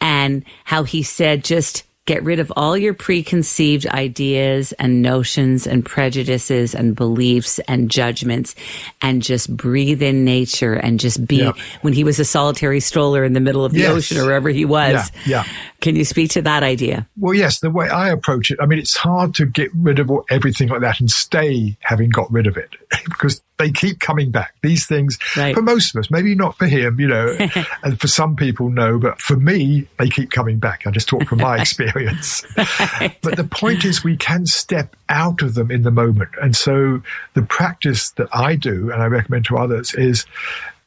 and 0.00 0.44
how 0.64 0.84
he 0.84 1.02
said, 1.02 1.42
just 1.42 1.82
Get 2.04 2.24
rid 2.24 2.40
of 2.40 2.52
all 2.56 2.76
your 2.76 2.94
preconceived 2.94 3.86
ideas 3.86 4.72
and 4.72 5.02
notions 5.02 5.68
and 5.68 5.84
prejudices 5.84 6.74
and 6.74 6.96
beliefs 6.96 7.60
and 7.68 7.88
judgments 7.88 8.56
and 9.00 9.22
just 9.22 9.56
breathe 9.56 10.02
in 10.02 10.24
nature 10.24 10.74
and 10.74 10.98
just 10.98 11.24
be 11.24 11.36
yeah. 11.36 11.52
when 11.82 11.92
he 11.92 12.02
was 12.02 12.18
a 12.18 12.24
solitary 12.24 12.80
stroller 12.80 13.22
in 13.22 13.34
the 13.34 13.40
middle 13.40 13.64
of 13.64 13.70
the 13.70 13.80
yes. 13.80 13.90
ocean 13.90 14.18
or 14.18 14.24
wherever 14.24 14.48
he 14.48 14.64
was. 14.64 15.12
Yeah. 15.24 15.44
yeah. 15.44 15.52
Can 15.82 15.96
you 15.96 16.04
speak 16.04 16.30
to 16.30 16.42
that 16.42 16.62
idea? 16.62 17.08
Well, 17.18 17.34
yes, 17.34 17.58
the 17.58 17.68
way 17.68 17.88
I 17.88 18.08
approach 18.10 18.52
it, 18.52 18.58
I 18.62 18.66
mean, 18.66 18.78
it's 18.78 18.96
hard 18.96 19.34
to 19.34 19.46
get 19.46 19.68
rid 19.74 19.98
of 19.98 20.08
everything 20.30 20.68
like 20.68 20.80
that 20.82 21.00
and 21.00 21.10
stay 21.10 21.76
having 21.80 22.08
got 22.08 22.30
rid 22.30 22.46
of 22.46 22.56
it 22.56 22.70
because 23.04 23.42
they 23.58 23.72
keep 23.72 23.98
coming 23.98 24.30
back. 24.30 24.54
These 24.62 24.86
things, 24.86 25.18
right. 25.36 25.52
for 25.56 25.60
most 25.60 25.92
of 25.92 25.98
us, 25.98 26.08
maybe 26.08 26.36
not 26.36 26.56
for 26.56 26.66
him, 26.66 27.00
you 27.00 27.08
know, 27.08 27.36
and 27.82 28.00
for 28.00 28.06
some 28.06 28.36
people, 28.36 28.70
no, 28.70 28.96
but 29.00 29.20
for 29.20 29.36
me, 29.36 29.88
they 29.98 30.08
keep 30.08 30.30
coming 30.30 30.60
back. 30.60 30.86
I 30.86 30.92
just 30.92 31.08
talk 31.08 31.24
from 31.24 31.38
my 31.38 31.56
experience. 31.60 32.46
right. 32.56 33.16
But 33.20 33.36
the 33.36 33.44
point 33.44 33.84
is, 33.84 34.04
we 34.04 34.16
can 34.16 34.46
step 34.46 34.94
out 35.08 35.42
of 35.42 35.54
them 35.54 35.72
in 35.72 35.82
the 35.82 35.90
moment. 35.90 36.30
And 36.40 36.56
so 36.56 37.02
the 37.34 37.42
practice 37.42 38.10
that 38.12 38.28
I 38.32 38.54
do, 38.54 38.92
and 38.92 39.02
I 39.02 39.06
recommend 39.06 39.46
to 39.46 39.58
others, 39.58 39.94
is 39.94 40.26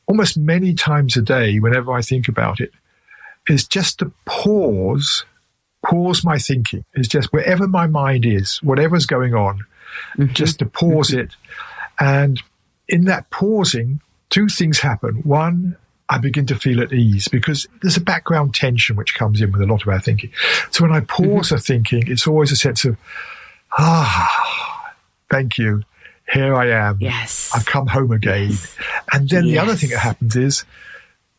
almost 0.08 0.38
many 0.38 0.74
times 0.74 1.18
a 1.18 1.22
day, 1.22 1.60
whenever 1.60 1.92
I 1.92 2.02
think 2.02 2.30
about 2.30 2.62
it, 2.62 2.72
is 3.48 3.68
just 3.68 4.00
to 4.00 4.12
pause, 4.26 5.26
pause 5.86 6.24
my 6.24 6.38
thinking. 6.38 6.86
Is 6.94 7.08
just 7.08 7.32
wherever 7.32 7.68
my 7.68 7.88
mind 7.88 8.26
is, 8.26 8.58
whatever's 8.64 9.06
going 9.06 9.34
on, 9.34 9.60
mm-hmm. 10.18 10.34
just 10.34 10.60
to 10.60 10.66
pause 10.66 11.10
mm-hmm. 11.10 11.20
it 11.20 11.36
and 12.00 12.42
in 12.88 13.06
that 13.06 13.30
pausing, 13.30 14.02
two 14.30 14.48
things 14.48 14.80
happen. 14.80 15.16
One, 15.24 15.78
I 16.10 16.18
begin 16.18 16.46
to 16.48 16.56
feel 16.56 16.82
at 16.82 16.94
ease 16.94 17.28
because 17.28 17.68
there's 17.82 17.98
a 17.98 18.02
background 18.02 18.54
tension 18.54 18.96
which 18.96 19.16
comes 19.16 19.42
in 19.42 19.52
with 19.52 19.62
a 19.62 19.66
lot 19.66 19.82
of 19.82 19.88
our 19.88 20.00
thinking. 20.00 20.32
So 20.72 20.84
when 20.84 20.94
I 20.94 21.00
pause 21.02 21.48
mm-hmm. 21.48 21.56
a 21.56 21.60
thinking, 21.60 22.04
it's 22.08 22.28
always 22.28 22.52
a 22.52 22.56
sense 22.56 22.86
of, 22.86 22.98
ah, 23.78 24.94
thank 25.30 25.58
you. 25.58 25.84
Here 26.32 26.56
I 26.56 26.70
am. 26.72 26.98
Yes. 27.00 27.52
I've 27.56 27.66
come 27.66 27.88
home 27.88 28.12
again. 28.12 28.50
Yes. 28.50 28.78
And 29.12 29.30
then 29.30 29.46
yes. 29.46 29.54
the 29.54 29.60
other 29.60 29.76
thing 29.76 29.90
that 29.92 30.00
happens 30.00 30.36
is 30.36 30.66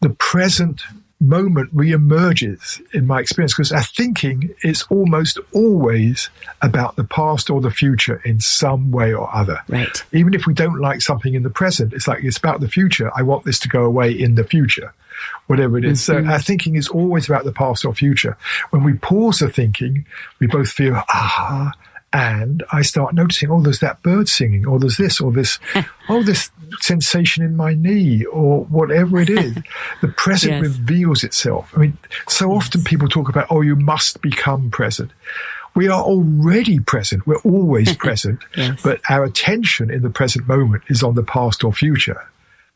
the 0.01 0.11
present 0.11 0.83
moment 1.21 1.71
re-emerges 1.73 2.81
in 2.93 3.07
my 3.07 3.21
experience 3.21 3.55
because 3.55 3.73
our 3.73 3.83
thinking 3.83 4.55
is 4.63 4.85
almost 4.91 5.39
always 5.55 6.29
about 6.61 6.97
the 6.97 7.05
past 7.05 7.49
or 7.49 7.61
the 7.61 7.71
future 7.71 8.21
in 8.25 8.41
some 8.41 8.91
way 8.91 9.15
or 9.15 9.35
other. 9.35 9.61
Right. 9.69 10.05
Even 10.13 10.35
if 10.35 10.47
we 10.47 10.55
don't 10.55 10.81
like 10.81 11.01
something 11.01 11.35
in 11.35 11.43
the 11.43 11.51
present, 11.51 11.93
it's 11.95 12.07
like 12.07 12.23
it's 12.23 12.37
about 12.37 12.61
the 12.61 12.69
future. 12.69 13.11
I 13.17 13.23
want 13.23 13.45
this 13.45 13.59
to 13.61 13.69
go 13.69 13.85
away 13.85 14.13
in 14.13 14.35
the 14.35 14.45
future, 14.45 14.93
whatever 15.47 15.79
it 15.79 15.85
is. 15.85 16.01
Mm-hmm. 16.03 16.27
So 16.27 16.33
our 16.33 16.41
thinking 16.41 16.77
is 16.77 16.89
always 16.89 17.29
about 17.29 17.45
the 17.45 17.53
past 17.53 17.85
or 17.85 17.95
future. 17.95 18.37
When 18.71 18.85
we 18.85 18.95
pause 18.95 19.39
the 19.39 19.49
thinking, 19.49 20.05
we 20.39 20.47
both 20.47 20.69
feel, 20.69 20.95
ah, 21.09 21.73
and 22.17 22.65
I 22.73 22.81
start 22.81 23.13
noticing, 23.15 23.51
oh, 23.51 23.61
there's 23.61 23.81
that 23.81 24.01
bird 24.01 24.27
singing, 24.27 24.67
or 24.67 24.79
there's 24.79 24.97
this, 24.97 25.21
or 25.21 25.31
this, 25.31 25.59
oh, 26.09 26.23
this 26.23 26.51
sensation 26.81 27.45
in 27.45 27.57
my 27.57 27.75
knee, 27.75 28.25
or 28.25 28.65
whatever 28.65 29.21
it 29.21 29.29
is. 29.29 29.55
the 30.01 30.09
present 30.09 30.55
yes. 30.55 30.63
reveals 30.63 31.23
itself. 31.23 31.71
I 31.77 31.81
mean, 31.81 31.99
so 32.27 32.51
yes. 32.51 32.65
often 32.65 32.85
people 32.85 33.07
talk 33.07 33.29
about, 33.29 33.49
oh, 33.51 33.61
you 33.61 33.77
must 33.77 34.23
become 34.23 34.71
present. 34.71 35.11
We 35.75 35.89
are 35.89 36.03
already 36.03 36.79
present. 36.79 37.27
We're 37.27 37.43
always 37.43 37.95
present, 37.99 38.41
yes. 38.57 38.81
but 38.83 38.99
our 39.11 39.23
attention 39.23 39.91
in 39.91 40.01
the 40.01 40.09
present 40.09 40.49
moment 40.49 40.85
is 40.89 41.03
on 41.03 41.17
the 41.17 41.23
past 41.23 41.65
or 41.65 41.73
future. 41.75 42.27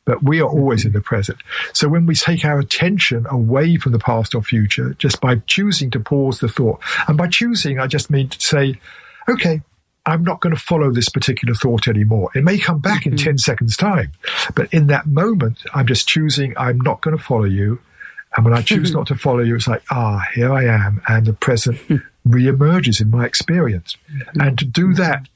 But 0.04 0.22
we 0.22 0.42
are 0.42 0.48
always 0.48 0.84
in 0.84 0.92
the 0.92 1.00
present. 1.00 1.38
So 1.72 1.88
when 1.88 2.04
we 2.04 2.14
take 2.14 2.44
our 2.44 2.58
attention 2.58 3.26
away 3.30 3.76
from 3.76 3.92
the 3.92 3.98
past 3.98 4.34
or 4.34 4.42
future, 4.42 4.92
just 4.98 5.18
by 5.22 5.36
choosing 5.46 5.90
to 5.92 6.00
pause 6.00 6.40
the 6.40 6.48
thought, 6.48 6.80
and 7.08 7.16
by 7.16 7.28
choosing, 7.28 7.78
I 7.78 7.86
just 7.86 8.10
mean 8.10 8.28
to 8.28 8.38
say, 8.38 8.78
okay, 9.30 9.62
I'm 10.06 10.24
not 10.24 10.40
going 10.40 10.54
to 10.54 10.60
follow 10.60 10.90
this 10.90 11.08
particular 11.08 11.54
thought 11.54 11.86
anymore. 11.86 12.30
It 12.34 12.44
may 12.44 12.58
come 12.58 12.78
back 12.78 13.02
mm-hmm. 13.02 13.12
in 13.12 13.18
10 13.18 13.38
seconds' 13.38 13.76
time, 13.76 14.12
but 14.54 14.72
in 14.72 14.86
that 14.88 15.06
moment, 15.06 15.62
I'm 15.74 15.86
just 15.86 16.08
choosing 16.08 16.56
I'm 16.56 16.80
not 16.80 17.00
going 17.00 17.16
to 17.16 17.22
follow 17.22 17.44
you. 17.44 17.80
And 18.36 18.44
when 18.44 18.54
I 18.54 18.62
choose 18.62 18.90
mm-hmm. 18.90 18.98
not 18.98 19.06
to 19.08 19.16
follow 19.16 19.40
you, 19.40 19.56
it's 19.56 19.68
like, 19.68 19.82
ah, 19.90 20.24
here 20.34 20.52
I 20.52 20.64
am. 20.64 21.02
And 21.08 21.26
the 21.26 21.32
present 21.32 21.78
re-emerges 22.24 23.00
in 23.00 23.10
my 23.10 23.26
experience. 23.26 23.96
Mm-hmm. 24.12 24.40
And 24.40 24.58
to 24.58 24.64
do 24.64 24.94
that, 24.94 25.28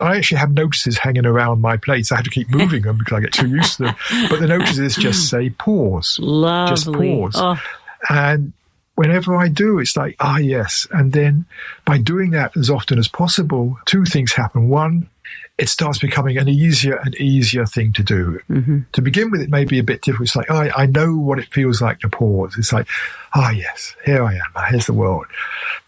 I 0.00 0.16
actually 0.16 0.38
have 0.38 0.52
notices 0.52 0.98
hanging 0.98 1.26
around 1.26 1.60
my 1.60 1.76
place. 1.76 2.12
I 2.12 2.16
have 2.16 2.24
to 2.24 2.30
keep 2.30 2.50
moving 2.50 2.82
them 2.82 2.98
because 2.98 3.16
I 3.16 3.20
get 3.20 3.32
too 3.32 3.48
used 3.48 3.76
to 3.76 3.84
them. 3.84 3.96
But 4.28 4.40
the 4.40 4.48
notices 4.48 4.96
just 4.96 5.28
say 5.30 5.50
pause. 5.50 6.18
Lovely. 6.20 6.72
Just 6.72 6.92
pause. 6.92 7.34
Oh. 7.36 7.60
And 8.08 8.52
whenever 8.94 9.36
I 9.36 9.48
do, 9.48 9.78
it's 9.78 9.96
like, 9.96 10.16
ah, 10.20 10.38
yes. 10.38 10.86
And 10.90 11.12
then 11.12 11.46
by 11.84 11.98
doing 11.98 12.30
that 12.30 12.56
as 12.56 12.70
often 12.70 12.98
as 12.98 13.08
possible, 13.08 13.78
two 13.86 14.04
things 14.04 14.32
happen. 14.32 14.68
One, 14.68 15.08
it 15.56 15.68
starts 15.68 15.98
becoming 15.98 16.36
an 16.36 16.48
easier 16.48 16.96
and 16.96 17.14
easier 17.16 17.64
thing 17.64 17.92
to 17.92 18.02
do. 18.02 18.40
Mm-hmm. 18.50 18.80
To 18.92 19.02
begin 19.02 19.30
with, 19.30 19.40
it 19.40 19.50
may 19.50 19.64
be 19.64 19.78
a 19.78 19.84
bit 19.84 20.02
difficult. 20.02 20.28
It's 20.28 20.36
like, 20.36 20.50
I, 20.50 20.70
I 20.70 20.86
know 20.86 21.16
what 21.16 21.38
it 21.38 21.52
feels 21.52 21.80
like 21.80 22.00
to 22.00 22.08
pause. 22.08 22.56
It's 22.58 22.72
like, 22.72 22.88
ah, 23.34 23.50
yes, 23.50 23.94
here 24.04 24.24
I 24.24 24.34
am. 24.34 24.70
Here's 24.70 24.86
the 24.86 24.92
world. 24.92 25.26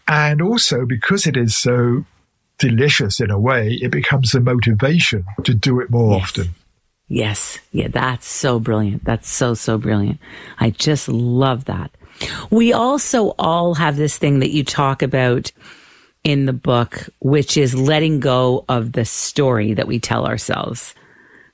And 0.07 0.41
also 0.41 0.85
because 0.85 1.27
it 1.27 1.35
is 1.35 1.57
so 1.57 2.05
delicious 2.59 3.19
in 3.19 3.29
a 3.29 3.39
way, 3.39 3.73
it 3.81 3.91
becomes 3.91 4.31
the 4.31 4.39
motivation 4.39 5.25
to 5.43 5.53
do 5.53 5.79
it 5.81 5.89
more 5.89 6.13
yes. 6.13 6.23
often. 6.23 6.55
Yes. 7.09 7.59
Yeah, 7.71 7.87
that's 7.89 8.27
so 8.27 8.59
brilliant. 8.59 9.05
That's 9.05 9.29
so, 9.29 9.53
so 9.53 9.77
brilliant. 9.77 10.19
I 10.59 10.71
just 10.71 11.07
love 11.07 11.65
that. 11.65 11.91
We 12.49 12.73
also 12.73 13.35
all 13.37 13.73
have 13.75 13.95
this 13.95 14.17
thing 14.17 14.39
that 14.39 14.51
you 14.51 14.63
talk 14.63 15.01
about 15.01 15.51
in 16.23 16.45
the 16.45 16.53
book, 16.53 17.09
which 17.19 17.57
is 17.57 17.73
letting 17.73 18.19
go 18.19 18.65
of 18.67 18.91
the 18.91 19.05
story 19.05 19.73
that 19.73 19.87
we 19.87 19.99
tell 19.99 20.25
ourselves. 20.25 20.93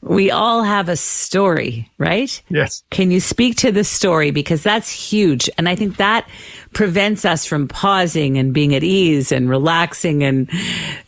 We 0.02 0.32
all 0.32 0.64
have 0.64 0.90
a 0.90 0.98
story, 0.98 1.90
right? 1.98 2.42
Yes. 2.50 2.84
Can 2.90 3.10
you 3.10 3.22
speak 3.22 3.56
to 3.58 3.72
the 3.72 3.86
story? 3.86 4.32
Because 4.32 4.62
that's 4.62 4.90
huge. 4.90 5.50
And 5.58 5.70
I 5.70 5.76
think 5.76 5.96
that 5.96 6.28
prevents 6.74 7.24
us 7.24 7.46
from 7.46 7.70
pausing 7.70 8.38
and 8.38 8.54
being 8.54 8.76
at 8.76 8.84
ease 8.84 9.32
and 9.32 9.50
relaxing 9.50 10.24
and 10.24 10.50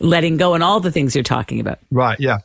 letting 0.00 0.38
go 0.38 0.54
and 0.54 0.64
all 0.64 0.80
the 0.80 0.90
things 0.90 1.14
you're 1.14 1.24
talking 1.24 1.60
about. 1.60 1.78
Right. 1.90 2.18
Yeah. 2.18 2.38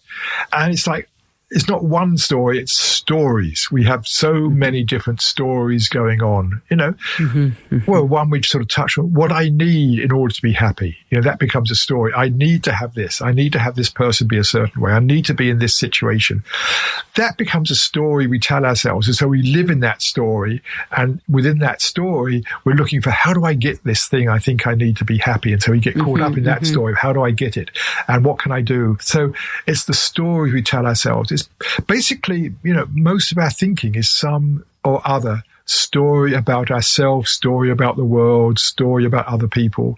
And 0.51 0.73
it's 0.73 0.87
like, 0.87 1.07
it's 1.51 1.67
not 1.67 1.83
one 1.83 2.17
story, 2.17 2.59
it's 2.59 2.71
stories. 2.71 3.67
We 3.69 3.83
have 3.83 4.07
so 4.07 4.33
mm-hmm. 4.33 4.57
many 4.57 4.83
different 4.83 5.21
stories 5.21 5.89
going 5.89 6.21
on, 6.21 6.61
you 6.69 6.77
know. 6.77 6.93
Mm-hmm, 7.17 7.47
mm-hmm. 7.75 7.91
Well, 7.91 8.07
one 8.07 8.29
we 8.29 8.41
sort 8.41 8.61
of 8.61 8.69
touch 8.69 8.97
on 8.97 9.13
what 9.13 9.33
I 9.33 9.49
need 9.49 9.99
in 9.99 10.13
order 10.13 10.33
to 10.33 10.41
be 10.41 10.53
happy. 10.53 10.95
You 11.09 11.17
know, 11.17 11.23
that 11.23 11.39
becomes 11.39 11.69
a 11.69 11.75
story. 11.75 12.13
I 12.15 12.29
need 12.29 12.63
to 12.63 12.71
have 12.71 12.93
this. 12.93 13.21
I 13.21 13.33
need 13.33 13.51
to 13.51 13.59
have 13.59 13.75
this 13.75 13.89
person 13.89 14.27
be 14.27 14.37
a 14.37 14.45
certain 14.45 14.81
way. 14.81 14.93
I 14.93 14.99
need 14.99 15.25
to 15.25 15.33
be 15.33 15.49
in 15.49 15.59
this 15.59 15.75
situation. 15.75 16.43
That 17.15 17.37
becomes 17.37 17.69
a 17.69 17.75
story 17.75 18.27
we 18.27 18.39
tell 18.39 18.65
ourselves. 18.65 19.07
And 19.07 19.15
so 19.15 19.27
we 19.27 19.41
live 19.41 19.69
in 19.69 19.81
that 19.81 20.01
story. 20.01 20.61
And 20.95 21.19
within 21.27 21.59
that 21.59 21.81
story, 21.81 22.45
we're 22.63 22.75
looking 22.75 23.01
for 23.01 23.09
how 23.09 23.33
do 23.33 23.43
I 23.43 23.55
get 23.55 23.83
this 23.83 24.07
thing 24.07 24.29
I 24.29 24.39
think 24.39 24.67
I 24.67 24.75
need 24.75 24.95
to 24.97 25.05
be 25.05 25.17
happy? 25.17 25.51
And 25.51 25.61
so 25.61 25.73
we 25.73 25.79
get 25.79 25.95
caught 25.95 26.19
mm-hmm, 26.19 26.23
up 26.23 26.37
in 26.37 26.45
that 26.45 26.65
story. 26.65 26.95
How 26.95 27.11
do 27.11 27.23
I 27.23 27.31
get 27.31 27.57
it? 27.57 27.71
And 28.07 28.23
what 28.23 28.39
can 28.39 28.53
I 28.53 28.61
do? 28.61 28.97
So 29.01 29.33
it's 29.67 29.83
the 29.83 29.93
story 29.93 30.53
we 30.53 30.61
tell 30.61 30.85
ourselves. 30.85 31.29
It's 31.29 31.40
basically, 31.87 32.53
you 32.63 32.73
know, 32.73 32.87
most 32.91 33.31
of 33.31 33.37
our 33.37 33.49
thinking 33.49 33.95
is 33.95 34.09
some 34.09 34.65
or 34.83 35.01
other 35.05 35.43
story 35.65 36.33
about 36.33 36.71
ourselves, 36.71 37.31
story 37.31 37.71
about 37.71 37.95
the 37.95 38.03
world, 38.05 38.59
story 38.59 39.05
about 39.05 39.27
other 39.27 39.47
people. 39.47 39.97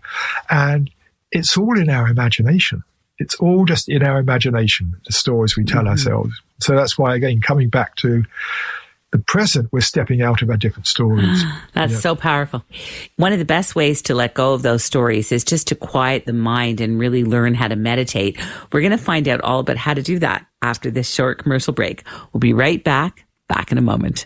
And 0.49 0.89
it's 1.31 1.57
all 1.57 1.79
in 1.79 1.89
our 1.89 2.07
imagination. 2.07 2.83
It's 3.19 3.35
all 3.35 3.65
just 3.65 3.89
in 3.89 4.03
our 4.03 4.19
imagination, 4.19 4.95
the 5.05 5.13
stories 5.13 5.55
we 5.55 5.63
tell 5.63 5.81
mm-hmm. 5.81 5.89
ourselves. 5.89 6.33
So 6.59 6.75
that's 6.75 6.97
why, 6.97 7.15
again, 7.15 7.41
coming 7.41 7.69
back 7.69 7.95
to 7.97 8.23
the 9.13 9.19
present, 9.19 9.69
we're 9.71 9.79
stepping 9.79 10.23
out 10.23 10.41
of 10.41 10.49
our 10.49 10.57
different 10.57 10.87
stories. 10.87 11.43
That's 11.73 11.93
yeah. 11.93 11.99
so 11.99 12.15
powerful. 12.15 12.65
One 13.15 13.31
of 13.31 13.37
the 13.37 13.45
best 13.45 13.75
ways 13.75 14.01
to 14.03 14.15
let 14.15 14.33
go 14.33 14.53
of 14.53 14.63
those 14.63 14.83
stories 14.83 15.31
is 15.31 15.43
just 15.43 15.67
to 15.67 15.75
quiet 15.75 16.25
the 16.25 16.33
mind 16.33 16.81
and 16.81 16.99
really 16.99 17.23
learn 17.23 17.53
how 17.53 17.67
to 17.67 17.75
meditate. 17.75 18.39
We're 18.71 18.81
going 18.81 18.91
to 18.91 18.97
find 18.97 19.27
out 19.27 19.39
all 19.41 19.59
about 19.59 19.77
how 19.77 19.93
to 19.93 20.01
do 20.01 20.17
that 20.19 20.47
after 20.63 20.89
this 20.89 21.07
short 21.07 21.37
commercial 21.37 21.73
break. 21.73 22.03
We'll 22.33 22.39
be 22.39 22.53
right 22.53 22.83
back, 22.83 23.25
back 23.47 23.71
in 23.71 23.77
a 23.77 23.81
moment. 23.81 24.25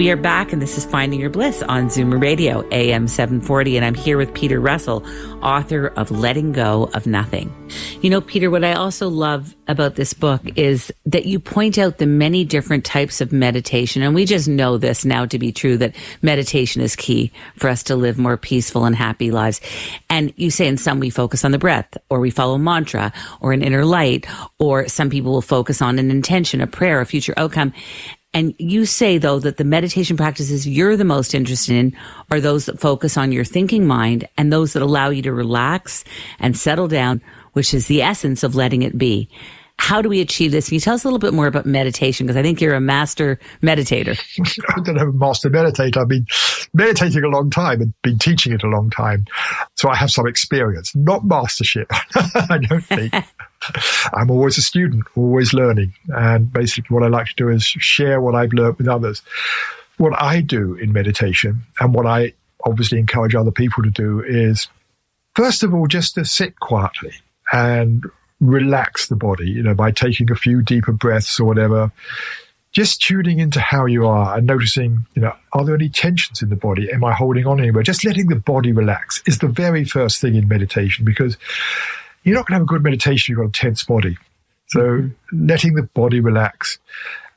We 0.00 0.10
are 0.10 0.16
back, 0.16 0.54
and 0.54 0.62
this 0.62 0.78
is 0.78 0.86
Finding 0.86 1.20
Your 1.20 1.28
Bliss 1.28 1.60
on 1.60 1.88
Zoomer 1.88 2.18
Radio, 2.18 2.66
AM 2.70 3.06
740. 3.06 3.76
And 3.76 3.84
I'm 3.84 3.92
here 3.92 4.16
with 4.16 4.32
Peter 4.32 4.58
Russell, 4.58 5.04
author 5.42 5.88
of 5.88 6.10
Letting 6.10 6.52
Go 6.52 6.88
of 6.94 7.06
Nothing. 7.06 7.54
You 8.00 8.08
know, 8.08 8.22
Peter, 8.22 8.50
what 8.50 8.64
I 8.64 8.72
also 8.72 9.10
love 9.10 9.54
about 9.68 9.96
this 9.96 10.14
book 10.14 10.40
is 10.56 10.90
that 11.04 11.26
you 11.26 11.38
point 11.38 11.76
out 11.76 11.98
the 11.98 12.06
many 12.06 12.46
different 12.46 12.86
types 12.86 13.20
of 13.20 13.30
meditation. 13.30 14.00
And 14.00 14.14
we 14.14 14.24
just 14.24 14.48
know 14.48 14.78
this 14.78 15.04
now 15.04 15.26
to 15.26 15.38
be 15.38 15.52
true 15.52 15.76
that 15.76 15.94
meditation 16.22 16.80
is 16.80 16.96
key 16.96 17.30
for 17.56 17.68
us 17.68 17.82
to 17.82 17.94
live 17.94 18.16
more 18.16 18.38
peaceful 18.38 18.86
and 18.86 18.96
happy 18.96 19.30
lives. 19.30 19.60
And 20.08 20.32
you 20.36 20.50
say 20.50 20.66
in 20.66 20.78
some 20.78 20.98
we 20.98 21.10
focus 21.10 21.44
on 21.44 21.50
the 21.50 21.58
breath, 21.58 21.98
or 22.08 22.20
we 22.20 22.30
follow 22.30 22.56
mantra, 22.56 23.12
or 23.42 23.52
an 23.52 23.60
inner 23.60 23.84
light, 23.84 24.26
or 24.58 24.88
some 24.88 25.10
people 25.10 25.32
will 25.32 25.42
focus 25.42 25.82
on 25.82 25.98
an 25.98 26.10
intention, 26.10 26.62
a 26.62 26.66
prayer, 26.66 27.02
a 27.02 27.06
future 27.06 27.34
outcome. 27.36 27.74
And 28.32 28.54
you 28.58 28.86
say 28.86 29.18
though 29.18 29.40
that 29.40 29.56
the 29.56 29.64
meditation 29.64 30.16
practices 30.16 30.66
you're 30.66 30.96
the 30.96 31.04
most 31.04 31.34
interested 31.34 31.74
in 31.74 31.96
are 32.30 32.40
those 32.40 32.66
that 32.66 32.80
focus 32.80 33.16
on 33.16 33.32
your 33.32 33.44
thinking 33.44 33.86
mind 33.86 34.28
and 34.38 34.52
those 34.52 34.72
that 34.72 34.82
allow 34.82 35.10
you 35.10 35.22
to 35.22 35.32
relax 35.32 36.04
and 36.38 36.56
settle 36.56 36.86
down, 36.86 37.22
which 37.54 37.74
is 37.74 37.86
the 37.86 38.02
essence 38.02 38.42
of 38.42 38.54
letting 38.54 38.82
it 38.82 38.96
be. 38.96 39.28
How 39.80 40.02
do 40.02 40.10
we 40.10 40.20
achieve 40.20 40.52
this? 40.52 40.68
Can 40.68 40.74
you 40.74 40.80
tell 40.80 40.94
us 40.94 41.04
a 41.04 41.06
little 41.06 41.18
bit 41.18 41.32
more 41.32 41.46
about 41.46 41.64
meditation? 41.64 42.26
Because 42.26 42.36
I 42.36 42.42
think 42.42 42.60
you're 42.60 42.74
a 42.74 42.80
master 42.82 43.40
meditator. 43.62 44.20
I 44.76 44.80
don't 44.82 44.96
have 44.96 45.08
a 45.08 45.12
master 45.12 45.48
meditator. 45.48 45.96
I've 45.96 46.08
been 46.08 46.26
meditating 46.74 47.24
a 47.24 47.28
long 47.28 47.48
time 47.48 47.80
and 47.80 47.94
been 48.02 48.18
teaching 48.18 48.52
it 48.52 48.62
a 48.62 48.66
long 48.66 48.90
time. 48.90 49.24
So 49.76 49.88
I 49.88 49.96
have 49.96 50.10
some 50.10 50.28
experience, 50.28 50.94
not 50.94 51.24
mastership. 51.24 51.86
I 52.14 52.58
don't 52.58 52.84
think. 52.84 53.14
I'm 54.12 54.30
always 54.30 54.58
a 54.58 54.62
student, 54.62 55.04
always 55.16 55.54
learning. 55.54 55.94
And 56.08 56.52
basically, 56.52 56.94
what 56.94 57.02
I 57.02 57.08
like 57.08 57.28
to 57.28 57.34
do 57.34 57.48
is 57.48 57.64
share 57.64 58.20
what 58.20 58.34
I've 58.34 58.52
learned 58.52 58.76
with 58.76 58.86
others. 58.86 59.22
What 59.96 60.12
I 60.22 60.42
do 60.42 60.74
in 60.74 60.92
meditation, 60.92 61.62
and 61.80 61.94
what 61.94 62.06
I 62.06 62.34
obviously 62.66 62.98
encourage 62.98 63.34
other 63.34 63.50
people 63.50 63.82
to 63.82 63.90
do, 63.90 64.20
is 64.20 64.68
first 65.34 65.62
of 65.62 65.72
all, 65.72 65.86
just 65.86 66.16
to 66.16 66.24
sit 66.26 66.60
quietly 66.60 67.14
and 67.50 68.04
relax 68.40 69.08
the 69.08 69.16
body, 69.16 69.50
you 69.50 69.62
know, 69.62 69.74
by 69.74 69.90
taking 69.90 70.30
a 70.30 70.34
few 70.34 70.62
deeper 70.62 70.92
breaths 70.92 71.38
or 71.38 71.44
whatever. 71.44 71.92
Just 72.72 73.02
tuning 73.02 73.40
into 73.40 73.60
how 73.60 73.86
you 73.86 74.06
are 74.06 74.38
and 74.38 74.46
noticing, 74.46 75.04
you 75.14 75.22
know, 75.22 75.34
are 75.52 75.64
there 75.64 75.74
any 75.74 75.88
tensions 75.88 76.40
in 76.40 76.50
the 76.50 76.56
body? 76.56 76.88
Am 76.92 77.02
I 77.02 77.12
holding 77.12 77.44
on 77.44 77.58
anywhere? 77.58 77.82
Just 77.82 78.04
letting 78.04 78.28
the 78.28 78.36
body 78.36 78.70
relax 78.70 79.20
is 79.26 79.38
the 79.38 79.48
very 79.48 79.84
first 79.84 80.20
thing 80.20 80.36
in 80.36 80.46
meditation 80.46 81.04
because 81.04 81.36
you're 82.22 82.36
not 82.36 82.46
going 82.46 82.54
to 82.54 82.60
have 82.60 82.62
a 82.62 82.66
good 82.66 82.84
meditation 82.84 83.32
if 83.32 83.38
you've 83.38 83.38
got 83.38 83.58
a 83.58 83.60
tense 83.60 83.82
body. 83.82 84.16
So 84.68 84.80
mm-hmm. 84.80 85.46
letting 85.48 85.74
the 85.74 85.82
body 85.82 86.20
relax 86.20 86.78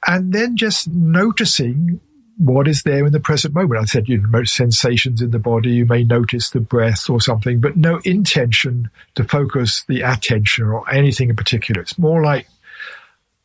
and 0.06 0.34
then 0.34 0.56
just 0.56 0.88
noticing 0.88 2.00
what 2.38 2.68
is 2.68 2.84
there 2.84 3.06
in 3.06 3.12
the 3.12 3.20
present 3.20 3.54
moment. 3.54 3.82
I 3.82 3.86
said, 3.86 4.10
you 4.10 4.18
know, 4.18 4.44
sensations 4.44 5.22
in 5.22 5.32
the 5.32 5.40
body. 5.40 5.72
You 5.72 5.86
may 5.86 6.04
notice 6.04 6.50
the 6.50 6.60
breath 6.60 7.10
or 7.10 7.22
something, 7.22 7.60
but 7.60 7.78
no 7.78 8.00
intention 8.04 8.90
to 9.16 9.24
focus 9.24 9.84
the 9.88 10.02
attention 10.02 10.66
or 10.66 10.90
anything 10.92 11.30
in 11.30 11.36
particular. 11.36 11.82
It's 11.82 12.00
more 12.00 12.24
like 12.24 12.48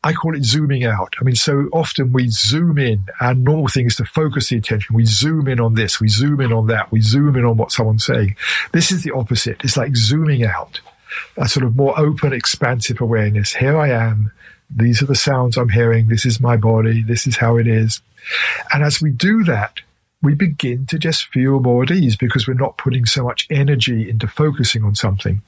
I 0.03 0.13
call 0.13 0.35
it 0.35 0.45
zooming 0.45 0.85
out. 0.85 1.15
I 1.19 1.23
mean, 1.23 1.35
so 1.35 1.67
often 1.73 2.13
we 2.13 2.29
zoom 2.29 2.77
in. 2.77 3.05
Our 3.19 3.33
normal 3.33 3.67
thing 3.67 3.85
is 3.85 3.97
to 3.97 4.05
focus 4.05 4.49
the 4.49 4.57
attention. 4.57 4.95
We 4.95 5.05
zoom 5.05 5.47
in 5.47 5.59
on 5.59 5.73
this. 5.73 5.99
We 5.99 6.07
zoom 6.07 6.39
in 6.39 6.53
on 6.53 6.67
that. 6.67 6.91
We 6.91 7.01
zoom 7.01 7.35
in 7.35 7.43
on 7.43 7.57
what 7.57 7.71
someone's 7.71 8.05
saying. 8.05 8.37
This 8.71 8.91
is 8.91 9.03
the 9.03 9.11
opposite. 9.11 9.61
It's 9.63 9.75
like 9.75 9.95
zooming 9.97 10.45
out 10.45 10.79
a 11.35 11.49
sort 11.49 11.65
of 11.65 11.75
more 11.75 11.99
open, 11.99 12.31
expansive 12.31 13.01
awareness. 13.01 13.53
Here 13.53 13.77
I 13.77 13.89
am. 13.89 14.31
These 14.73 15.01
are 15.01 15.07
the 15.07 15.15
sounds 15.15 15.57
I'm 15.57 15.69
hearing. 15.69 16.07
This 16.07 16.25
is 16.25 16.39
my 16.39 16.55
body. 16.55 17.03
This 17.03 17.27
is 17.27 17.35
how 17.35 17.57
it 17.57 17.67
is. 17.67 18.01
And 18.73 18.83
as 18.83 19.01
we 19.01 19.11
do 19.11 19.43
that, 19.45 19.81
we 20.21 20.35
begin 20.35 20.85
to 20.87 20.99
just 20.99 21.27
feel 21.27 21.59
more 21.61 21.83
at 21.83 21.91
ease 21.91 22.17
because 22.17 22.47
we're 22.47 22.53
not 22.53 22.77
putting 22.77 23.05
so 23.05 23.23
much 23.23 23.47
energy 23.49 24.09
into 24.09 24.27
focusing 24.27 24.83
on 24.83 24.95
something. 24.95 25.41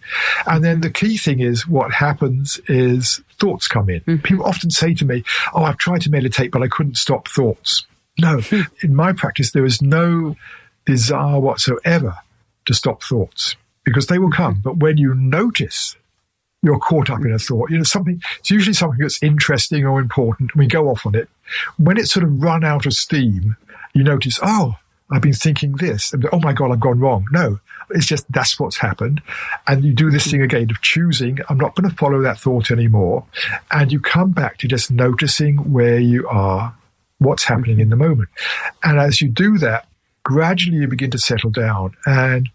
And 0.48 0.63
then 0.63 0.80
the 0.80 0.89
key 0.89 1.17
thing 1.17 1.41
is 1.41 1.67
what 1.67 1.91
happens 1.91 2.60
is 2.67 3.22
thoughts 3.38 3.67
come 3.67 3.89
in. 3.89 4.00
Mm-hmm. 4.02 4.24
People 4.24 4.46
often 4.46 4.72
say 4.72 4.94
to 4.94 5.06
me, 5.06 5.24
Oh, 5.54 5.63
I've 5.63 5.78
tried 5.78 6.02
to 6.02 6.10
meditate, 6.10 6.52
but 6.52 6.63
I 6.63 6.67
couldn't 6.67 6.98
stop 6.98 7.28
thoughts. 7.28 7.86
No, 8.20 8.39
hmm. 8.41 8.62
in 8.82 8.96
my 8.96 9.13
practice, 9.13 9.52
there 9.52 9.65
is 9.65 9.82
no 9.82 10.36
desire 10.86 11.39
whatsoever 11.39 12.17
to 12.65 12.74
stop 12.74 13.04
thoughts 13.04 13.56
because 13.84 14.08
they 14.08 14.20
will 14.20 14.32
come. 14.32 14.62
But 14.63 14.78
when 14.78 14.98
you 14.98 15.15
notice 15.15 15.96
you're 16.63 16.80
caught 16.80 17.10
up 17.10 17.22
in 17.22 17.34
a 17.34 17.39
thought, 17.39 17.72
you 17.72 17.78
know, 17.78 17.84
something, 17.84 18.22
it's 18.39 18.52
usually 18.52 18.74
something 18.74 19.00
that's 19.00 19.22
interesting 19.24 19.86
or 19.86 20.00
important. 20.00 20.56
We 20.56 20.67
go 20.67 20.89
off 20.89 21.06
on 21.06 21.15
it. 21.15 21.28
When 21.78 21.98
it's 21.98 22.12
sort 22.12 22.24
of 22.24 22.42
run 22.42 22.64
out 22.64 22.86
of 22.86 22.94
steam, 22.94 23.58
you 23.94 24.04
notice, 24.04 24.40
oh, 24.42 24.76
I've 25.12 25.22
been 25.22 25.34
thinking 25.34 25.74
this. 25.74 26.14
And, 26.14 26.28
oh 26.32 26.40
my 26.40 26.54
God, 26.54 26.72
I've 26.72 26.80
gone 26.80 27.00
wrong. 27.00 27.26
No, 27.32 27.60
it's 27.90 28.06
just 28.06 28.32
that's 28.32 28.60
what's 28.60 28.78
happened. 28.78 29.22
And 29.68 29.84
you 29.84 29.94
do 29.94 30.10
this 30.10 30.30
thing 30.30 30.42
again 30.42 30.70
of 30.72 30.82
choosing, 30.82 31.40
I'm 31.50 31.58
not 31.58 31.76
going 31.76 31.90
to 31.90 31.96
follow 31.96 32.22
that 32.22 32.40
thought 32.40 32.72
anymore. 32.72 33.26
And 33.72 33.92
you 33.92 34.00
come 34.00 34.32
back 34.32 34.58
to 34.60 34.68
just 34.68 34.90
noticing 34.92 35.72
where 35.74 36.00
you 36.00 36.28
are, 36.28 36.74
what's 37.20 37.44
happening 37.44 37.80
in 37.80 37.90
the 37.90 37.96
moment. 37.96 38.30
And 38.84 39.00
as 39.00 39.22
you 39.22 39.28
do 39.28 39.58
that, 39.58 39.88
gradually 40.24 40.78
you 40.78 40.88
begin 40.88 41.12
to 41.12 41.18
settle 41.18 41.50
down 41.50 41.96
and 42.06 42.50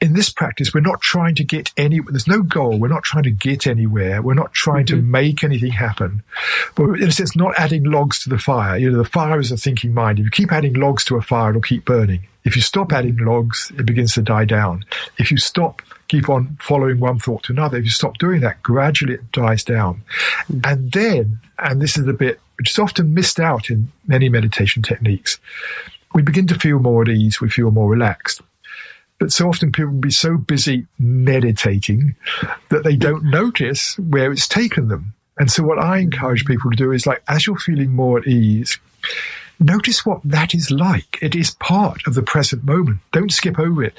in 0.00 0.12
this 0.12 0.28
practice, 0.28 0.74
we're 0.74 0.80
not 0.80 1.00
trying 1.00 1.34
to 1.36 1.44
get 1.44 1.72
any, 1.76 2.00
there's 2.00 2.28
no 2.28 2.42
goal. 2.42 2.78
We're 2.78 2.88
not 2.88 3.02
trying 3.02 3.24
to 3.24 3.30
get 3.30 3.66
anywhere. 3.66 4.20
We're 4.20 4.34
not 4.34 4.52
trying 4.52 4.84
mm-hmm. 4.84 4.96
to 4.96 5.02
make 5.02 5.42
anything 5.42 5.72
happen. 5.72 6.22
But 6.74 7.00
in 7.00 7.08
a 7.08 7.12
sense, 7.12 7.34
not 7.34 7.54
adding 7.58 7.84
logs 7.84 8.22
to 8.24 8.28
the 8.28 8.38
fire. 8.38 8.76
You 8.76 8.90
know, 8.90 8.98
the 8.98 9.08
fire 9.08 9.40
is 9.40 9.50
a 9.50 9.56
thinking 9.56 9.94
mind. 9.94 10.18
If 10.18 10.26
you 10.26 10.30
keep 10.30 10.52
adding 10.52 10.74
logs 10.74 11.04
to 11.06 11.16
a 11.16 11.22
fire, 11.22 11.50
it'll 11.50 11.62
keep 11.62 11.86
burning. 11.86 12.26
If 12.44 12.56
you 12.56 12.62
stop 12.62 12.92
adding 12.92 13.16
logs, 13.16 13.72
it 13.76 13.86
begins 13.86 14.14
to 14.14 14.22
die 14.22 14.44
down. 14.44 14.84
If 15.18 15.30
you 15.30 15.38
stop, 15.38 15.80
keep 16.08 16.28
on 16.28 16.58
following 16.60 17.00
one 17.00 17.18
thought 17.18 17.44
to 17.44 17.52
another, 17.52 17.78
if 17.78 17.84
you 17.84 17.90
stop 17.90 18.18
doing 18.18 18.42
that, 18.42 18.62
gradually 18.62 19.14
it 19.14 19.32
dies 19.32 19.64
down. 19.64 20.02
Mm-hmm. 20.48 20.60
And 20.64 20.92
then, 20.92 21.40
and 21.58 21.80
this 21.80 21.96
is 21.96 22.04
the 22.04 22.12
bit 22.12 22.38
which 22.58 22.70
is 22.70 22.78
often 22.78 23.14
missed 23.14 23.38
out 23.38 23.70
in 23.70 23.92
many 24.06 24.28
meditation 24.28 24.82
techniques, 24.82 25.38
we 26.14 26.22
begin 26.22 26.46
to 26.46 26.58
feel 26.58 26.78
more 26.78 27.02
at 27.02 27.08
ease, 27.08 27.40
we 27.40 27.50
feel 27.50 27.70
more 27.70 27.90
relaxed. 27.90 28.40
But 29.18 29.32
so 29.32 29.48
often 29.48 29.72
people 29.72 29.92
will 29.92 30.00
be 30.00 30.10
so 30.10 30.36
busy 30.36 30.86
meditating 30.98 32.16
that 32.68 32.84
they 32.84 32.96
don't 32.96 33.24
notice 33.24 33.98
where 33.98 34.30
it's 34.30 34.48
taken 34.48 34.88
them. 34.88 35.14
And 35.38 35.50
so 35.50 35.62
what 35.62 35.78
I 35.78 35.98
encourage 35.98 36.44
people 36.44 36.70
to 36.70 36.76
do 36.76 36.92
is 36.92 37.06
like, 37.06 37.22
as 37.28 37.46
you're 37.46 37.58
feeling 37.58 37.92
more 37.92 38.18
at 38.18 38.26
ease, 38.26 38.78
notice 39.58 40.04
what 40.04 40.20
that 40.24 40.54
is 40.54 40.70
like. 40.70 41.18
It 41.22 41.34
is 41.34 41.52
part 41.52 42.06
of 42.06 42.14
the 42.14 42.22
present 42.22 42.64
moment. 42.64 43.00
Don't 43.12 43.32
skip 43.32 43.58
over 43.58 43.84
it. 43.84 43.94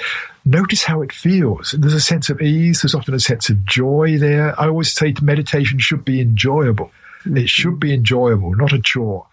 Notice 0.45 0.83
how 0.83 1.01
it 1.01 1.11
feels. 1.11 1.75
There's 1.77 1.93
a 1.93 2.01
sense 2.01 2.29
of 2.29 2.41
ease. 2.41 2.81
There's 2.81 2.95
often 2.95 3.13
a 3.13 3.19
sense 3.19 3.49
of 3.49 3.65
joy 3.65 4.17
there. 4.17 4.59
I 4.59 4.67
always 4.67 4.93
say 4.93 5.13
meditation 5.21 5.79
should 5.79 6.05
be 6.05 6.21
enjoyable. 6.21 6.91
It 7.35 7.49
should 7.49 7.79
be 7.79 7.93
enjoyable, 7.93 8.55
not 8.55 8.73
a 8.73 8.79
chore. 8.79 9.25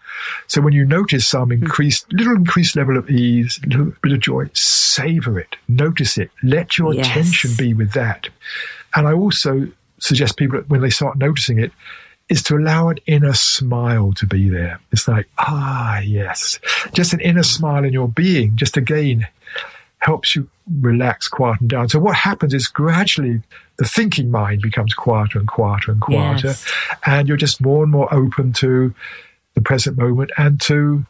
So 0.47 0.61
when 0.61 0.73
you 0.73 0.85
notice 0.85 1.27
some 1.27 1.51
increased, 1.51 2.11
little 2.11 2.35
increased 2.35 2.75
level 2.75 2.97
of 2.97 3.09
ease, 3.09 3.59
a 3.63 3.67
little 3.67 3.93
bit 4.01 4.13
of 4.13 4.19
joy, 4.19 4.49
savor 4.53 5.39
it, 5.39 5.55
notice 5.67 6.17
it, 6.17 6.31
let 6.41 6.77
your 6.77 6.93
yes. 6.93 7.07
attention 7.07 7.51
be 7.57 7.73
with 7.73 7.91
that. 7.93 8.29
And 8.95 9.07
I 9.07 9.13
also 9.13 9.67
suggest 9.99 10.37
people 10.37 10.59
when 10.67 10.81
they 10.81 10.89
start 10.89 11.17
noticing 11.17 11.59
it, 11.59 11.71
is 12.27 12.41
to 12.43 12.55
allow 12.55 12.89
an 12.89 12.97
inner 13.05 13.33
smile 13.33 14.11
to 14.13 14.25
be 14.25 14.49
there. 14.49 14.79
It's 14.91 15.07
like, 15.07 15.29
ah, 15.37 15.99
yes. 15.99 16.59
Just 16.93 17.13
an 17.13 17.19
inner 17.19 17.43
smile 17.43 17.83
in 17.83 17.93
your 17.93 18.07
being, 18.07 18.55
just 18.55 18.77
again, 18.77 19.27
helps 19.99 20.35
you 20.35 20.49
relax, 20.81 21.27
quieten 21.27 21.67
down. 21.67 21.89
So 21.89 21.99
what 21.99 22.15
happens 22.15 22.53
is 22.53 22.67
gradually 22.67 23.41
the 23.77 23.85
thinking 23.85 24.31
mind 24.31 24.61
becomes 24.61 24.93
quieter 24.93 25.39
and 25.39 25.47
quieter 25.47 25.91
and 25.91 26.01
quieter. 26.01 26.47
Yes. 26.47 26.71
And 27.05 27.27
you're 27.27 27.37
just 27.37 27.61
more 27.61 27.83
and 27.83 27.91
more 27.91 28.13
open 28.13 28.53
to 28.53 28.93
the 29.53 29.61
present 29.61 29.97
moment 29.97 30.31
and 30.37 30.59
to 30.61 31.05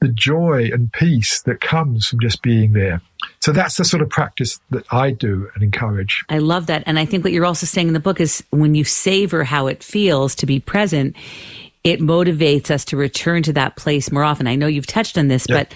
the 0.00 0.08
joy 0.08 0.70
and 0.72 0.92
peace 0.92 1.42
that 1.42 1.60
comes 1.60 2.06
from 2.06 2.20
just 2.20 2.40
being 2.42 2.72
there. 2.72 3.00
So 3.40 3.52
that's 3.52 3.76
the 3.76 3.84
sort 3.84 4.02
of 4.02 4.08
practice 4.08 4.60
that 4.70 4.84
I 4.92 5.10
do 5.10 5.50
and 5.54 5.62
encourage. 5.62 6.24
I 6.28 6.38
love 6.38 6.66
that. 6.66 6.84
And 6.86 6.98
I 6.98 7.04
think 7.04 7.24
what 7.24 7.32
you're 7.32 7.46
also 7.46 7.66
saying 7.66 7.88
in 7.88 7.94
the 7.94 8.00
book 8.00 8.20
is 8.20 8.44
when 8.50 8.74
you 8.74 8.84
savor 8.84 9.44
how 9.44 9.66
it 9.66 9.82
feels 9.82 10.34
to 10.36 10.46
be 10.46 10.60
present, 10.60 11.16
it 11.82 12.00
motivates 12.00 12.70
us 12.70 12.84
to 12.86 12.96
return 12.96 13.42
to 13.44 13.52
that 13.54 13.76
place 13.76 14.12
more 14.12 14.24
often. 14.24 14.46
I 14.46 14.54
know 14.54 14.66
you've 14.66 14.86
touched 14.86 15.18
on 15.18 15.28
this, 15.28 15.46
yeah. 15.48 15.58
but 15.58 15.74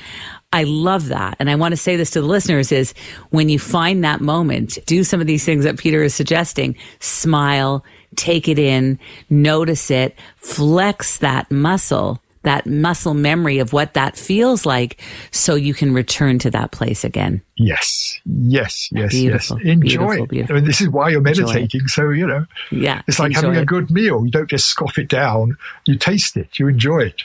I 0.52 0.64
love 0.64 1.08
that. 1.08 1.36
And 1.38 1.48
I 1.48 1.54
want 1.54 1.72
to 1.72 1.76
say 1.76 1.96
this 1.96 2.10
to 2.10 2.20
the 2.20 2.26
listeners 2.26 2.72
is 2.72 2.92
when 3.30 3.48
you 3.48 3.58
find 3.58 4.04
that 4.04 4.20
moment, 4.20 4.78
do 4.86 5.02
some 5.04 5.20
of 5.20 5.26
these 5.26 5.44
things 5.44 5.64
that 5.64 5.78
Peter 5.78 6.02
is 6.02 6.14
suggesting. 6.14 6.76
Smile, 7.00 7.84
take 8.16 8.48
it 8.48 8.58
in, 8.58 8.98
notice 9.30 9.90
it, 9.90 10.14
flex 10.36 11.18
that 11.18 11.50
muscle, 11.50 12.20
that 12.42 12.66
muscle 12.66 13.14
memory 13.14 13.58
of 13.58 13.72
what 13.72 13.94
that 13.94 14.16
feels 14.16 14.66
like 14.66 15.00
so 15.30 15.54
you 15.54 15.72
can 15.72 15.94
return 15.94 16.38
to 16.40 16.50
that 16.50 16.72
place 16.72 17.04
again. 17.04 17.40
Yes, 17.56 18.20
yes, 18.24 18.88
yes, 18.92 19.12
Beautiful, 19.12 19.58
yes. 19.60 19.66
Enjoy 19.72 19.80
beautiful, 19.88 20.24
it. 20.24 20.28
beautiful. 20.30 20.56
I 20.56 20.58
mean, 20.58 20.64
this 20.66 20.80
is 20.80 20.88
why 20.88 21.08
you're 21.10 21.20
meditating. 21.20 21.86
So, 21.86 22.10
you 22.10 22.26
know, 22.26 22.44
Yeah. 22.70 23.02
it's 23.06 23.18
like 23.20 23.32
having 23.32 23.56
a 23.56 23.64
good 23.64 23.90
meal. 23.90 24.24
You 24.24 24.30
don't 24.32 24.50
just 24.50 24.66
scoff 24.66 24.98
it 24.98 25.08
down. 25.08 25.56
You 25.86 25.96
taste 25.96 26.36
it. 26.36 26.58
You 26.58 26.68
enjoy 26.68 26.98
it. 27.04 27.22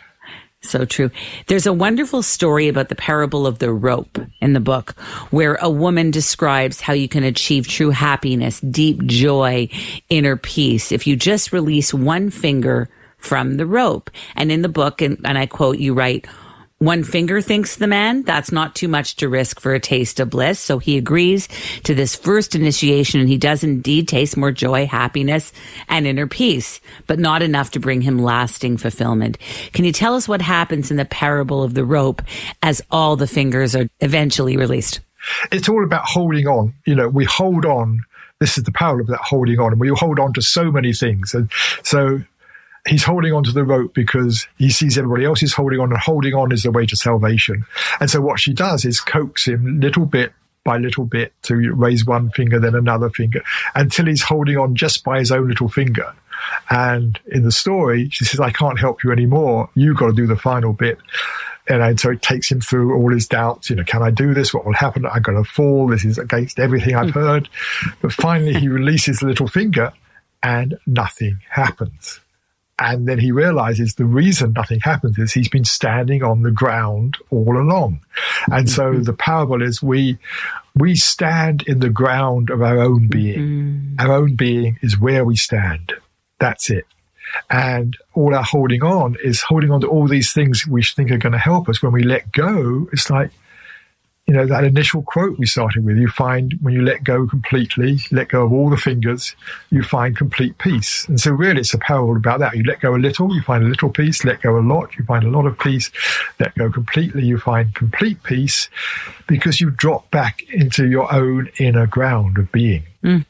So 0.62 0.86
true. 0.86 1.12
There's 1.46 1.68
a 1.68 1.74
wonderful 1.74 2.24
story 2.24 2.68
about 2.68 2.90
the 2.90 2.96
parable 2.96 3.46
of 3.46 3.60
the 3.60 3.72
rope 3.72 4.20
in 4.42 4.54
the 4.54 4.60
book 4.60 5.00
where 5.30 5.56
a 5.56 5.70
woman 5.70 6.12
describes 6.12 6.82
how 6.82 6.94
you 6.94 7.08
can 7.08 7.24
achieve 7.24 7.68
true 7.68 7.92
happiness, 7.92 8.60
deep 8.62 9.06
joy, 9.06 9.70
inner 10.10 10.36
peace 10.36 10.92
if 10.92 11.06
you 11.06 11.16
just 11.16 11.54
release 11.54 11.94
one 11.94 12.30
finger 12.32 12.90
from 13.18 13.58
the 13.58 13.66
rope. 13.66 14.10
And 14.36 14.52
in 14.52 14.62
the 14.62 14.70
book, 14.70 15.02
and, 15.02 15.20
and 15.24 15.38
I 15.38 15.46
quote, 15.46 15.78
you 15.78 15.94
write, 15.94 16.28
one 16.80 17.04
finger 17.04 17.42
thinks 17.42 17.76
the 17.76 17.88
man, 17.88 18.22
that's 18.22 18.52
not 18.52 18.76
too 18.76 18.88
much 18.88 19.16
to 19.16 19.30
risk 19.30 19.60
for 19.60 19.74
a 19.74 19.80
taste 19.80 20.20
of 20.20 20.30
bliss. 20.30 20.60
So 20.60 20.78
he 20.78 20.98
agrees 20.98 21.48
to 21.84 21.96
this 21.96 22.16
first 22.16 22.54
initiation 22.54 23.20
and 23.20 23.28
he 23.28 23.38
does 23.38 23.64
indeed 23.64 24.08
taste 24.08 24.38
more 24.38 24.52
joy, 24.52 24.86
happiness, 24.86 25.52
and 25.90 26.06
inner 26.06 26.28
peace, 26.28 26.80
but 27.08 27.18
not 27.18 27.42
enough 27.42 27.72
to 27.72 27.80
bring 27.80 28.02
him 28.02 28.20
lasting 28.20 28.78
fulfillment. 28.78 29.40
Can 29.74 29.86
you 29.86 29.92
tell 29.92 30.14
us 30.14 30.28
what 30.28 30.42
happens 30.42 30.92
in 30.92 30.98
the 30.98 31.06
parable 31.06 31.64
of 31.64 31.74
the 31.74 31.86
rope 31.86 32.22
as 32.62 32.82
all 32.92 33.16
the 33.16 33.28
fingers 33.28 33.76
are 33.76 33.90
eventually 34.00 34.56
released? 34.56 35.00
It's 35.52 35.68
all 35.68 35.84
about 35.84 36.06
holding 36.06 36.48
on. 36.48 36.76
You 36.86 36.94
know, 36.94 37.10
we 37.10 37.26
hold 37.26 37.66
on. 37.66 38.02
This 38.40 38.56
is 38.56 38.66
the 38.66 38.72
power 38.72 39.00
of 39.00 39.08
that 39.08 39.22
holding 39.24 39.60
on. 39.60 39.72
And 39.72 39.82
we 39.82 39.90
hold 39.90 40.20
on 40.20 40.32
to 40.34 40.44
so 40.44 40.72
many 40.72 40.94
things. 40.94 41.34
And 41.34 41.52
so 41.82 42.22
he's 42.88 43.04
holding 43.04 43.34
on 43.34 43.44
to 43.44 43.52
the 43.52 43.64
rope 43.64 43.94
because 43.94 44.48
he 44.58 44.70
sees 44.70 44.98
everybody 44.98 45.26
else 45.26 45.44
is 45.44 45.54
holding 45.54 45.80
on 45.80 45.92
and 45.92 46.00
holding 46.00 46.34
on 46.34 46.52
is 46.52 46.64
the 46.64 46.72
way 46.72 46.86
to 46.86 46.96
salvation. 46.96 47.66
And 48.00 48.10
so 48.10 48.22
what 48.22 48.40
she 48.40 48.54
does 48.54 48.86
is 48.86 49.00
coax 49.00 49.48
him 49.48 49.80
little 49.80 50.06
bit 50.06 50.34
by 50.64 50.78
little 50.78 51.06
bit 51.06 51.34
to 51.44 51.56
raise 51.74 52.06
one 52.06 52.30
finger, 52.32 52.60
then 52.60 52.76
another 52.76 53.10
finger 53.10 53.42
until 53.74 54.06
he's 54.06 54.22
holding 54.22 54.58
on 54.58 54.76
just 54.76 55.04
by 55.04 55.20
his 55.20 55.32
own 55.32 55.48
little 55.48 55.70
finger. 55.70 56.14
And 56.70 57.20
in 57.28 57.44
the 57.44 57.52
story, 57.52 58.10
she 58.10 58.26
says, 58.26 58.40
I 58.40 58.52
can't 58.52 58.80
help 58.80 59.04
you 59.04 59.12
anymore. 59.12 59.70
You've 59.76 59.98
got 59.98 60.08
to 60.08 60.14
do 60.14 60.28
the 60.28 60.36
final 60.36 60.74
bit. 60.74 60.98
And 61.70 62.00
so 62.00 62.12
it 62.12 62.22
takes 62.22 62.52
him 62.52 62.62
through 62.62 62.96
all 62.96 63.12
his 63.12 63.28
doubts. 63.28 63.70
You 63.70 63.78
know, 63.78 63.84
can 63.84 64.02
I 64.02 64.12
do 64.12 64.34
this? 64.34 64.54
What 64.54 64.66
will 64.66 64.74
happen? 64.74 65.06
I'm 65.06 65.22
going 65.22 65.42
to 65.42 65.50
fall. 65.50 65.88
This 65.88 66.06
is 66.06 66.18
against 66.18 66.60
everything 66.60 66.96
I've 66.96 67.12
hmm. 67.12 67.20
heard. 67.20 67.50
But 68.02 68.14
finally, 68.14 68.54
he 68.54 68.68
releases 68.68 69.20
the 69.20 69.28
little 69.28 69.48
finger 69.48 69.94
and 70.44 70.78
nothing 70.86 71.40
happens. 71.50 72.20
And 72.80 73.08
then 73.08 73.18
he 73.18 73.32
realizes 73.32 73.96
the 73.96 74.06
reason 74.06 74.54
nothing 74.54 74.80
happens 74.82 75.18
is 75.18 75.34
he's 75.34 75.50
been 75.50 75.66
standing 75.66 76.22
on 76.24 76.44
the 76.44 76.52
ground 76.52 77.18
all 77.32 77.58
along. 77.58 78.02
And 78.52 78.70
so 78.70 78.92
mm-hmm. 78.92 79.04
the 79.04 79.14
parable 79.14 79.64
is 79.64 79.82
we, 79.82 80.20
we 80.76 80.96
stand 80.96 81.64
in 81.64 81.80
the 81.80 81.90
ground 81.90 82.52
of 82.52 82.62
our 82.62 82.78
own 82.80 83.08
being. 83.08 83.40
Mm-hmm. 83.40 83.96
Our 84.00 84.16
own 84.16 84.36
being 84.36 84.78
is 84.84 85.00
where 85.00 85.26
we 85.26 85.36
stand. 85.36 85.94
That's 86.40 86.70
it. 86.70 86.86
And 87.50 87.98
all 88.14 88.36
our 88.36 88.44
holding 88.44 88.84
on 88.84 89.18
is 89.24 89.42
holding 89.42 89.72
on 89.72 89.82
to 89.82 89.88
all 89.88 90.08
these 90.08 90.32
things 90.32 90.68
we 90.68 90.84
think 90.84 91.10
are 91.12 91.18
going 91.18 91.34
to 91.34 91.40
help 91.40 91.68
us. 91.68 91.82
When 91.82 91.92
we 91.92 92.04
let 92.04 92.32
go, 92.32 92.88
it's 92.94 93.10
like, 93.10 93.32
you 94.28 94.34
know, 94.34 94.46
that 94.46 94.66
initial 94.66 95.02
quote 95.04 95.40
we 95.40 95.46
started 95.46 95.86
with, 95.86 95.96
you 95.96 96.10
find 96.10 96.54
when 96.62 96.74
you 96.74 96.82
let 96.82 97.02
go 97.06 97.26
completely, 97.26 98.00
let 98.12 98.28
go 98.28 98.44
of 98.46 98.52
all 98.52 98.70
the 98.70 98.76
fingers, 98.76 99.34
you 99.70 99.82
find 99.82 100.18
complete 100.18 100.58
peace. 100.58 101.08
And 101.08 101.18
so 101.18 101.32
really 101.32 101.62
it's 101.62 101.74
a 101.74 101.78
parable 101.78 102.18
about 102.18 102.40
that. 102.42 102.58
You 102.58 102.64
let 102.64 102.82
go 102.82 102.94
a 102.94 102.98
little, 102.98 103.34
you 103.34 103.42
find 103.42 103.64
a 103.64 103.68
little 103.68 103.90
peace, 103.90 104.26
let 104.26 104.42
go 104.42 104.58
a 104.58 104.60
lot, 104.60 104.94
you 104.98 105.06
find 105.06 105.24
a 105.24 105.30
lot 105.30 105.46
of 105.46 105.58
peace, 105.58 105.92
let 106.42 106.54
go 106.56 106.70
completely, 106.70 107.26
you 107.26 107.38
find 107.38 107.74
complete 107.74 108.22
peace 108.24 108.70
because 109.28 109.62
you 109.62 109.72
drop 109.72 110.12
back 110.12 110.44
into 110.50 110.88
your 110.88 111.14
own 111.14 111.50
inner 111.58 111.88
ground 111.88 112.38
of 112.38 112.52
being. 112.52 112.84
Mm. 113.06 113.26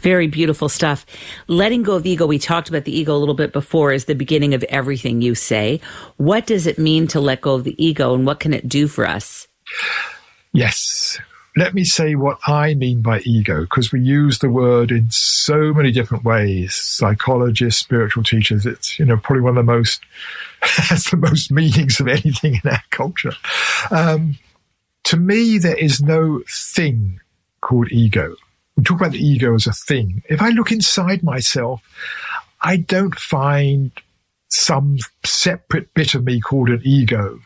Very 0.00 0.28
beautiful 0.28 0.70
stuff. 0.70 1.04
Letting 1.46 1.82
go 1.82 1.96
of 1.96 2.06
ego, 2.06 2.26
we 2.26 2.38
talked 2.38 2.70
about 2.70 2.84
the 2.84 2.98
ego 2.98 3.14
a 3.14 3.18
little 3.18 3.34
bit 3.34 3.52
before, 3.52 3.92
is 3.92 4.06
the 4.06 4.14
beginning 4.14 4.54
of 4.54 4.64
everything 4.64 5.20
you 5.20 5.34
say. 5.34 5.82
What 6.16 6.46
does 6.46 6.66
it 6.66 6.78
mean 6.78 7.06
to 7.08 7.20
let 7.20 7.42
go 7.42 7.54
of 7.54 7.64
the 7.64 7.76
ego 7.84 8.14
and 8.14 8.24
what 8.24 8.40
can 8.40 8.54
it 8.54 8.66
do 8.66 8.88
for 8.88 9.06
us? 9.06 9.46
Yes. 10.52 11.18
Let 11.54 11.74
me 11.74 11.84
say 11.84 12.14
what 12.14 12.38
I 12.46 12.74
mean 12.74 13.02
by 13.02 13.20
ego, 13.20 13.62
because 13.62 13.92
we 13.92 14.00
use 14.00 14.38
the 14.38 14.48
word 14.48 14.90
in 14.90 15.10
so 15.10 15.74
many 15.74 15.92
different 15.92 16.24
ways. 16.24 16.74
Psychologists, 16.74 17.80
spiritual 17.80 18.24
teachers, 18.24 18.64
it's, 18.64 18.98
you 18.98 19.04
know, 19.04 19.18
probably 19.18 19.42
one 19.42 19.58
of 19.58 19.66
the 19.66 19.72
most, 19.72 20.02
has 20.62 21.04
the 21.04 21.18
most 21.18 21.50
meanings 21.50 22.00
of 22.00 22.08
anything 22.08 22.60
in 22.62 22.70
our 22.70 22.82
culture. 22.90 23.34
Um, 23.90 24.38
to 25.04 25.18
me, 25.18 25.58
there 25.58 25.76
is 25.76 26.00
no 26.00 26.42
thing 26.74 27.20
called 27.60 27.92
ego. 27.92 28.34
We 28.76 28.84
talk 28.84 29.00
about 29.00 29.12
the 29.12 29.24
ego 29.24 29.54
as 29.54 29.66
a 29.66 29.72
thing. 29.72 30.22
If 30.30 30.40
I 30.40 30.50
look 30.50 30.72
inside 30.72 31.22
myself, 31.22 31.82
I 32.62 32.76
don't 32.76 33.14
find 33.14 33.90
some 34.48 34.98
separate 35.24 35.92
bit 35.92 36.14
of 36.14 36.24
me 36.24 36.40
called 36.40 36.70
an 36.70 36.80
ego. 36.84 37.40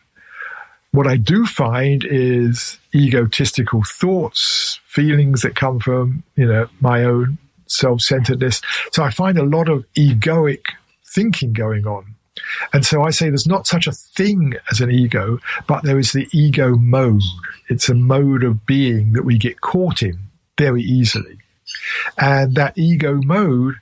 What 0.92 1.06
I 1.06 1.16
do 1.16 1.44
find 1.44 2.04
is 2.04 2.78
egotistical 2.96 3.82
thoughts, 3.84 4.80
feelings 4.86 5.42
that 5.42 5.54
come 5.54 5.78
from, 5.78 6.24
you 6.34 6.46
know, 6.46 6.68
my 6.80 7.04
own 7.04 7.38
self-centeredness. 7.66 8.62
So 8.92 9.02
I 9.02 9.10
find 9.10 9.38
a 9.38 9.44
lot 9.44 9.68
of 9.68 9.84
egoic 9.94 10.62
thinking 11.14 11.52
going 11.52 11.86
on. 11.86 12.14
And 12.72 12.84
so 12.84 13.02
I 13.02 13.10
say 13.10 13.28
there's 13.28 13.46
not 13.46 13.66
such 13.66 13.86
a 13.86 13.92
thing 13.92 14.54
as 14.70 14.80
an 14.80 14.90
ego, 14.90 15.38
but 15.66 15.82
there 15.82 15.98
is 15.98 16.12
the 16.12 16.28
ego 16.32 16.76
mode. 16.76 17.22
It's 17.68 17.88
a 17.88 17.94
mode 17.94 18.44
of 18.44 18.66
being 18.66 19.12
that 19.12 19.24
we 19.24 19.38
get 19.38 19.60
caught 19.60 20.02
in 20.02 20.18
very 20.58 20.82
easily. 20.82 21.38
And 22.18 22.54
that 22.54 22.76
ego 22.76 23.20
mode 23.22 23.74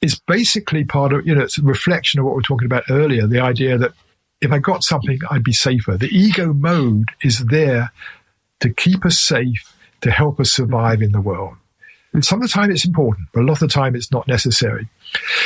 is 0.00 0.18
basically 0.18 0.84
part 0.84 1.12
of, 1.12 1.26
you 1.26 1.34
know, 1.34 1.42
it's 1.42 1.58
a 1.58 1.62
reflection 1.62 2.20
of 2.20 2.26
what 2.26 2.36
we 2.36 2.40
are 2.40 2.42
talking 2.42 2.66
about 2.66 2.84
earlier, 2.90 3.26
the 3.26 3.40
idea 3.40 3.78
that 3.78 3.92
if 4.40 4.52
I 4.52 4.58
got 4.58 4.84
something, 4.84 5.18
I'd 5.30 5.42
be 5.42 5.52
safer. 5.52 5.96
The 5.96 6.16
ego 6.16 6.52
mode 6.52 7.08
is 7.22 7.46
there 7.46 7.92
to 8.60 8.70
keep 8.70 9.04
us 9.04 9.18
safe, 9.18 9.74
to 10.00 10.10
help 10.10 10.40
us 10.40 10.52
survive 10.52 11.02
in 11.02 11.12
the 11.12 11.20
world. 11.20 11.56
And 12.14 12.24
some 12.24 12.40
of 12.40 12.48
the 12.48 12.52
time 12.52 12.70
it's 12.70 12.86
important, 12.86 13.28
but 13.32 13.40
a 13.40 13.44
lot 13.44 13.54
of 13.54 13.60
the 13.60 13.68
time 13.68 13.94
it's 13.94 14.10
not 14.10 14.26
necessary. 14.26 14.88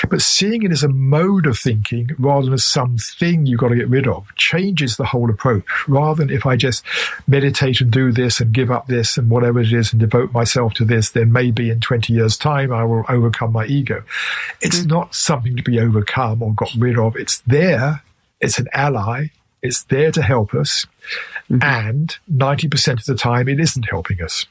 But 0.08 0.22
seeing 0.22 0.62
it 0.62 0.70
as 0.70 0.84
a 0.84 0.88
mode 0.88 1.46
of 1.46 1.58
thinking 1.58 2.10
rather 2.18 2.44
than 2.44 2.54
as 2.54 2.64
something 2.64 3.46
you've 3.46 3.58
got 3.58 3.68
to 3.68 3.76
get 3.76 3.88
rid 3.88 4.06
of 4.06 4.32
changes 4.36 4.96
the 4.96 5.04
whole 5.04 5.28
approach. 5.28 5.64
Rather 5.88 6.24
than 6.24 6.34
if 6.34 6.46
I 6.46 6.56
just 6.56 6.84
meditate 7.26 7.80
and 7.80 7.90
do 7.90 8.12
this 8.12 8.40
and 8.40 8.52
give 8.52 8.70
up 8.70 8.86
this 8.86 9.18
and 9.18 9.28
whatever 9.28 9.60
it 9.60 9.72
is 9.72 9.92
and 9.92 10.00
devote 10.00 10.32
myself 10.32 10.74
to 10.74 10.84
this, 10.84 11.10
then 11.10 11.32
maybe 11.32 11.68
in 11.68 11.80
20 11.80 12.12
years' 12.12 12.36
time 12.36 12.72
I 12.72 12.84
will 12.84 13.04
overcome 13.08 13.52
my 13.52 13.66
ego. 13.66 14.04
It's 14.60 14.80
mm. 14.80 14.86
not 14.88 15.16
something 15.16 15.56
to 15.56 15.62
be 15.64 15.80
overcome 15.80 16.42
or 16.42 16.54
got 16.54 16.72
rid 16.76 16.96
of. 16.96 17.16
It's 17.16 17.40
there. 17.40 18.02
It's 18.40 18.58
an 18.58 18.68
ally. 18.72 19.26
It's 19.62 19.84
there 19.84 20.10
to 20.12 20.22
help 20.22 20.54
us. 20.54 20.86
Mm-hmm. 21.50 21.62
And 21.62 22.16
90% 22.32 22.98
of 22.98 23.04
the 23.04 23.14
time 23.14 23.48
it 23.48 23.60
isn't 23.60 23.84
helping 23.84 24.20
us. 24.22 24.46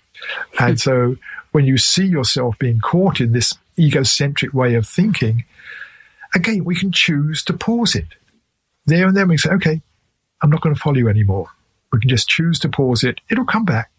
And 0.59 0.73
hmm. 0.73 0.77
so 0.77 1.15
when 1.51 1.65
you 1.65 1.77
see 1.77 2.05
yourself 2.05 2.57
being 2.59 2.79
caught 2.79 3.19
in 3.19 3.33
this 3.33 3.53
egocentric 3.77 4.53
way 4.53 4.75
of 4.75 4.87
thinking, 4.87 5.45
again, 6.33 6.63
we 6.63 6.75
can 6.75 6.91
choose 6.91 7.43
to 7.43 7.53
pause 7.53 7.95
it. 7.95 8.07
There 8.85 9.07
and 9.07 9.15
then 9.17 9.27
we 9.27 9.37
say, 9.37 9.51
okay, 9.51 9.81
I'm 10.41 10.49
not 10.49 10.61
going 10.61 10.73
to 10.75 10.81
follow 10.81 10.97
you 10.97 11.09
anymore. 11.09 11.47
We 11.91 11.99
can 11.99 12.09
just 12.09 12.29
choose 12.29 12.59
to 12.59 12.69
pause 12.69 13.03
it. 13.03 13.19
It'll 13.29 13.45
come 13.45 13.65
back, 13.65 13.91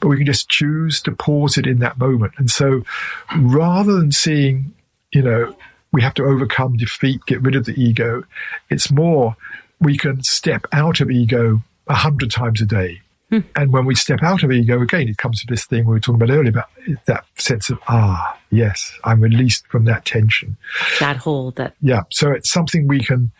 but 0.00 0.08
we 0.08 0.16
can 0.16 0.26
just 0.26 0.48
choose 0.48 1.00
to 1.02 1.12
pause 1.12 1.58
it 1.58 1.66
in 1.66 1.78
that 1.80 1.98
moment. 1.98 2.34
And 2.38 2.50
so 2.50 2.82
rather 3.36 3.92
than 3.92 4.12
seeing, 4.12 4.72
you 5.12 5.22
know, 5.22 5.54
we 5.92 6.02
have 6.02 6.14
to 6.14 6.24
overcome 6.24 6.76
defeat, 6.76 7.26
get 7.26 7.42
rid 7.42 7.56
of 7.56 7.64
the 7.64 7.74
ego, 7.74 8.22
it's 8.70 8.90
more 8.90 9.36
we 9.80 9.96
can 9.96 10.22
step 10.22 10.66
out 10.72 11.00
of 11.00 11.10
ego 11.10 11.62
a 11.86 11.94
hundred 11.94 12.30
times 12.30 12.60
a 12.60 12.66
day. 12.66 13.00
And 13.54 13.72
when 13.72 13.86
we 13.86 13.94
step 13.94 14.24
out 14.24 14.42
of 14.42 14.50
ego, 14.50 14.80
again, 14.82 15.08
it 15.08 15.16
comes 15.16 15.40
to 15.40 15.46
this 15.48 15.64
thing 15.64 15.84
we 15.84 15.92
were 15.92 16.00
talking 16.00 16.20
about 16.20 16.34
earlier 16.34 16.50
about 16.50 16.68
that 17.06 17.24
sense 17.36 17.70
of, 17.70 17.78
ah, 17.86 18.36
yes, 18.50 18.92
I'm 19.04 19.20
released 19.20 19.68
from 19.68 19.84
that 19.84 20.04
tension. 20.04 20.56
That 20.98 21.18
hold, 21.18 21.54
that 21.54 21.76
Yeah. 21.80 22.02
So 22.10 22.32
it's 22.32 22.50
something 22.50 22.88
we 22.88 22.98
can 23.00 23.30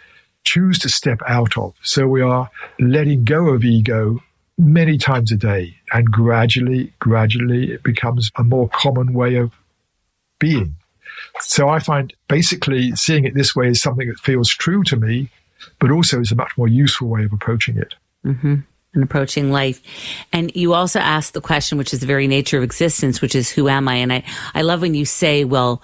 choose 0.45 0.79
to 0.81 0.89
step 0.89 1.21
out 1.27 1.59
of. 1.59 1.75
So 1.83 2.07
we 2.07 2.23
are 2.23 2.51
letting 2.79 3.25
go 3.25 3.49
of 3.49 3.65
ego 3.65 4.21
many 4.57 4.97
times 4.97 5.33
a 5.33 5.37
day. 5.37 5.77
And 5.93 6.09
gradually, 6.11 6.93
gradually, 7.01 7.73
it 7.73 7.83
becomes 7.83 8.31
a 8.37 8.45
more 8.45 8.69
common 8.69 9.13
way 9.13 9.35
of 9.35 9.53
being. 10.39 10.77
So 11.41 11.69
I 11.69 11.81
find 11.81 12.15
basically 12.29 12.95
seeing 12.95 13.25
it 13.25 13.35
this 13.35 13.57
way 13.57 13.69
is 13.69 13.83
something 13.83 14.09
that 14.09 14.21
feels 14.21 14.51
true 14.51 14.85
to 14.85 14.97
me, 14.97 15.31
but 15.79 15.91
also 15.91 16.21
is 16.21 16.33
a 16.33 16.37
much 16.37 16.53
more 16.57 16.69
useful 16.69 17.09
way 17.09 17.25
of 17.25 17.33
approaching 17.33 17.77
it. 17.77 17.95
Mm-hmm. 18.25 18.57
and 18.93 19.05
approaching 19.05 19.51
life. 19.51 19.81
And 20.33 20.55
you 20.55 20.75
also 20.75 20.99
ask 20.99 21.33
the 21.33 21.41
question, 21.41 21.79
which 21.79 21.95
is 21.95 22.01
the 22.01 22.07
very 22.07 22.27
nature 22.27 22.59
of 22.59 22.65
existence, 22.65 23.23
which 23.23 23.35
is 23.35 23.49
who 23.49 23.69
am 23.69 23.89
I? 23.89 23.95
And 23.95 24.13
I, 24.13 24.25
I 24.53 24.63
love 24.63 24.83
when 24.83 24.95
you 24.95 25.05
say, 25.05 25.45
well, 25.45 25.81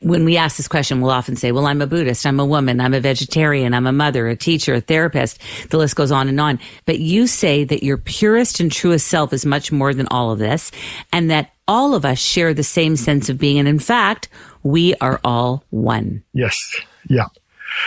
when 0.00 0.24
we 0.24 0.36
ask 0.36 0.56
this 0.56 0.68
question, 0.68 1.00
we'll 1.00 1.10
often 1.10 1.34
say, 1.34 1.50
well, 1.50 1.66
I'm 1.66 1.80
a 1.80 1.86
Buddhist, 1.86 2.26
I'm 2.26 2.38
a 2.40 2.44
woman, 2.44 2.80
I'm 2.80 2.94
a 2.94 3.00
vegetarian, 3.00 3.72
I'm 3.72 3.86
a 3.86 3.92
mother, 3.92 4.28
a 4.28 4.36
teacher, 4.36 4.74
a 4.74 4.80
therapist. 4.80 5.40
The 5.70 5.78
list 5.78 5.96
goes 5.96 6.12
on 6.12 6.28
and 6.28 6.40
on. 6.40 6.58
But 6.84 6.98
you 6.98 7.26
say 7.26 7.64
that 7.64 7.82
your 7.82 7.96
purest 7.96 8.60
and 8.60 8.70
truest 8.70 9.06
self 9.06 9.32
is 9.32 9.46
much 9.46 9.72
more 9.72 9.94
than 9.94 10.08
all 10.10 10.30
of 10.30 10.38
this 10.38 10.70
and 11.12 11.30
that 11.30 11.52
all 11.66 11.94
of 11.94 12.04
us 12.04 12.18
share 12.18 12.52
the 12.52 12.62
same 12.62 12.96
sense 12.96 13.28
of 13.28 13.38
being. 13.38 13.58
And 13.58 13.68
in 13.68 13.78
fact, 13.78 14.28
we 14.62 14.94
are 14.96 15.20
all 15.24 15.64
one. 15.70 16.22
Yes. 16.32 16.80
Yeah. 17.08 17.26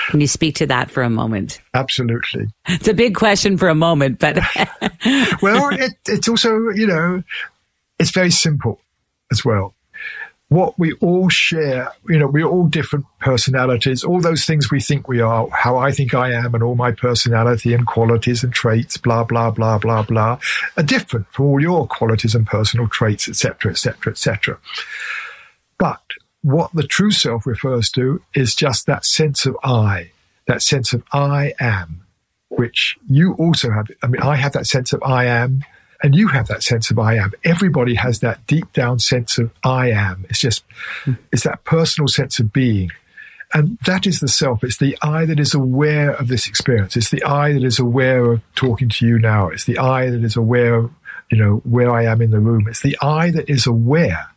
Can 0.10 0.22
you 0.22 0.28
speak 0.28 0.56
to 0.56 0.68
that 0.68 0.92
for 0.92 1.04
a 1.04 1.10
moment? 1.10 1.62
Absolutely. 1.74 2.48
It's 2.68 2.88
a 2.88 2.94
big 2.94 3.16
question 3.16 3.58
for 3.58 3.70
a 3.70 3.76
moment, 3.76 4.20
but. 4.20 4.36
well, 5.42 5.70
it, 5.70 5.94
it's 6.08 6.28
also, 6.28 6.70
you 6.70 6.88
know, 6.88 7.24
it's 8.00 8.12
very 8.12 8.32
simple 8.32 8.80
as 9.32 9.46
well. 9.46 9.74
What 10.50 10.78
we 10.78 10.94
all 10.94 11.30
share, 11.30 11.92
you 12.08 12.20
know, 12.20 12.28
we're 12.28 12.46
all 12.46 12.68
different 12.68 13.06
personalities, 13.20 14.04
all 14.04 14.22
those 14.22 14.46
things 14.46 14.70
we 14.70 14.80
think 14.80 15.08
we 15.08 15.20
are, 15.20 15.48
how 15.50 15.78
I 15.78 15.92
think 15.92 16.14
I 16.14 16.34
am, 16.34 16.54
and 16.54 16.64
all 16.64 16.76
my 16.76 16.92
personality 16.92 17.74
and 17.74 17.88
qualities 17.88 18.44
and 18.44 18.54
traits, 18.54 18.98
blah, 18.98 19.24
blah, 19.24 19.50
blah, 19.50 19.80
blah, 19.80 20.04
blah, 20.04 20.38
are 20.78 20.84
different 20.84 21.26
from 21.32 21.46
all 21.46 21.62
your 21.62 21.88
qualities 21.88 22.36
and 22.36 22.46
personal 22.46 22.88
traits, 22.88 23.28
etc., 23.28 23.72
etc., 23.72 24.12
etc. 24.12 24.60
But 25.80 26.02
what 26.46 26.72
the 26.76 26.84
true 26.84 27.10
self 27.10 27.48
refers 27.48 27.90
to 27.90 28.22
is 28.36 28.54
just 28.54 28.86
that 28.86 29.04
sense 29.04 29.48
of 29.48 29.58
I, 29.64 30.12
that 30.46 30.62
sense 30.62 30.94
of 30.94 31.02
I 31.12 31.54
am, 31.60 32.06
which 32.50 32.98
you 33.10 33.34
also 33.34 33.72
have. 33.72 33.88
I 34.04 34.08
mean, 34.08 34.22
I 34.22 34.36
have 34.36 34.54
that 34.54 34.68
sense 34.68 34.94
of 34.94 35.02
I 35.02 35.26
am, 35.26 35.66
and 36.04 36.14
you 36.14 36.28
have 36.28 36.48
that 36.50 36.62
sense 36.62 36.92
of 36.92 37.00
I 37.00 37.16
am. 37.16 37.32
Everybody 37.44 37.96
has 37.96 38.20
that 38.20 38.46
deep 38.46 38.72
down 38.74 39.00
sense 39.00 39.40
of 39.40 39.50
I 39.64 39.90
am. 39.90 40.28
It's 40.30 40.40
just, 40.40 40.64
it's 41.32 41.42
that 41.46 41.64
personal 41.64 42.08
sense 42.08 42.38
of 42.38 42.54
being. 42.54 42.92
And 43.56 43.80
that 43.88 44.06
is 44.06 44.20
the 44.20 44.28
self. 44.28 44.64
It's 44.64 44.78
the 44.78 44.96
I 45.02 45.26
that 45.26 45.40
is 45.40 45.56
aware 45.56 46.12
of 46.12 46.28
this 46.28 46.48
experience. 46.48 46.96
It's 46.96 47.10
the 47.10 47.24
I 47.24 47.54
that 47.54 47.64
is 47.64 47.80
aware 47.80 48.24
of 48.32 48.42
talking 48.54 48.90
to 48.90 49.08
you 49.08 49.18
now. 49.18 49.50
It's 49.50 49.66
the 49.66 49.80
I 49.80 50.12
that 50.12 50.24
is 50.24 50.36
aware 50.36 50.76
of, 50.76 50.92
you 51.32 51.40
know, 51.40 51.56
where 51.64 51.90
I 51.92 52.06
am 52.06 52.22
in 52.22 52.30
the 52.30 52.40
room. 52.40 52.68
It's 52.68 52.84
the 52.84 52.98
I 53.02 53.32
that 53.32 53.50
is 53.50 53.66
aware 53.66 54.28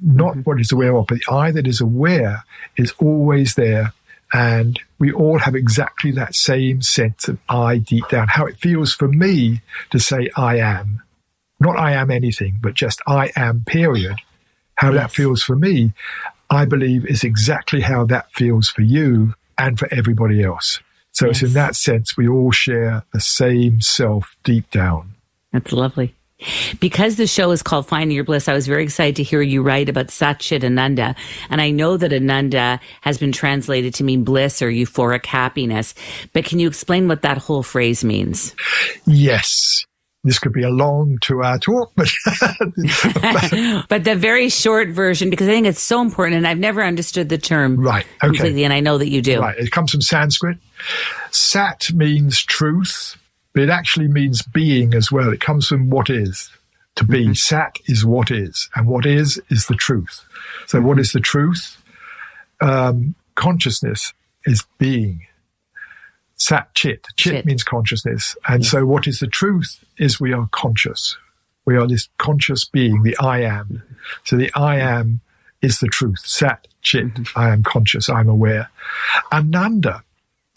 not 0.00 0.32
mm-hmm. 0.32 0.40
what 0.42 0.60
is 0.60 0.72
aware 0.72 0.96
of, 0.96 1.06
but 1.06 1.18
the 1.18 1.32
I 1.32 1.50
that 1.52 1.66
is 1.66 1.80
aware 1.80 2.44
is 2.76 2.92
always 2.98 3.54
there. 3.54 3.92
And 4.32 4.78
we 4.98 5.10
all 5.10 5.38
have 5.38 5.54
exactly 5.54 6.10
that 6.12 6.34
same 6.34 6.82
sense 6.82 7.28
of 7.28 7.38
I 7.48 7.78
deep 7.78 8.08
down. 8.08 8.28
How 8.28 8.44
it 8.44 8.58
feels 8.58 8.92
for 8.92 9.08
me 9.08 9.62
to 9.90 9.98
say 9.98 10.28
I 10.36 10.58
am, 10.58 11.02
not 11.60 11.78
I 11.78 11.92
am 11.92 12.10
anything, 12.10 12.58
but 12.60 12.74
just 12.74 13.00
I 13.06 13.30
am, 13.36 13.64
period. 13.66 14.16
How 14.74 14.92
yes. 14.92 15.00
that 15.00 15.10
feels 15.12 15.42
for 15.42 15.56
me, 15.56 15.92
I 16.50 16.66
believe 16.66 17.06
is 17.06 17.24
exactly 17.24 17.80
how 17.80 18.04
that 18.06 18.30
feels 18.32 18.68
for 18.68 18.82
you 18.82 19.34
and 19.56 19.78
for 19.78 19.92
everybody 19.92 20.42
else. 20.42 20.80
So 21.12 21.26
yes. 21.26 21.36
it's 21.36 21.48
in 21.48 21.54
that 21.54 21.74
sense, 21.74 22.16
we 22.16 22.28
all 22.28 22.52
share 22.52 23.04
the 23.12 23.20
same 23.20 23.80
self 23.80 24.36
deep 24.44 24.70
down. 24.70 25.14
That's 25.52 25.72
lovely. 25.72 26.14
Because 26.78 27.16
the 27.16 27.26
show 27.26 27.50
is 27.50 27.62
called 27.62 27.88
Finding 27.88 28.14
Your 28.14 28.24
Bliss, 28.24 28.48
I 28.48 28.52
was 28.52 28.68
very 28.68 28.84
excited 28.84 29.16
to 29.16 29.24
hear 29.24 29.42
you 29.42 29.62
write 29.62 29.88
about 29.88 30.06
Satchit 30.06 30.62
Ananda. 30.62 31.16
And 31.50 31.60
I 31.60 31.70
know 31.70 31.96
that 31.96 32.12
Ananda 32.12 32.80
has 33.00 33.18
been 33.18 33.32
translated 33.32 33.94
to 33.94 34.04
mean 34.04 34.22
bliss 34.22 34.62
or 34.62 34.70
euphoric 34.70 35.26
happiness. 35.26 35.94
But 36.32 36.44
can 36.44 36.60
you 36.60 36.68
explain 36.68 37.08
what 37.08 37.22
that 37.22 37.38
whole 37.38 37.64
phrase 37.64 38.04
means? 38.04 38.54
Yes. 39.04 39.84
This 40.24 40.38
could 40.38 40.52
be 40.52 40.62
a 40.62 40.70
long 40.70 41.18
two 41.22 41.42
hour 41.42 41.58
talk, 41.58 41.92
but. 41.96 42.08
but 43.88 44.04
the 44.04 44.16
very 44.16 44.48
short 44.48 44.90
version, 44.90 45.30
because 45.30 45.48
I 45.48 45.52
think 45.52 45.66
it's 45.66 45.80
so 45.80 46.00
important 46.00 46.38
and 46.38 46.46
I've 46.46 46.58
never 46.58 46.82
understood 46.82 47.28
the 47.28 47.38
term 47.38 47.76
right. 47.76 48.06
okay. 48.22 48.26
completely, 48.26 48.64
and 48.64 48.72
I 48.72 48.80
know 48.80 48.98
that 48.98 49.08
you 49.08 49.22
do. 49.22 49.40
Right. 49.40 49.58
It 49.58 49.70
comes 49.70 49.90
from 49.90 50.02
Sanskrit. 50.02 50.58
Sat 51.30 51.92
means 51.92 52.42
truth 52.42 53.16
but 53.58 53.64
it 53.64 53.70
actually 53.70 54.06
means 54.06 54.42
being 54.42 54.94
as 54.94 55.10
well. 55.10 55.32
It 55.32 55.40
comes 55.40 55.66
from 55.66 55.90
what 55.90 56.08
is. 56.08 56.52
To 56.94 57.04
be. 57.04 57.24
Mm-hmm. 57.24 57.32
Sat 57.32 57.74
is 57.86 58.04
what 58.04 58.30
is, 58.30 58.70
and 58.76 58.86
what 58.86 59.04
is 59.04 59.42
is 59.50 59.66
the 59.66 59.74
truth. 59.74 60.24
So, 60.68 60.80
what 60.80 61.00
is 61.00 61.10
the 61.10 61.18
truth? 61.18 61.76
Um, 62.60 63.16
consciousness 63.34 64.12
is 64.44 64.64
being. 64.78 65.26
Sat 66.36 66.72
chit. 66.76 67.04
Chit, 67.16 67.32
chit. 67.32 67.46
means 67.46 67.64
consciousness. 67.64 68.36
And 68.48 68.62
yeah. 68.62 68.70
so, 68.70 68.86
what 68.86 69.08
is 69.08 69.18
the 69.18 69.26
truth 69.26 69.84
is 69.96 70.20
we 70.20 70.32
are 70.32 70.48
conscious. 70.52 71.16
We 71.64 71.76
are 71.76 71.88
this 71.88 72.08
conscious 72.16 72.64
being, 72.64 73.02
the 73.02 73.16
I 73.18 73.40
am. 73.40 73.82
So, 74.22 74.36
the 74.36 74.52
I 74.54 74.76
am 74.76 75.20
is 75.62 75.80
the 75.80 75.88
truth. 75.88 76.20
Sat 76.20 76.68
chit. 76.82 77.06
Mm-hmm. 77.06 77.36
I 77.36 77.48
am 77.48 77.64
conscious. 77.64 78.08
I'm 78.08 78.28
aware. 78.28 78.70
Ananda 79.32 80.04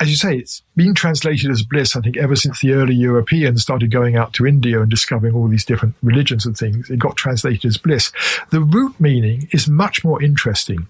as 0.02 0.10
you 0.10 0.16
say, 0.16 0.36
it's 0.36 0.64
been 0.76 0.95
translated 0.95 1.52
as 1.52 1.62
bliss, 1.62 1.95
I 1.95 2.02
think, 2.02 2.18
ever 2.18 2.36
since 2.36 2.60
the 2.60 2.74
early 2.74 2.95
Europeans 2.95 3.62
started 3.62 3.91
going 3.91 4.16
out 4.16 4.34
to 4.34 4.47
India 4.47 4.82
and 4.82 4.89
discovering 4.89 5.36
all 5.36 5.47
these 5.47 5.64
different 5.64 5.93
religions 6.02 6.43
and 6.43 6.58
things. 6.58 6.89
It 6.89 6.97
got 6.97 7.16
translated 7.16 7.66
as 7.66 7.78
bliss. 7.78 8.12
The 8.49 8.62
root 8.62 8.99
meaning 8.99 9.47
is 9.52 9.68
much 9.68 10.04
more 10.04 10.20
interesting. 10.20 10.88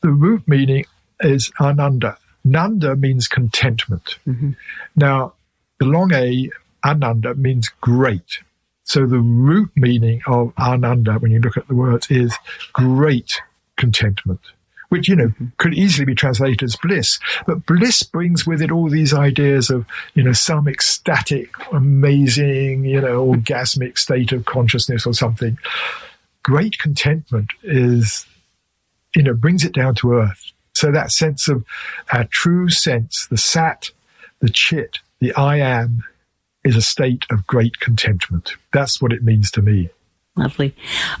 The 0.00 0.10
root 0.10 0.48
meaning 0.48 0.86
is 1.20 1.52
ananda. 1.60 2.18
Nanda 2.44 2.96
means 2.96 3.28
contentment. 3.28 4.18
Mm-hmm. 4.26 4.50
Now, 4.96 5.34
the 5.78 5.86
long 5.86 6.12
A, 6.12 6.50
ananda, 6.84 7.36
means 7.36 7.68
great. 7.80 8.40
So 8.82 9.06
the 9.06 9.20
root 9.20 9.70
meaning 9.76 10.20
of 10.26 10.52
ananda, 10.58 11.14
when 11.14 11.30
you 11.30 11.38
look 11.38 11.56
at 11.56 11.68
the 11.68 11.76
words, 11.76 12.10
is 12.10 12.34
great 12.72 13.40
contentment 13.76 14.40
which, 14.92 15.08
you 15.08 15.16
know, 15.16 15.32
could 15.56 15.72
easily 15.72 16.04
be 16.04 16.14
translated 16.14 16.62
as 16.62 16.76
bliss. 16.76 17.18
But 17.46 17.64
bliss 17.64 18.02
brings 18.02 18.46
with 18.46 18.60
it 18.60 18.70
all 18.70 18.90
these 18.90 19.14
ideas 19.14 19.70
of, 19.70 19.86
you 20.12 20.22
know, 20.22 20.34
some 20.34 20.68
ecstatic, 20.68 21.48
amazing, 21.72 22.84
you 22.84 23.00
know, 23.00 23.26
orgasmic 23.26 23.96
state 23.96 24.32
of 24.32 24.44
consciousness 24.44 25.06
or 25.06 25.14
something. 25.14 25.56
Great 26.42 26.78
contentment 26.78 27.48
is, 27.62 28.26
you 29.16 29.22
know, 29.22 29.32
brings 29.32 29.64
it 29.64 29.72
down 29.72 29.94
to 29.94 30.12
earth. 30.12 30.52
So 30.74 30.92
that 30.92 31.10
sense 31.10 31.48
of 31.48 31.64
our 32.12 32.24
true 32.24 32.68
sense, 32.68 33.26
the 33.30 33.38
sat, 33.38 33.92
the 34.40 34.50
chit, 34.50 34.98
the 35.20 35.32
I 35.32 35.56
am, 35.56 36.04
is 36.64 36.76
a 36.76 36.82
state 36.82 37.24
of 37.30 37.46
great 37.46 37.80
contentment. 37.80 38.56
That's 38.74 39.00
what 39.00 39.14
it 39.14 39.24
means 39.24 39.50
to 39.52 39.62
me. 39.62 39.88
Lovely. 40.34 40.74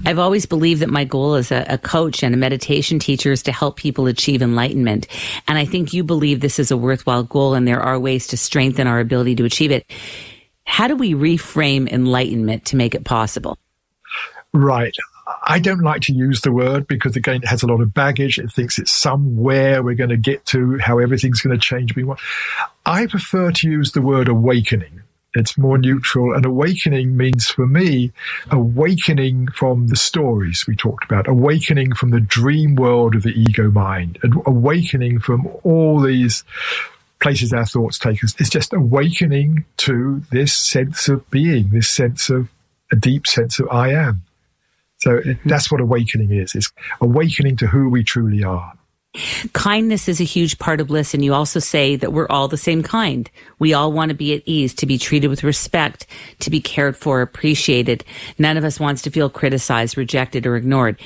I've 0.06 0.18
always 0.18 0.46
believed 0.46 0.80
that 0.80 0.88
my 0.88 1.04
goal 1.04 1.34
as 1.34 1.52
a, 1.52 1.66
a, 1.68 1.76
coach 1.76 2.22
and 2.22 2.34
a 2.34 2.38
meditation 2.38 2.98
teacher 2.98 3.30
is 3.30 3.42
to 3.42 3.52
help 3.52 3.76
people 3.76 4.06
achieve 4.06 4.40
enlightenment. 4.40 5.06
And 5.46 5.58
I 5.58 5.66
think 5.66 5.92
you 5.92 6.02
believe 6.02 6.40
this 6.40 6.58
is 6.58 6.70
a 6.70 6.78
worthwhile 6.78 7.24
goal 7.24 7.52
and 7.52 7.68
there 7.68 7.80
are 7.80 8.00
ways 8.00 8.26
to 8.28 8.38
strengthen 8.38 8.86
our 8.86 9.00
ability 9.00 9.34
to 9.36 9.44
achieve 9.44 9.70
it. 9.70 9.84
How 10.64 10.88
do 10.88 10.96
we 10.96 11.12
reframe 11.12 11.90
enlightenment 11.92 12.64
to 12.66 12.76
make 12.76 12.94
it 12.94 13.04
possible? 13.04 13.58
Right. 14.54 14.94
I 15.46 15.58
don't 15.58 15.82
like 15.82 16.00
to 16.02 16.14
use 16.14 16.40
the 16.40 16.52
word 16.52 16.86
because 16.86 17.14
again, 17.14 17.42
it 17.42 17.48
has 17.48 17.62
a 17.62 17.66
lot 17.66 17.82
of 17.82 17.92
baggage. 17.92 18.38
It 18.38 18.50
thinks 18.50 18.78
it's 18.78 18.92
somewhere 18.92 19.82
we're 19.82 19.94
going 19.94 20.10
to 20.10 20.16
get 20.16 20.46
to, 20.46 20.78
how 20.78 20.98
everything's 20.98 21.42
going 21.42 21.58
to 21.58 21.62
change. 21.62 21.94
I 22.86 23.06
prefer 23.06 23.52
to 23.52 23.68
use 23.68 23.92
the 23.92 24.02
word 24.02 24.28
awakening 24.28 25.02
it's 25.34 25.56
more 25.56 25.78
neutral. 25.78 26.34
And 26.34 26.44
awakening 26.44 27.16
means 27.16 27.48
for 27.48 27.66
me, 27.66 28.12
awakening 28.50 29.48
from 29.48 29.88
the 29.88 29.96
stories 29.96 30.64
we 30.66 30.76
talked 30.76 31.04
about, 31.04 31.28
awakening 31.28 31.94
from 31.94 32.10
the 32.10 32.20
dream 32.20 32.74
world 32.74 33.14
of 33.14 33.22
the 33.22 33.32
ego 33.32 33.70
mind, 33.70 34.18
and 34.22 34.34
awakening 34.46 35.20
from 35.20 35.48
all 35.62 36.00
these 36.00 36.44
places 37.20 37.52
our 37.52 37.64
thoughts 37.64 37.98
take 37.98 38.22
us. 38.24 38.34
It's 38.38 38.50
just 38.50 38.72
awakening 38.72 39.64
to 39.78 40.22
this 40.30 40.54
sense 40.54 41.08
of 41.08 41.28
being, 41.30 41.70
this 41.70 41.88
sense 41.88 42.28
of 42.28 42.48
a 42.90 42.96
deep 42.96 43.26
sense 43.26 43.58
of 43.58 43.68
I 43.70 43.92
am. 43.92 44.22
So 44.98 45.18
mm-hmm. 45.18 45.48
that's 45.48 45.70
what 45.70 45.80
awakening 45.80 46.32
is. 46.32 46.54
It's 46.54 46.70
awakening 47.00 47.56
to 47.58 47.68
who 47.68 47.88
we 47.88 48.04
truly 48.04 48.44
are. 48.44 48.74
Kindness 49.52 50.08
is 50.08 50.20
a 50.20 50.24
huge 50.24 50.58
part 50.58 50.80
of 50.80 50.86
bliss. 50.86 51.12
And 51.12 51.24
you 51.24 51.34
also 51.34 51.60
say 51.60 51.96
that 51.96 52.12
we're 52.12 52.28
all 52.28 52.48
the 52.48 52.56
same 52.56 52.82
kind. 52.82 53.30
We 53.58 53.74
all 53.74 53.92
want 53.92 54.08
to 54.08 54.14
be 54.14 54.34
at 54.34 54.42
ease, 54.46 54.72
to 54.74 54.86
be 54.86 54.96
treated 54.96 55.28
with 55.28 55.44
respect, 55.44 56.06
to 56.40 56.50
be 56.50 56.60
cared 56.60 56.96
for, 56.96 57.20
appreciated. 57.20 58.04
None 58.38 58.56
of 58.56 58.64
us 58.64 58.80
wants 58.80 59.02
to 59.02 59.10
feel 59.10 59.28
criticized, 59.28 59.98
rejected, 59.98 60.46
or 60.46 60.56
ignored. 60.56 60.98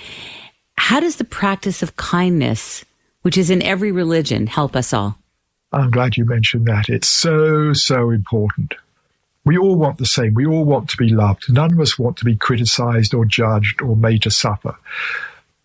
How 0.79 1.01
does 1.01 1.17
the 1.17 1.25
practice 1.25 1.83
of 1.83 1.97
kindness, 1.97 2.85
which 3.23 3.37
is 3.37 3.51
in 3.51 3.63
every 3.63 3.91
religion, 3.91 4.47
help 4.47 4.77
us 4.77 4.93
all? 4.93 5.19
I'm 5.73 5.91
glad 5.91 6.17
you 6.17 6.25
mentioned 6.25 6.67
that. 6.67 6.89
It's 6.89 7.09
so, 7.09 7.73
so 7.73 8.11
important. 8.11 8.75
We 9.45 9.59
all 9.59 9.77
want 9.77 9.99
the 9.99 10.07
same. 10.07 10.35
We 10.35 10.47
all 10.47 10.65
want 10.65 10.89
to 10.91 10.97
be 10.97 11.09
loved. 11.09 11.53
None 11.53 11.73
of 11.73 11.81
us 11.81 11.99
want 11.99 12.17
to 12.19 12.25
be 12.25 12.37
criticized 12.37 13.15
or 13.15 13.25
judged 13.25 13.83
or 13.83 13.97
made 13.97 14.23
to 14.23 14.31
suffer 14.31 14.77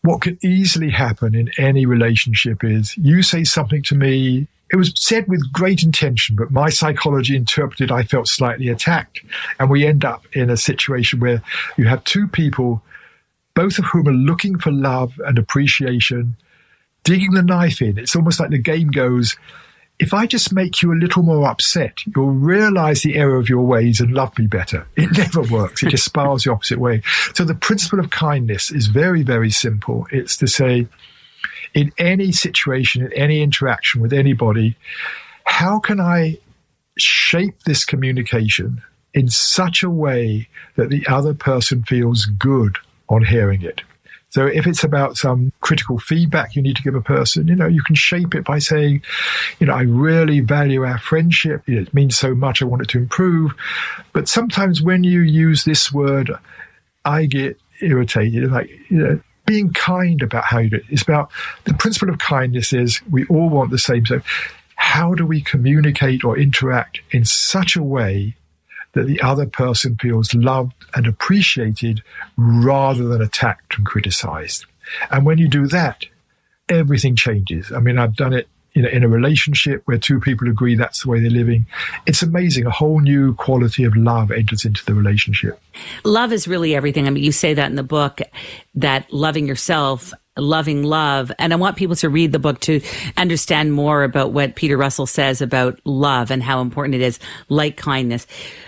what 0.04 0.22
can 0.22 0.38
easily 0.42 0.90
happen 0.90 1.36
in 1.36 1.52
any 1.58 1.86
relationship 1.86 2.64
is 2.64 2.98
you 2.98 3.22
say 3.22 3.44
something 3.44 3.84
to 3.84 3.96
me 3.96 4.48
it 4.72 4.78
was 4.78 4.94
said 4.96 5.28
with 5.28 5.52
great 5.52 5.84
intention, 5.84 6.38
but 6.38 6.50
my 6.50 6.70
psychology 6.70 7.36
interpreted 7.36 7.92
I 7.92 8.04
felt 8.04 8.30
slightly 8.30 8.70
attacked. 8.70 9.22
And 9.60 9.70
we 9.70 9.86
end 9.86 10.06
up 10.06 10.26
in 10.32 10.50
a 10.50 10.56
situation 10.56 11.20
where 11.20 11.42
you 11.78 11.88
have 11.88 12.04
two 12.06 12.26
people, 12.26 12.82
both 13.54 13.78
of 13.78 13.86
whom 13.86 14.08
are 14.08 14.14
looking 14.14 14.58
for 14.58 14.72
love 14.72 15.20
and 15.26 15.38
appreciation, 15.38 16.38
digging 17.04 17.32
the 17.32 17.42
knife 17.42 17.82
in. 17.82 17.98
It's 17.98 18.16
almost 18.16 18.40
like 18.40 18.50
the 18.50 18.58
game 18.58 18.92
goes, 18.92 19.36
if 20.02 20.16
I 20.16 20.26
just 20.26 20.52
make 20.52 20.82
you 20.82 20.92
a 20.92 20.96
little 20.96 21.22
more 21.22 21.48
upset, 21.48 22.00
you'll 22.08 22.32
realize 22.32 23.04
the 23.04 23.16
error 23.16 23.36
of 23.36 23.48
your 23.48 23.62
ways 23.62 24.00
and 24.00 24.12
love 24.12 24.38
me 24.38 24.48
better. 24.48 24.88
It 24.98 25.16
never 25.16 25.44
works. 25.44 25.84
It 25.84 25.90
just 25.90 26.06
spirals 26.06 26.44
the 26.44 26.52
opposite 26.52 26.80
way. 26.80 27.04
So 27.36 27.44
the 27.44 27.54
principle 27.54 28.00
of 28.00 28.10
kindness 28.10 28.72
is 28.72 28.88
very, 28.88 29.22
very 29.22 29.52
simple. 29.52 30.08
It's 30.12 30.38
to 30.38 30.48
say, 30.48 30.88
in 31.76 31.92
any 32.00 32.32
situation, 32.32 33.04
in 33.04 33.14
any 33.14 33.44
interaction 33.44 34.02
with 34.02 34.12
anybody, 34.12 34.76
how 35.44 35.80
can 35.80 36.00
I 36.00 36.40
shape 36.98 37.62
this 37.64 37.86
communication 37.86 38.82
in 39.14 39.30
such 39.30 39.84
a 39.84 39.90
way 39.90 40.50
that 40.78 40.90
the 40.90 41.06
other 41.08 41.36
person 41.36 41.84
feels 41.84 42.26
good 42.26 42.78
on 43.08 43.26
hearing 43.26 43.62
it? 43.62 43.82
So 44.32 44.48
if 44.48 44.66
it's 44.66 44.84
about 44.84 45.18
some 45.18 45.52
critical 45.62 46.00
feedback 46.00 46.56
you 46.56 46.62
need 46.62 46.78
to 46.78 46.84
give 46.84 46.96
a 46.96 47.02
person, 47.02 47.48
you 47.48 47.56
know, 47.56 47.68
you 47.68 47.84
can 47.84 47.96
shape 47.96 48.34
it 48.34 48.44
by 48.44 48.60
saying, 48.60 49.04
you 49.60 49.68
know, 49.68 49.74
I 49.74 49.84
really 49.84 50.40
value 50.40 50.84
our 50.86 50.98
friendship. 50.98 51.68
It 51.68 51.94
means 51.94 52.18
so 52.18 52.34
much. 52.34 52.62
I 52.62 52.66
want 52.66 52.82
it 52.82 52.90
to 52.90 52.98
improve. 52.98 53.54
But 54.14 54.28
sometimes 54.28 54.82
when 54.82 55.04
you 55.04 55.20
use 55.20 55.66
this 55.66 55.92
word, 55.92 56.32
I 57.04 57.26
get 57.26 57.60
irritated. 57.82 58.52
Like, 58.52 58.70
you 58.90 58.98
know, 58.98 59.22
being 59.46 59.74
kind 59.74 60.22
about 60.22 60.46
how 60.46 60.60
you 60.60 60.70
do 60.70 60.76
it. 60.78 60.86
It's 60.90 61.02
about 61.02 61.30
the 61.66 61.74
principle 61.74 62.10
of 62.10 62.20
kindness 62.20 62.72
is 62.72 63.02
we 63.12 63.26
all 63.26 63.50
want 63.50 63.70
the 63.70 63.78
same. 63.78 64.06
So 64.06 64.22
how 64.76 65.14
do 65.14 65.26
we 65.26 65.42
communicate 65.42 66.24
or 66.24 66.38
interact 66.38 67.02
in 67.12 67.26
such 67.26 67.76
a 67.76 67.84
way 67.84 68.36
that 68.94 69.08
the 69.08 69.22
other 69.22 69.46
person 69.46 69.98
feels 69.98 70.34
loved 70.34 70.74
and 70.96 71.08
appreciated 71.08 72.04
rather 72.38 73.08
than 73.08 73.22
attacked 73.22 73.78
and 73.78 73.86
criticized? 73.86 74.66
And 75.10 75.26
when 75.26 75.38
you 75.38 75.48
do 75.48 75.68
that, 75.68 76.06
everything 76.70 77.16
changes. 77.16 77.72
I 77.72 77.80
mean, 77.80 77.98
I've 77.98 78.16
done 78.16 78.34
it 78.34 78.48
you 78.74 78.82
know, 78.82 78.90
in 78.90 79.04
a 79.04 79.08
relationship 79.08 79.82
where 79.86 79.98
two 79.98 80.20
people 80.20 80.48
agree 80.48 80.76
that's 80.76 81.04
the 81.04 81.10
way 81.10 81.20
they're 81.20 81.30
living, 81.30 81.66
it's 82.06 82.22
amazing. 82.22 82.66
A 82.66 82.72
whole 82.72 83.02
new 83.02 83.34
quality 83.34 83.84
of 83.84 83.96
love 83.98 84.32
enters 84.32 84.64
into 84.64 84.84
the 84.86 84.94
relationship. 84.94 85.60
Love 86.06 86.32
is 86.32 86.48
really 86.48 86.74
everything. 86.74 87.08
I 87.08 87.10
mean, 87.10 87.24
you 87.24 87.34
say 87.34 87.54
that 87.54 87.70
in 87.70 87.76
the 87.76 87.84
book 87.84 88.22
that 88.76 89.12
loving 89.12 89.46
yourself 89.46 90.14
loving 90.38 90.84
love. 90.84 91.32
And 91.40 91.52
I 91.52 91.58
want 91.58 91.76
people 91.76 91.96
to 91.98 92.10
read 92.10 92.32
the 92.32 92.40
book 92.40 92.60
to 92.62 92.82
understand 93.18 93.74
more 93.74 94.04
about 94.04 94.32
what 94.32 94.56
Peter 94.56 94.78
Russell 94.78 95.06
says 95.06 95.42
about 95.42 95.80
love 95.84 96.32
and 96.32 96.42
how 96.42 96.62
important 96.62 96.96
it 96.96 97.02
is, 97.02 97.20
like 97.50 97.76
kindness. 97.76 98.28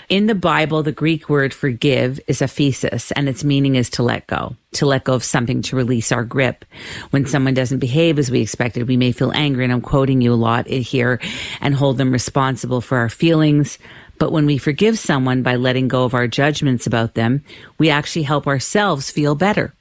In 0.09 0.27
the 0.27 0.35
Bible, 0.35 0.83
the 0.83 0.91
Greek 0.91 1.29
word 1.29 1.53
forgive 1.53 2.19
is 2.27 2.41
aphesis, 2.41 3.11
and 3.15 3.29
its 3.29 3.43
meaning 3.43 3.75
is 3.75 3.89
to 3.91 4.03
let 4.03 4.27
go, 4.27 4.55
to 4.73 4.85
let 4.85 5.05
go 5.05 5.13
of 5.13 5.23
something, 5.23 5.61
to 5.63 5.75
release 5.75 6.11
our 6.11 6.25
grip. 6.25 6.65
When 7.11 7.25
someone 7.25 7.53
doesn't 7.53 7.79
behave 7.79 8.19
as 8.19 8.29
we 8.29 8.41
expected, 8.41 8.87
we 8.87 8.97
may 8.97 9.13
feel 9.13 9.31
angry, 9.33 9.63
and 9.63 9.71
I'm 9.71 9.81
quoting 9.81 10.21
you 10.21 10.33
a 10.33 10.35
lot 10.35 10.67
here, 10.67 11.19
and 11.61 11.73
hold 11.73 11.97
them 11.97 12.11
responsible 12.11 12.81
for 12.81 12.97
our 12.97 13.09
feelings. 13.09 13.79
But 14.19 14.31
when 14.31 14.45
we 14.45 14.57
forgive 14.57 14.99
someone 14.99 15.41
by 15.41 15.55
letting 15.55 15.87
go 15.87 16.03
of 16.03 16.13
our 16.13 16.27
judgments 16.27 16.85
about 16.85 17.15
them, 17.15 17.43
we 17.77 17.89
actually 17.89 18.23
help 18.23 18.47
ourselves 18.47 19.09
feel 19.09 19.33
better. 19.33 19.73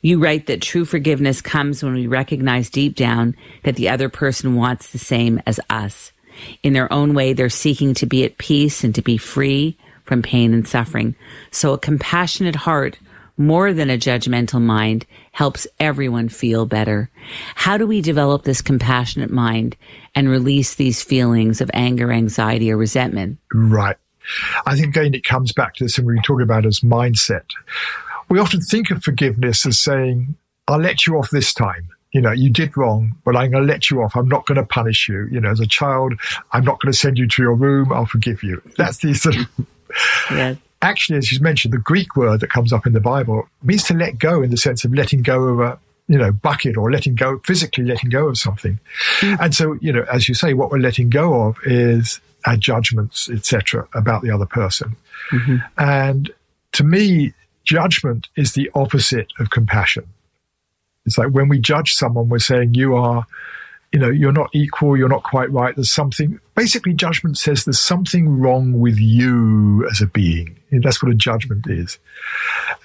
You 0.00 0.20
write 0.20 0.46
that 0.46 0.62
true 0.62 0.84
forgiveness 0.84 1.40
comes 1.40 1.82
when 1.82 1.94
we 1.94 2.06
recognize 2.06 2.70
deep 2.70 2.94
down 2.94 3.34
that 3.64 3.76
the 3.76 3.88
other 3.88 4.08
person 4.08 4.54
wants 4.54 4.88
the 4.88 4.98
same 4.98 5.42
as 5.46 5.58
us. 5.70 6.12
In 6.62 6.72
their 6.72 6.92
own 6.92 7.14
way, 7.14 7.32
they're 7.32 7.48
seeking 7.48 7.94
to 7.94 8.06
be 8.06 8.24
at 8.24 8.38
peace 8.38 8.84
and 8.84 8.94
to 8.94 9.02
be 9.02 9.16
free 9.16 9.76
from 10.04 10.22
pain 10.22 10.54
and 10.54 10.66
suffering. 10.66 11.16
So 11.50 11.72
a 11.72 11.78
compassionate 11.78 12.54
heart, 12.54 12.98
more 13.36 13.72
than 13.72 13.90
a 13.90 13.98
judgmental 13.98 14.62
mind, 14.62 15.04
helps 15.32 15.66
everyone 15.80 16.28
feel 16.28 16.64
better. 16.64 17.10
How 17.56 17.76
do 17.76 17.86
we 17.86 18.00
develop 18.00 18.44
this 18.44 18.62
compassionate 18.62 19.30
mind 19.30 19.76
and 20.14 20.28
release 20.28 20.76
these 20.76 21.02
feelings 21.02 21.60
of 21.60 21.70
anger, 21.74 22.12
anxiety, 22.12 22.70
or 22.70 22.76
resentment? 22.76 23.38
Right. 23.52 23.96
I 24.66 24.76
think 24.76 24.96
again, 24.96 25.14
it 25.14 25.24
comes 25.24 25.52
back 25.52 25.74
to 25.74 25.84
this, 25.84 25.98
and 25.98 26.06
we 26.06 26.20
talk 26.20 26.40
about 26.40 26.66
as 26.66 26.80
mindset 26.80 27.44
we 28.28 28.38
often 28.38 28.60
think 28.60 28.90
of 28.90 29.02
forgiveness 29.02 29.66
as 29.66 29.78
saying, 29.78 30.36
I'll 30.66 30.78
let 30.78 31.06
you 31.06 31.16
off 31.16 31.30
this 31.30 31.54
time. 31.54 31.88
You 32.12 32.22
know, 32.22 32.32
you 32.32 32.50
did 32.50 32.76
wrong, 32.76 33.16
but 33.24 33.36
I'm 33.36 33.50
going 33.50 33.66
to 33.66 33.72
let 33.72 33.90
you 33.90 34.02
off. 34.02 34.16
I'm 34.16 34.28
not 34.28 34.46
going 34.46 34.56
to 34.56 34.64
punish 34.64 35.08
you. 35.08 35.26
You 35.30 35.40
know, 35.40 35.50
as 35.50 35.60
a 35.60 35.66
child, 35.66 36.14
I'm 36.52 36.64
not 36.64 36.80
going 36.80 36.92
to 36.92 36.98
send 36.98 37.18
you 37.18 37.28
to 37.28 37.42
your 37.42 37.54
room. 37.54 37.92
I'll 37.92 38.06
forgive 38.06 38.42
you. 38.42 38.62
That's 38.76 38.98
the 38.98 39.14
sort 39.14 39.36
of. 39.36 39.46
yeah. 40.30 40.54
Actually, 40.80 41.18
as 41.18 41.32
you 41.32 41.40
mentioned, 41.40 41.74
the 41.74 41.78
Greek 41.78 42.16
word 42.16 42.40
that 42.40 42.50
comes 42.50 42.72
up 42.72 42.86
in 42.86 42.92
the 42.92 43.00
Bible 43.00 43.48
means 43.62 43.84
to 43.84 43.94
let 43.94 44.18
go 44.18 44.42
in 44.42 44.50
the 44.50 44.56
sense 44.56 44.84
of 44.84 44.94
letting 44.94 45.22
go 45.22 45.42
of 45.44 45.60
a, 45.60 45.78
you 46.06 46.16
know, 46.16 46.32
bucket 46.32 46.76
or 46.76 46.90
letting 46.90 47.14
go, 47.14 47.40
physically 47.44 47.84
letting 47.84 48.08
go 48.08 48.28
of 48.28 48.38
something. 48.38 48.78
Mm. 49.20 49.40
And 49.40 49.54
so, 49.54 49.76
you 49.80 49.92
know, 49.92 50.06
as 50.10 50.28
you 50.28 50.34
say, 50.34 50.54
what 50.54 50.70
we're 50.70 50.78
letting 50.78 51.10
go 51.10 51.42
of 51.42 51.58
is 51.64 52.20
our 52.46 52.56
judgments, 52.56 53.28
etc., 53.28 53.86
about 53.92 54.22
the 54.22 54.30
other 54.30 54.46
person. 54.46 54.96
Mm-hmm. 55.32 55.56
And 55.76 56.30
to 56.72 56.84
me, 56.84 57.34
judgment 57.68 58.28
is 58.34 58.54
the 58.54 58.70
opposite 58.74 59.28
of 59.38 59.50
compassion. 59.50 60.04
It's 61.04 61.18
like 61.18 61.28
when 61.28 61.48
we 61.48 61.58
judge 61.58 61.92
someone, 61.92 62.30
we're 62.30 62.38
saying 62.38 62.74
you 62.74 62.96
are, 62.96 63.26
you 63.92 63.98
know, 63.98 64.08
you're 64.08 64.32
not 64.32 64.48
equal, 64.54 64.96
you're 64.96 65.08
not 65.08 65.22
quite 65.22 65.50
right. 65.52 65.74
There's 65.76 65.92
something, 65.92 66.40
basically, 66.54 66.94
judgment 66.94 67.36
says 67.36 67.64
there's 67.64 67.80
something 67.80 68.38
wrong 68.40 68.80
with 68.80 68.98
you 68.98 69.86
as 69.90 70.00
a 70.00 70.06
being. 70.06 70.56
That's 70.72 71.02
what 71.02 71.12
a 71.12 71.14
judgment 71.14 71.66
is. 71.68 71.98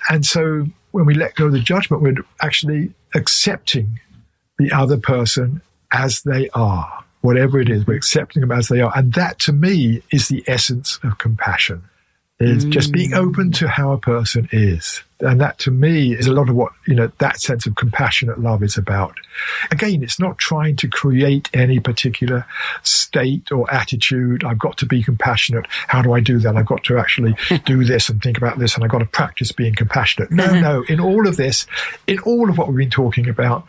And 0.10 0.26
so 0.26 0.66
when 0.92 1.06
we 1.06 1.14
let 1.14 1.36
go 1.36 1.46
of 1.46 1.54
the 1.54 1.60
judgment, 1.60 2.04
we're 2.04 2.16
actually 2.42 2.94
accepting 3.16 4.00
the 4.60 4.72
other 4.72 4.98
person 4.98 5.62
as 5.92 6.22
they 6.24 6.50
are, 6.50 7.06
whatever 7.22 7.60
it 7.60 7.70
is. 7.70 7.88
We're 7.88 7.96
accepting 7.96 8.42
them 8.42 8.52
as 8.52 8.68
they 8.68 8.82
are. 8.82 8.92
And 8.96 9.14
that 9.14 9.40
to 9.40 9.54
me 9.54 10.02
is 10.12 10.28
the 10.28 10.44
essence 10.46 11.00
of 11.04 11.18
compassion 11.20 11.84
is 12.44 12.66
mm. 12.66 12.72
just 12.72 12.92
being 12.92 13.14
open 13.14 13.52
to 13.54 13.68
how 13.68 13.92
a 13.92 13.98
person 13.98 14.48
is. 14.52 15.04
And 15.20 15.40
that 15.40 15.58
to 15.60 15.72
me 15.72 16.14
is 16.14 16.28
a 16.28 16.34
lot 16.34 16.50
of 16.50 16.56
what, 16.56 16.74
you 16.86 16.96
know, 16.96 17.10
that 17.20 17.40
sense 17.40 17.66
of 17.66 17.76
compassionate 17.76 18.40
love 18.40 18.62
is 18.62 18.78
about. 18.78 19.18
Again, 19.72 20.04
it's 20.04 20.20
not 20.20 20.38
trying 20.38 20.76
to 20.78 20.88
create 20.88 21.50
any 21.54 21.80
particular 21.80 22.46
state 22.82 23.52
or 23.52 23.72
attitude. 23.74 24.44
I've 24.44 24.60
got 24.60 24.78
to 24.78 24.86
be 24.86 25.02
compassionate. 25.02 25.66
How 25.70 26.02
do 26.02 26.14
I 26.14 26.20
do 26.20 26.40
that? 26.40 26.58
I've 26.58 26.66
got 26.66 26.84
to 26.86 26.98
actually 26.98 27.36
do 27.66 27.86
this 27.86 28.10
and 28.10 28.22
think 28.22 28.38
about 28.38 28.60
this 28.60 28.76
and 28.76 28.84
I've 28.84 28.92
got 28.92 29.00
to 29.00 29.06
practice 29.06 29.52
being 29.52 29.76
compassionate. 29.76 30.32
No, 30.32 30.60
no. 30.60 30.84
In 30.90 31.00
all 31.00 31.28
of 31.28 31.38
this, 31.38 31.68
in 32.06 32.20
all 32.20 32.50
of 32.50 32.58
what 32.58 32.68
we've 32.68 32.78
been 32.78 32.90
talking 32.90 33.30
about, 33.30 33.66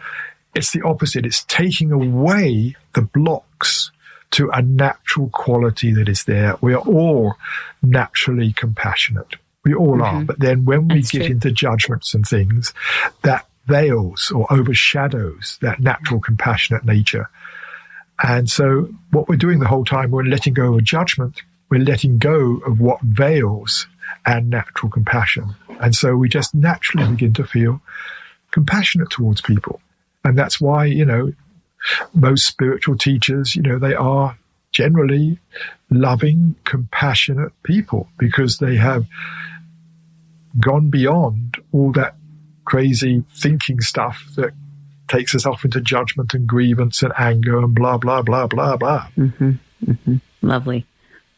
it's 0.55 0.73
the 0.73 0.83
opposite. 0.83 1.27
It's 1.27 1.45
taking 1.45 1.93
away 1.93 2.75
the 2.95 3.03
blocks 3.03 3.91
to 4.35 4.51
a 4.51 4.63
natural 4.63 5.29
quality 5.31 5.93
that 5.93 6.09
is 6.09 6.25
there. 6.25 6.57
We 6.61 6.75
are 6.75 6.83
all 6.83 7.35
naturally 7.83 8.53
compassionate. 8.53 9.37
We 9.65 9.75
all 9.75 9.99
mm-hmm. 9.99 10.03
are. 10.03 10.25
But 10.25 10.41
then 10.41 10.65
when 10.65 10.89
we 10.89 10.97
That's 10.97 11.13
get 11.13 11.27
true. 11.27 11.35
into 11.35 11.51
judgments 11.53 12.15
and 12.15 12.27
things, 12.27 12.75
that 13.23 13.47
veils 13.67 14.31
or 14.35 14.53
overshadows 14.53 15.59
that 15.63 15.81
natural 15.81 16.21
compassionate 16.21 16.85
nature. 16.85 17.31
And 18.23 18.51
so 18.51 18.89
what 19.11 19.29
we're 19.29 19.37
doing 19.37 19.61
the 19.61 19.69
whole 19.69 19.85
time, 19.85 20.11
we're 20.11 20.25
letting 20.25 20.55
go 20.55 20.75
of 20.75 20.85
judgment. 20.85 21.43
We're 21.71 21.81
letting 21.81 22.19
go 22.19 22.57
of 22.67 22.81
what 22.81 23.01
veils 23.03 23.87
our 24.27 24.41
natural 24.41 24.91
compassion. 24.91 25.55
And 25.81 25.95
so 25.95 26.17
we 26.17 26.29
just 26.29 26.55
naturally 26.55 27.09
begin 27.09 27.33
to 27.35 27.45
feel 27.45 27.81
compassionate 28.51 29.11
towards 29.11 29.41
people. 29.41 29.81
And 30.25 30.39
that's 30.39 30.61
why, 30.61 30.87
you 30.87 31.05
know, 31.05 31.33
most 32.13 32.47
spiritual 32.47 32.97
teachers, 32.97 33.55
you 33.55 33.63
know, 33.63 33.79
they 33.79 33.95
are 33.95 34.37
generally 34.73 35.39
loving, 35.91 36.57
compassionate 36.65 37.53
people 37.63 38.09
because 38.19 38.59
they 38.59 38.77
have 38.77 39.07
gone 40.61 40.91
beyond 40.91 41.57
all 41.73 41.93
that 41.93 42.17
crazy 42.65 43.25
thinking 43.35 43.81
stuff 43.81 44.25
that 44.37 44.53
takes 45.09 45.35
us 45.35 45.47
off 45.47 45.65
into 45.65 45.81
judgment 45.81 46.35
and 46.35 46.47
grievance 46.47 47.03
and 47.03 47.13
anger 47.19 47.59
and 47.59 47.75
blah, 47.75 47.99
blah, 47.99 48.23
blah, 48.23 48.47
blah, 48.47 48.77
blah. 48.77 49.07
Mm-hmm, 49.17 49.51
mm-hmm. 49.85 50.17
Lovely. 50.43 50.87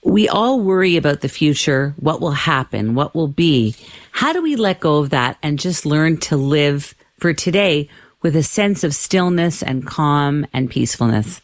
We 0.04 0.28
all 0.28 0.60
worry 0.60 0.96
about 0.96 1.20
the 1.20 1.28
future, 1.28 1.94
what 1.98 2.20
will 2.20 2.30
happen, 2.30 2.94
what 2.94 3.14
will 3.14 3.28
be. 3.28 3.74
How 4.12 4.32
do 4.32 4.40
we 4.40 4.54
let 4.54 4.78
go 4.78 4.98
of 4.98 5.10
that 5.10 5.36
and 5.42 5.58
just 5.58 5.84
learn 5.84 6.18
to 6.18 6.36
live 6.36 6.94
for 7.18 7.34
today 7.34 7.88
with 8.26 8.34
a 8.34 8.42
sense 8.42 8.82
of 8.82 8.92
stillness 8.92 9.62
and 9.62 9.86
calm 9.86 10.44
and 10.52 10.68
peacefulness? 10.68 11.40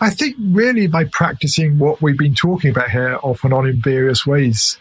I 0.00 0.08
think 0.08 0.36
really 0.40 0.86
by 0.86 1.04
practicing 1.04 1.78
what 1.78 2.00
we've 2.00 2.16
been 2.16 2.34
talking 2.34 2.70
about 2.70 2.90
here 2.90 3.18
off 3.22 3.44
and 3.44 3.52
on 3.52 3.68
in 3.68 3.82
various 3.82 4.26
ways. 4.26 4.78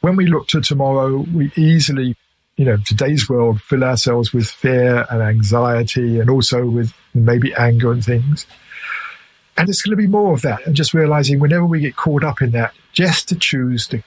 When 0.00 0.16
we 0.16 0.26
look 0.26 0.48
to 0.48 0.60
tomorrow, 0.60 1.18
we 1.32 1.52
easily 1.56 2.16
you 2.56 2.64
know, 2.64 2.76
today's 2.84 3.28
world 3.28 3.62
fill 3.62 3.84
ourselves 3.84 4.34
with 4.34 4.48
fear 4.48 5.06
and 5.08 5.22
anxiety 5.22 6.18
and 6.18 6.28
also 6.28 6.66
with 6.66 6.92
maybe 7.14 7.54
anger 7.54 7.92
and 7.92 8.04
things. 8.04 8.46
And 9.56 9.68
it's 9.68 9.80
going 9.80 9.96
to 9.96 10.02
be 10.02 10.08
more 10.08 10.34
of 10.34 10.42
that. 10.42 10.66
And 10.66 10.74
just 10.74 10.92
realizing 10.92 11.38
whenever 11.38 11.64
we 11.64 11.78
get 11.78 11.94
caught 11.94 12.24
up 12.24 12.42
in 12.42 12.50
that, 12.50 12.74
just 12.92 13.28
to 13.28 13.36
choose 13.36 13.86
to 13.86 14.02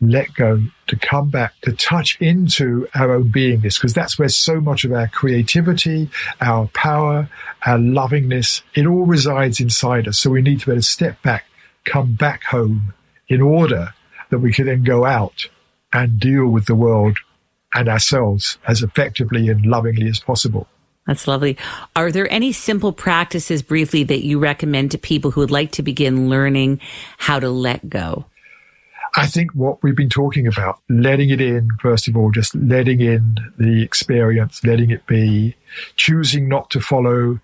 let 0.00 0.32
go, 0.34 0.62
to 0.86 0.96
come 0.96 1.28
back, 1.28 1.54
to 1.62 1.72
touch 1.72 2.16
into 2.20 2.86
our 2.94 3.12
own 3.12 3.32
beingness, 3.32 3.78
because 3.78 3.94
that's 3.94 4.18
where 4.18 4.28
so 4.28 4.60
much 4.60 4.84
of 4.84 4.92
our 4.92 5.08
creativity, 5.08 6.08
our 6.40 6.68
power, 6.68 7.28
our 7.66 7.78
lovingness, 7.78 8.62
it 8.74 8.86
all 8.86 9.06
resides 9.06 9.60
inside 9.60 10.06
us. 10.06 10.18
So 10.18 10.30
we 10.30 10.42
need 10.42 10.60
to 10.60 10.66
be 10.66 10.72
able 10.72 10.82
to 10.82 10.86
step 10.86 11.20
back, 11.22 11.46
come 11.84 12.14
back 12.14 12.44
home 12.44 12.94
in 13.28 13.40
order 13.42 13.92
that 14.30 14.38
we 14.38 14.52
can 14.52 14.66
then 14.66 14.84
go 14.84 15.04
out 15.04 15.48
and 15.92 16.20
deal 16.20 16.46
with 16.46 16.66
the 16.66 16.74
world 16.74 17.18
and 17.74 17.88
ourselves 17.88 18.58
as 18.66 18.82
effectively 18.82 19.48
and 19.48 19.66
lovingly 19.66 20.08
as 20.08 20.20
possible. 20.20 20.68
That's 21.06 21.26
lovely. 21.26 21.56
Are 21.96 22.12
there 22.12 22.30
any 22.30 22.52
simple 22.52 22.92
practices 22.92 23.62
briefly 23.62 24.04
that 24.04 24.24
you 24.24 24.38
recommend 24.38 24.90
to 24.90 24.98
people 24.98 25.30
who 25.30 25.40
would 25.40 25.50
like 25.50 25.72
to 25.72 25.82
begin 25.82 26.28
learning 26.28 26.80
how 27.16 27.40
to 27.40 27.48
let 27.48 27.88
go? 27.88 28.26
I 29.18 29.26
think 29.26 29.52
what 29.52 29.82
we've 29.82 29.96
been 29.96 30.08
talking 30.08 30.46
about, 30.46 30.80
letting 30.88 31.30
it 31.30 31.40
in, 31.40 31.68
first 31.80 32.08
of 32.08 32.16
all, 32.16 32.30
just 32.30 32.54
letting 32.54 33.00
in 33.00 33.36
the 33.58 33.82
experience, 33.82 34.64
letting 34.64 34.90
it 34.90 35.06
be, 35.06 35.56
choosing 35.96 36.48
not 36.48 36.70
to 36.70 36.80
follow 36.80 37.40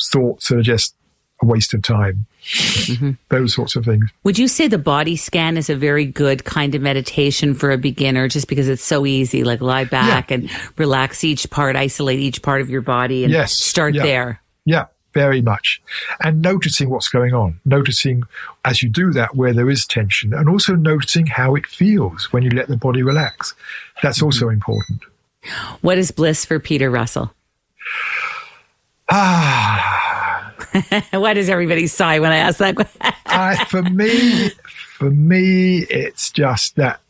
thoughts 0.00 0.48
that 0.48 0.58
are 0.58 0.62
just 0.62 0.94
a 1.42 1.46
waste 1.46 1.74
of 1.74 1.82
time. 1.82 2.26
Mm-hmm. 2.42 3.12
Those 3.28 3.54
sorts 3.54 3.76
of 3.76 3.84
things. 3.84 4.08
Would 4.24 4.38
you 4.38 4.48
say 4.48 4.68
the 4.68 4.78
body 4.78 5.16
scan 5.16 5.56
is 5.56 5.68
a 5.68 5.76
very 5.76 6.06
good 6.06 6.44
kind 6.44 6.74
of 6.74 6.82
meditation 6.82 7.54
for 7.54 7.70
a 7.70 7.78
beginner 7.78 8.28
just 8.28 8.48
because 8.48 8.68
it's 8.68 8.84
so 8.84 9.06
easy? 9.06 9.44
Like 9.44 9.60
lie 9.60 9.84
back 9.84 10.30
yeah. 10.30 10.36
and 10.36 10.50
relax 10.76 11.24
each 11.24 11.48
part, 11.50 11.76
isolate 11.76 12.20
each 12.20 12.42
part 12.42 12.60
of 12.60 12.70
your 12.70 12.82
body 12.82 13.24
and 13.24 13.32
yes. 13.32 13.58
start 13.58 13.94
yeah. 13.94 14.02
there. 14.02 14.42
Yeah, 14.64 14.86
very 15.12 15.42
much. 15.42 15.82
And 16.22 16.42
noticing 16.42 16.90
what's 16.90 17.08
going 17.08 17.34
on, 17.34 17.60
noticing 17.64 18.24
as 18.64 18.82
you 18.82 18.88
do 18.88 19.12
that 19.12 19.34
where 19.34 19.52
there 19.52 19.70
is 19.70 19.86
tension, 19.86 20.32
and 20.32 20.48
also 20.48 20.74
noticing 20.74 21.26
how 21.26 21.54
it 21.54 21.66
feels 21.66 22.32
when 22.32 22.42
you 22.42 22.50
let 22.50 22.68
the 22.68 22.76
body 22.76 23.02
relax. 23.02 23.54
That's 24.02 24.18
mm-hmm. 24.18 24.26
also 24.26 24.48
important. 24.48 25.02
What 25.80 25.98
is 25.98 26.10
bliss 26.10 26.44
for 26.44 26.58
Peter 26.58 26.90
Russell? 26.90 27.32
Ah. 29.10 30.54
Why 31.10 31.34
does 31.34 31.48
everybody 31.48 31.86
sigh 31.86 32.20
when 32.20 32.30
I 32.30 32.36
ask 32.36 32.58
that 32.58 32.76
uh, 33.26 33.64
for 33.68 33.82
me, 33.82 34.50
for 34.98 35.10
me, 35.10 35.78
it's 35.78 36.30
just 36.30 36.76
that 36.76 37.00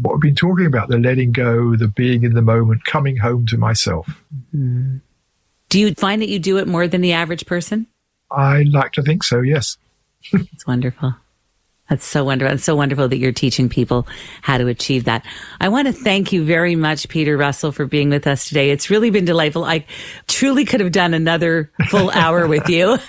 what 0.00 0.14
we've 0.14 0.22
been 0.22 0.34
talking 0.34 0.66
about 0.66 0.88
the 0.88 0.98
letting 0.98 1.32
go, 1.32 1.76
the 1.76 1.88
being 1.88 2.24
in 2.24 2.34
the 2.34 2.42
moment, 2.42 2.84
coming 2.84 3.16
home 3.16 3.46
to 3.46 3.56
myself. 3.56 4.22
Mm-hmm. 4.54 4.96
Do 5.74 5.80
you 5.80 5.92
find 5.92 6.22
that 6.22 6.28
you 6.28 6.38
do 6.38 6.58
it 6.58 6.68
more 6.68 6.86
than 6.86 7.00
the 7.00 7.14
average 7.14 7.46
person? 7.46 7.88
I 8.30 8.62
like 8.62 8.92
to 8.92 9.02
think 9.02 9.24
so, 9.24 9.40
yes. 9.40 9.76
It's 10.32 10.64
wonderful. 10.68 11.16
That's 11.90 12.06
so 12.06 12.22
wonderful. 12.22 12.54
It's 12.54 12.62
so 12.62 12.76
wonderful 12.76 13.08
that 13.08 13.16
you're 13.16 13.32
teaching 13.32 13.68
people 13.68 14.06
how 14.40 14.56
to 14.56 14.68
achieve 14.68 15.06
that. 15.06 15.26
I 15.60 15.70
want 15.70 15.88
to 15.88 15.92
thank 15.92 16.32
you 16.32 16.44
very 16.44 16.76
much, 16.76 17.08
Peter 17.08 17.36
Russell, 17.36 17.72
for 17.72 17.86
being 17.86 18.10
with 18.10 18.28
us 18.28 18.46
today. 18.46 18.70
It's 18.70 18.88
really 18.88 19.10
been 19.10 19.24
delightful. 19.24 19.64
I 19.64 19.84
truly 20.28 20.64
could 20.64 20.78
have 20.78 20.92
done 20.92 21.12
another 21.12 21.72
full 21.88 22.08
hour 22.10 22.46
with 22.46 22.68
you. 22.68 22.96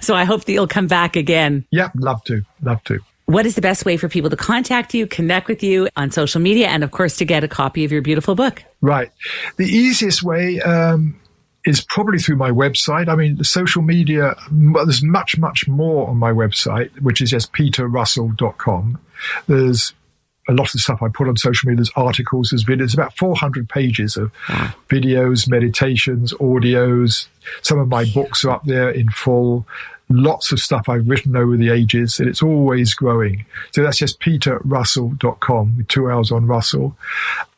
so 0.00 0.14
I 0.14 0.22
hope 0.24 0.44
that 0.44 0.52
you'll 0.52 0.68
come 0.68 0.86
back 0.86 1.16
again. 1.16 1.66
Yep, 1.72 1.90
love 1.96 2.22
to. 2.26 2.42
Love 2.62 2.84
to. 2.84 3.00
What 3.24 3.46
is 3.46 3.56
the 3.56 3.62
best 3.62 3.84
way 3.84 3.96
for 3.96 4.08
people 4.08 4.30
to 4.30 4.36
contact 4.36 4.94
you, 4.94 5.08
connect 5.08 5.48
with 5.48 5.64
you 5.64 5.88
on 5.96 6.12
social 6.12 6.40
media, 6.40 6.68
and 6.68 6.84
of 6.84 6.92
course, 6.92 7.16
to 7.16 7.24
get 7.24 7.42
a 7.42 7.48
copy 7.48 7.84
of 7.84 7.90
your 7.90 8.00
beautiful 8.00 8.36
book? 8.36 8.62
Right. 8.80 9.10
The 9.56 9.66
easiest 9.66 10.22
way, 10.22 10.60
um, 10.60 11.18
is 11.68 11.82
probably 11.82 12.18
through 12.18 12.36
my 12.36 12.50
website. 12.50 13.08
I 13.08 13.14
mean, 13.14 13.36
the 13.36 13.44
social 13.44 13.82
media, 13.82 14.34
there's 14.50 15.02
much, 15.02 15.36
much 15.36 15.68
more 15.68 16.08
on 16.08 16.16
my 16.16 16.32
website, 16.32 16.90
which 17.02 17.20
is 17.20 17.30
just 17.30 17.52
peterrussell.com. 17.52 18.98
There's 19.46 19.92
a 20.48 20.54
lot 20.54 20.74
of 20.74 20.80
stuff 20.80 21.02
I 21.02 21.08
put 21.08 21.28
on 21.28 21.36
social 21.36 21.68
media. 21.68 21.76
There's 21.76 21.92
articles, 21.94 22.50
there's 22.50 22.64
videos, 22.64 22.94
about 22.94 23.14
400 23.18 23.68
pages 23.68 24.16
of 24.16 24.32
videos, 24.88 25.46
meditations, 25.46 26.32
audios. 26.34 27.28
Some 27.60 27.78
of 27.78 27.88
my 27.88 28.06
books 28.06 28.46
are 28.46 28.50
up 28.52 28.64
there 28.64 28.88
in 28.88 29.10
full. 29.10 29.66
Lots 30.08 30.52
of 30.52 30.60
stuff 30.60 30.88
I've 30.88 31.06
written 31.06 31.36
over 31.36 31.54
the 31.54 31.68
ages, 31.68 32.18
and 32.18 32.30
it's 32.30 32.42
always 32.42 32.94
growing. 32.94 33.44
So 33.72 33.82
that's 33.82 33.98
just 33.98 34.20
peterrussell.com 34.20 35.76
with 35.76 35.88
two 35.88 36.10
hours 36.10 36.32
on 36.32 36.46
Russell. 36.46 36.96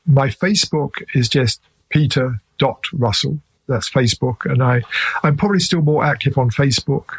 My 0.04 0.26
Facebook 0.26 0.94
is 1.14 1.28
just 1.28 1.60
peter.russell. 1.90 3.38
That's 3.70 3.88
Facebook. 3.88 4.50
And 4.50 4.62
I, 4.62 4.82
I'm 5.22 5.36
probably 5.36 5.60
still 5.60 5.82
more 5.82 6.04
active 6.04 6.36
on 6.36 6.50
Facebook. 6.50 7.16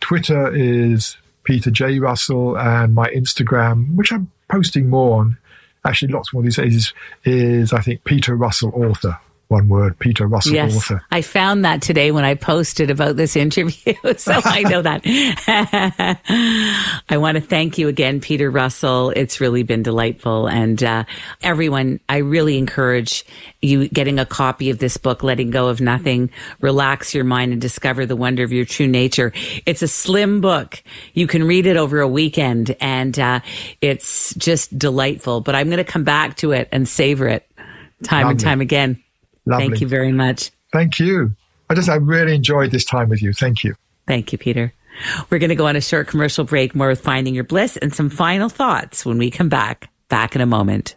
Twitter 0.00 0.52
is 0.54 1.16
Peter 1.44 1.70
J. 1.70 1.98
Russell 1.98 2.58
and 2.58 2.94
my 2.94 3.08
Instagram, 3.08 3.94
which 3.94 4.12
I'm 4.12 4.30
posting 4.48 4.88
more 4.88 5.20
on, 5.20 5.38
actually 5.84 6.12
lots 6.12 6.32
more 6.32 6.42
these 6.42 6.56
days, 6.56 6.74
is, 6.74 6.92
is 7.24 7.72
I 7.72 7.80
think 7.80 8.04
Peter 8.04 8.34
Russell 8.34 8.72
Author 8.74 9.18
one 9.50 9.66
word, 9.66 9.98
Peter 9.98 10.28
Russell 10.28 10.54
yes, 10.54 10.76
author. 10.76 11.02
I 11.10 11.22
found 11.22 11.64
that 11.64 11.82
today 11.82 12.12
when 12.12 12.24
I 12.24 12.36
posted 12.36 12.88
about 12.88 13.16
this 13.16 13.34
interview. 13.34 13.94
so 14.16 14.40
I 14.44 14.62
know 14.62 14.80
that. 14.80 15.02
I 17.08 17.16
want 17.16 17.34
to 17.34 17.40
thank 17.40 17.76
you 17.76 17.88
again, 17.88 18.20
Peter 18.20 18.48
Russell. 18.48 19.10
It's 19.10 19.40
really 19.40 19.64
been 19.64 19.82
delightful. 19.82 20.46
And 20.46 20.80
uh, 20.84 21.04
everyone, 21.42 21.98
I 22.08 22.18
really 22.18 22.58
encourage 22.58 23.24
you 23.60 23.88
getting 23.88 24.20
a 24.20 24.24
copy 24.24 24.70
of 24.70 24.78
this 24.78 24.96
book, 24.96 25.24
Letting 25.24 25.50
Go 25.50 25.66
of 25.66 25.80
Nothing, 25.80 26.30
Relax 26.60 27.12
Your 27.12 27.24
Mind 27.24 27.50
and 27.50 27.60
Discover 27.60 28.06
the 28.06 28.16
Wonder 28.16 28.44
of 28.44 28.52
Your 28.52 28.64
True 28.64 28.86
Nature. 28.86 29.32
It's 29.66 29.82
a 29.82 29.88
slim 29.88 30.40
book. 30.40 30.80
You 31.14 31.26
can 31.26 31.42
read 31.42 31.66
it 31.66 31.76
over 31.76 31.98
a 31.98 32.08
weekend 32.08 32.76
and 32.80 33.18
uh, 33.18 33.40
it's 33.80 34.32
just 34.36 34.78
delightful. 34.78 35.40
But 35.40 35.56
I'm 35.56 35.66
going 35.66 35.78
to 35.78 35.84
come 35.84 36.04
back 36.04 36.36
to 36.36 36.52
it 36.52 36.68
and 36.70 36.88
savor 36.88 37.26
it 37.26 37.50
time 38.04 38.22
Lovely. 38.22 38.30
and 38.30 38.40
time 38.40 38.60
again. 38.60 39.02
Lovely. 39.46 39.68
Thank 39.68 39.80
you 39.80 39.88
very 39.88 40.12
much. 40.12 40.50
Thank 40.72 40.98
you. 40.98 41.32
I 41.68 41.74
just, 41.74 41.88
I 41.88 41.96
really 41.96 42.34
enjoyed 42.34 42.70
this 42.70 42.84
time 42.84 43.08
with 43.08 43.22
you. 43.22 43.32
Thank 43.32 43.64
you. 43.64 43.74
Thank 44.06 44.32
you, 44.32 44.38
Peter. 44.38 44.72
We're 45.30 45.38
going 45.38 45.50
to 45.50 45.54
go 45.54 45.66
on 45.66 45.76
a 45.76 45.80
short 45.80 46.08
commercial 46.08 46.44
break, 46.44 46.74
more 46.74 46.88
with 46.88 47.00
Finding 47.00 47.34
Your 47.34 47.44
Bliss 47.44 47.76
and 47.76 47.94
some 47.94 48.10
final 48.10 48.48
thoughts 48.48 49.06
when 49.06 49.18
we 49.18 49.30
come 49.30 49.48
back. 49.48 49.88
Back 50.08 50.34
in 50.34 50.40
a 50.40 50.46
moment. 50.46 50.96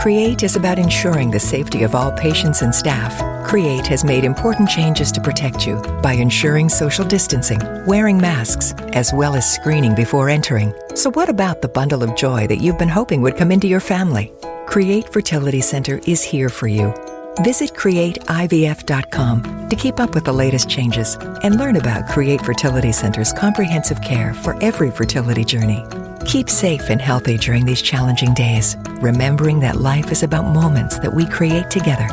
Create 0.00 0.42
is 0.42 0.56
about 0.56 0.78
ensuring 0.78 1.30
the 1.30 1.38
safety 1.38 1.82
of 1.82 1.94
all 1.94 2.10
patients 2.10 2.62
and 2.62 2.74
staff. 2.74 3.12
Create 3.46 3.86
has 3.86 4.02
made 4.02 4.24
important 4.24 4.66
changes 4.66 5.12
to 5.12 5.20
protect 5.20 5.66
you 5.66 5.76
by 6.02 6.14
ensuring 6.14 6.70
social 6.70 7.04
distancing, 7.04 7.60
wearing 7.84 8.16
masks, 8.16 8.72
as 8.94 9.12
well 9.12 9.34
as 9.34 9.52
screening 9.52 9.94
before 9.94 10.30
entering. 10.30 10.72
So, 10.94 11.10
what 11.10 11.28
about 11.28 11.60
the 11.60 11.68
bundle 11.68 12.02
of 12.02 12.16
joy 12.16 12.46
that 12.46 12.62
you've 12.62 12.78
been 12.78 12.88
hoping 12.88 13.20
would 13.20 13.36
come 13.36 13.52
into 13.52 13.66
your 13.66 13.80
family? 13.80 14.32
Create 14.64 15.12
Fertility 15.12 15.60
Center 15.60 16.00
is 16.06 16.22
here 16.22 16.48
for 16.48 16.66
you. 16.66 16.94
Visit 17.36 17.74
createivf.com 17.74 19.68
to 19.68 19.76
keep 19.76 20.00
up 20.00 20.14
with 20.14 20.24
the 20.24 20.32
latest 20.32 20.68
changes 20.68 21.16
and 21.42 21.56
learn 21.56 21.76
about 21.76 22.08
Create 22.08 22.40
Fertility 22.40 22.92
Center's 22.92 23.32
comprehensive 23.32 24.02
care 24.02 24.34
for 24.34 24.62
every 24.62 24.90
fertility 24.90 25.44
journey. 25.44 25.84
Keep 26.26 26.50
safe 26.50 26.90
and 26.90 27.00
healthy 27.00 27.38
during 27.38 27.64
these 27.64 27.82
challenging 27.82 28.34
days, 28.34 28.76
remembering 29.00 29.60
that 29.60 29.76
life 29.76 30.12
is 30.12 30.22
about 30.22 30.52
moments 30.52 30.98
that 30.98 31.14
we 31.14 31.26
create 31.26 31.70
together. 31.70 32.08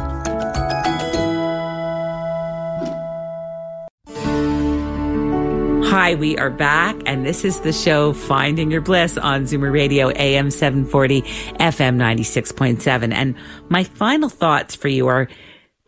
Hi, 6.00 6.14
we 6.14 6.38
are 6.38 6.52
back, 6.52 6.96
and 7.08 7.26
this 7.26 7.44
is 7.44 7.62
the 7.62 7.74
show 7.74 8.14
Finding 8.14 8.70
Your 8.70 8.82
Bliss 8.82 9.18
on 9.18 9.46
Zoomer 9.46 9.74
Radio, 9.74 10.12
AM 10.12 10.52
740, 10.52 11.24
FM 11.24 11.98
96.7. 11.98 13.12
And 13.12 13.34
my 13.70 13.84
final 13.84 14.30
thoughts 14.30 14.76
for 14.76 14.90
you 14.90 15.08
are 15.08 15.28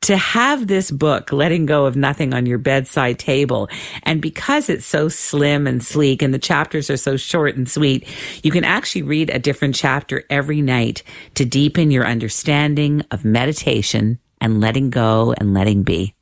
to 0.02 0.18
have 0.18 0.66
this 0.66 0.90
book, 0.90 1.32
Letting 1.32 1.68
Go 1.68 1.86
of 1.86 1.96
Nothing 1.96 2.34
on 2.34 2.48
your 2.48 2.58
bedside 2.58 3.20
table. 3.20 3.70
And 4.02 4.20
because 4.20 4.68
it's 4.68 4.88
so 4.88 5.10
slim 5.10 5.68
and 5.68 5.84
sleek 5.84 6.24
and 6.24 6.34
the 6.34 6.40
chapters 6.40 6.90
are 6.90 6.98
so 6.98 7.16
short 7.16 7.56
and 7.56 7.70
sweet, 7.70 8.08
you 8.44 8.50
can 8.50 8.64
actually 8.64 9.04
read 9.04 9.30
a 9.30 9.38
different 9.38 9.76
chapter 9.76 10.24
every 10.32 10.64
night 10.64 11.04
to 11.36 11.46
deepen 11.46 11.92
your 11.92 12.08
understanding 12.08 13.04
of 13.12 13.26
meditation 13.26 14.18
and 14.42 14.60
letting 14.60 14.90
go 14.90 15.36
and 15.38 15.54
letting 15.54 15.84
be. 15.84 16.16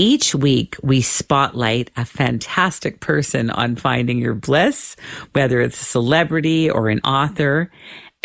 Each 0.00 0.32
week, 0.32 0.76
we 0.80 1.00
spotlight 1.00 1.90
a 1.96 2.04
fantastic 2.04 3.00
person 3.00 3.50
on 3.50 3.74
finding 3.74 4.18
your 4.18 4.34
bliss, 4.34 4.94
whether 5.32 5.60
it's 5.60 5.82
a 5.82 5.84
celebrity 5.84 6.70
or 6.70 6.88
an 6.88 7.00
author. 7.00 7.72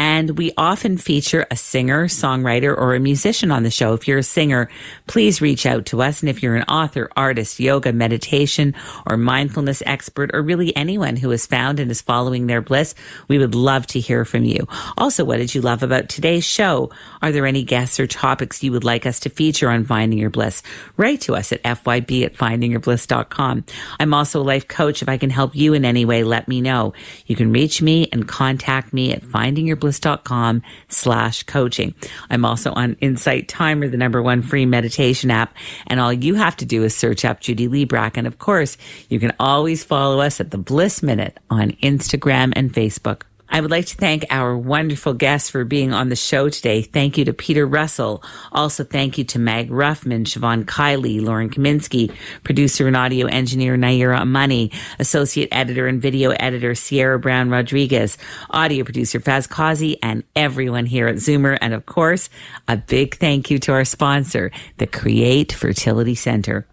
And 0.03 0.37
we 0.37 0.51
often 0.57 0.97
feature 0.97 1.47
a 1.49 1.55
singer, 1.55 2.09
songwriter, 2.09 2.77
or 2.77 2.93
a 2.93 2.99
musician 2.99 3.51
on 3.51 3.63
the 3.63 3.71
show. 3.71 3.93
If 3.93 4.05
you're 4.05 4.17
a 4.17 4.23
singer, 4.23 4.69
please 5.07 5.39
reach 5.39 5.65
out 5.65 5.85
to 5.87 6.01
us. 6.01 6.19
And 6.19 6.29
if 6.29 6.43
you're 6.43 6.57
an 6.57 6.63
author, 6.63 7.09
artist, 7.15 7.57
yoga, 7.57 7.93
meditation, 7.93 8.75
or 9.07 9.15
mindfulness 9.15 9.81
expert, 9.85 10.31
or 10.33 10.41
really 10.41 10.75
anyone 10.75 11.15
who 11.15 11.29
has 11.29 11.45
found 11.45 11.79
and 11.79 11.89
is 11.89 12.01
following 12.01 12.47
their 12.47 12.61
bliss, 12.61 12.95
we 13.29 13.39
would 13.39 13.55
love 13.55 13.87
to 13.87 13.99
hear 14.01 14.25
from 14.25 14.43
you. 14.43 14.67
Also, 14.97 15.23
what 15.23 15.37
did 15.37 15.55
you 15.55 15.61
love 15.61 15.83
about 15.83 16.09
today's 16.09 16.43
show? 16.43 16.91
Are 17.21 17.31
there 17.31 17.45
any 17.45 17.63
guests 17.63 17.97
or 17.97 18.05
topics 18.05 18.61
you 18.61 18.73
would 18.73 18.83
like 18.83 19.05
us 19.05 19.21
to 19.21 19.29
feature 19.29 19.69
on 19.69 19.85
Finding 19.85 20.19
Your 20.19 20.29
Bliss? 20.29 20.63
Write 20.97 21.21
to 21.21 21.33
us 21.33 21.53
at 21.53 21.63
fyb 21.63 22.25
at 22.25 22.33
findingyourbliss.com. 22.33 23.63
I'm 24.01 24.13
also 24.13 24.41
a 24.41 24.43
life 24.43 24.67
coach. 24.67 25.01
If 25.01 25.07
I 25.07 25.15
can 25.15 25.29
help 25.29 25.55
you 25.55 25.73
in 25.73 25.85
any 25.85 26.03
way, 26.03 26.25
let 26.25 26.49
me 26.49 26.59
know. 26.59 26.91
You 27.25 27.37
can 27.37 27.53
reach 27.53 27.81
me 27.81 28.09
and 28.11 28.27
contact 28.27 28.91
me 28.91 29.13
at 29.13 29.23
Finding 29.23 29.65
Bliss.com 29.93 30.63
slash 30.87 31.43
coaching. 31.43 31.93
I'm 32.29 32.45
also 32.45 32.71
on 32.71 32.95
Insight 32.99 33.47
Timer, 33.47 33.87
the 33.87 33.97
number 33.97 34.21
one 34.21 34.41
free 34.41 34.65
meditation 34.65 35.29
app. 35.29 35.55
And 35.87 35.99
all 35.99 36.11
you 36.11 36.35
have 36.35 36.55
to 36.57 36.65
do 36.65 36.83
is 36.83 36.95
search 36.95 37.23
up 37.23 37.41
Judy 37.41 37.67
Librach. 37.67 38.17
And 38.17 38.25
of 38.25 38.39
course, 38.39 38.77
you 39.09 39.19
can 39.19 39.33
always 39.39 39.83
follow 39.83 40.19
us 40.19 40.39
at 40.39 40.51
the 40.51 40.57
Bliss 40.57 41.03
Minute 41.03 41.37
on 41.49 41.71
Instagram 41.83 42.53
and 42.55 42.73
Facebook. 42.73 43.23
I 43.53 43.61
would 43.61 43.69
like 43.69 43.85
to 43.85 43.95
thank 43.95 44.25
our 44.31 44.57
wonderful 44.57 45.13
guests 45.13 45.51
for 45.51 45.63
being 45.63 45.93
on 45.93 46.09
the 46.09 46.15
show 46.15 46.49
today. 46.49 46.81
Thank 46.81 47.19
you 47.19 47.25
to 47.25 47.33
Peter 47.33 47.67
Russell. 47.67 48.23
Also, 48.51 48.83
thank 48.83 49.19
you 49.19 49.23
to 49.25 49.37
Mag 49.37 49.69
Ruffman, 49.69 50.25
Siobhan 50.25 50.65
Kiley, 50.65 51.21
Lauren 51.21 51.51
Kaminsky, 51.51 52.11
producer 52.43 52.87
and 52.87 52.97
audio 52.97 53.27
engineer 53.27 53.77
Naira 53.77 54.19
Amani, 54.21 54.71
associate 54.97 55.49
editor 55.51 55.85
and 55.85 56.01
video 56.01 56.31
editor 56.31 56.73
Sierra 56.73 57.19
Brown 57.19 57.51
Rodriguez, 57.51 58.17
audio 58.49 58.83
producer 58.83 59.19
Faz 59.19 59.47
Kazi, 59.47 60.01
and 60.01 60.23
everyone 60.35 60.87
here 60.87 61.07
at 61.07 61.17
Zoomer. 61.17 61.55
And 61.61 61.75
of 61.75 61.85
course, 61.85 62.31
a 62.67 62.77
big 62.77 63.17
thank 63.17 63.51
you 63.51 63.59
to 63.59 63.71
our 63.73 63.85
sponsor, 63.85 64.49
the 64.79 64.87
Create 64.87 65.53
Fertility 65.53 66.15
Center. 66.15 66.65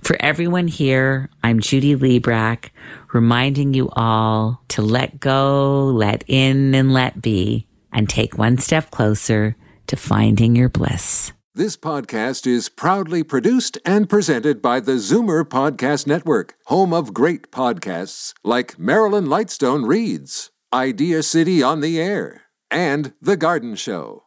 For 0.00 0.16
everyone 0.20 0.68
here, 0.68 1.30
I'm 1.42 1.60
Judy 1.60 1.96
Librach, 1.96 2.70
reminding 3.12 3.74
you 3.74 3.90
all 3.92 4.62
to 4.68 4.82
let 4.82 5.20
go, 5.20 5.86
let 5.86 6.24
in, 6.26 6.74
and 6.74 6.92
let 6.92 7.22
be, 7.22 7.66
and 7.92 8.08
take 8.08 8.36
one 8.36 8.58
step 8.58 8.90
closer 8.90 9.56
to 9.86 9.96
finding 9.96 10.56
your 10.56 10.68
bliss. 10.68 11.32
This 11.56 11.76
podcast 11.76 12.48
is 12.48 12.68
proudly 12.68 13.22
produced 13.22 13.78
and 13.86 14.10
presented 14.10 14.60
by 14.60 14.80
the 14.80 14.94
Zoomer 14.94 15.44
Podcast 15.44 16.04
Network, 16.04 16.56
home 16.66 16.92
of 16.92 17.14
great 17.14 17.52
podcasts 17.52 18.34
like 18.42 18.76
Marilyn 18.76 19.26
Lightstone 19.26 19.86
Reads, 19.86 20.50
Idea 20.72 21.22
City 21.22 21.62
on 21.62 21.80
the 21.80 22.00
Air, 22.00 22.42
and 22.72 23.14
The 23.22 23.36
Garden 23.36 23.76
Show. 23.76 24.23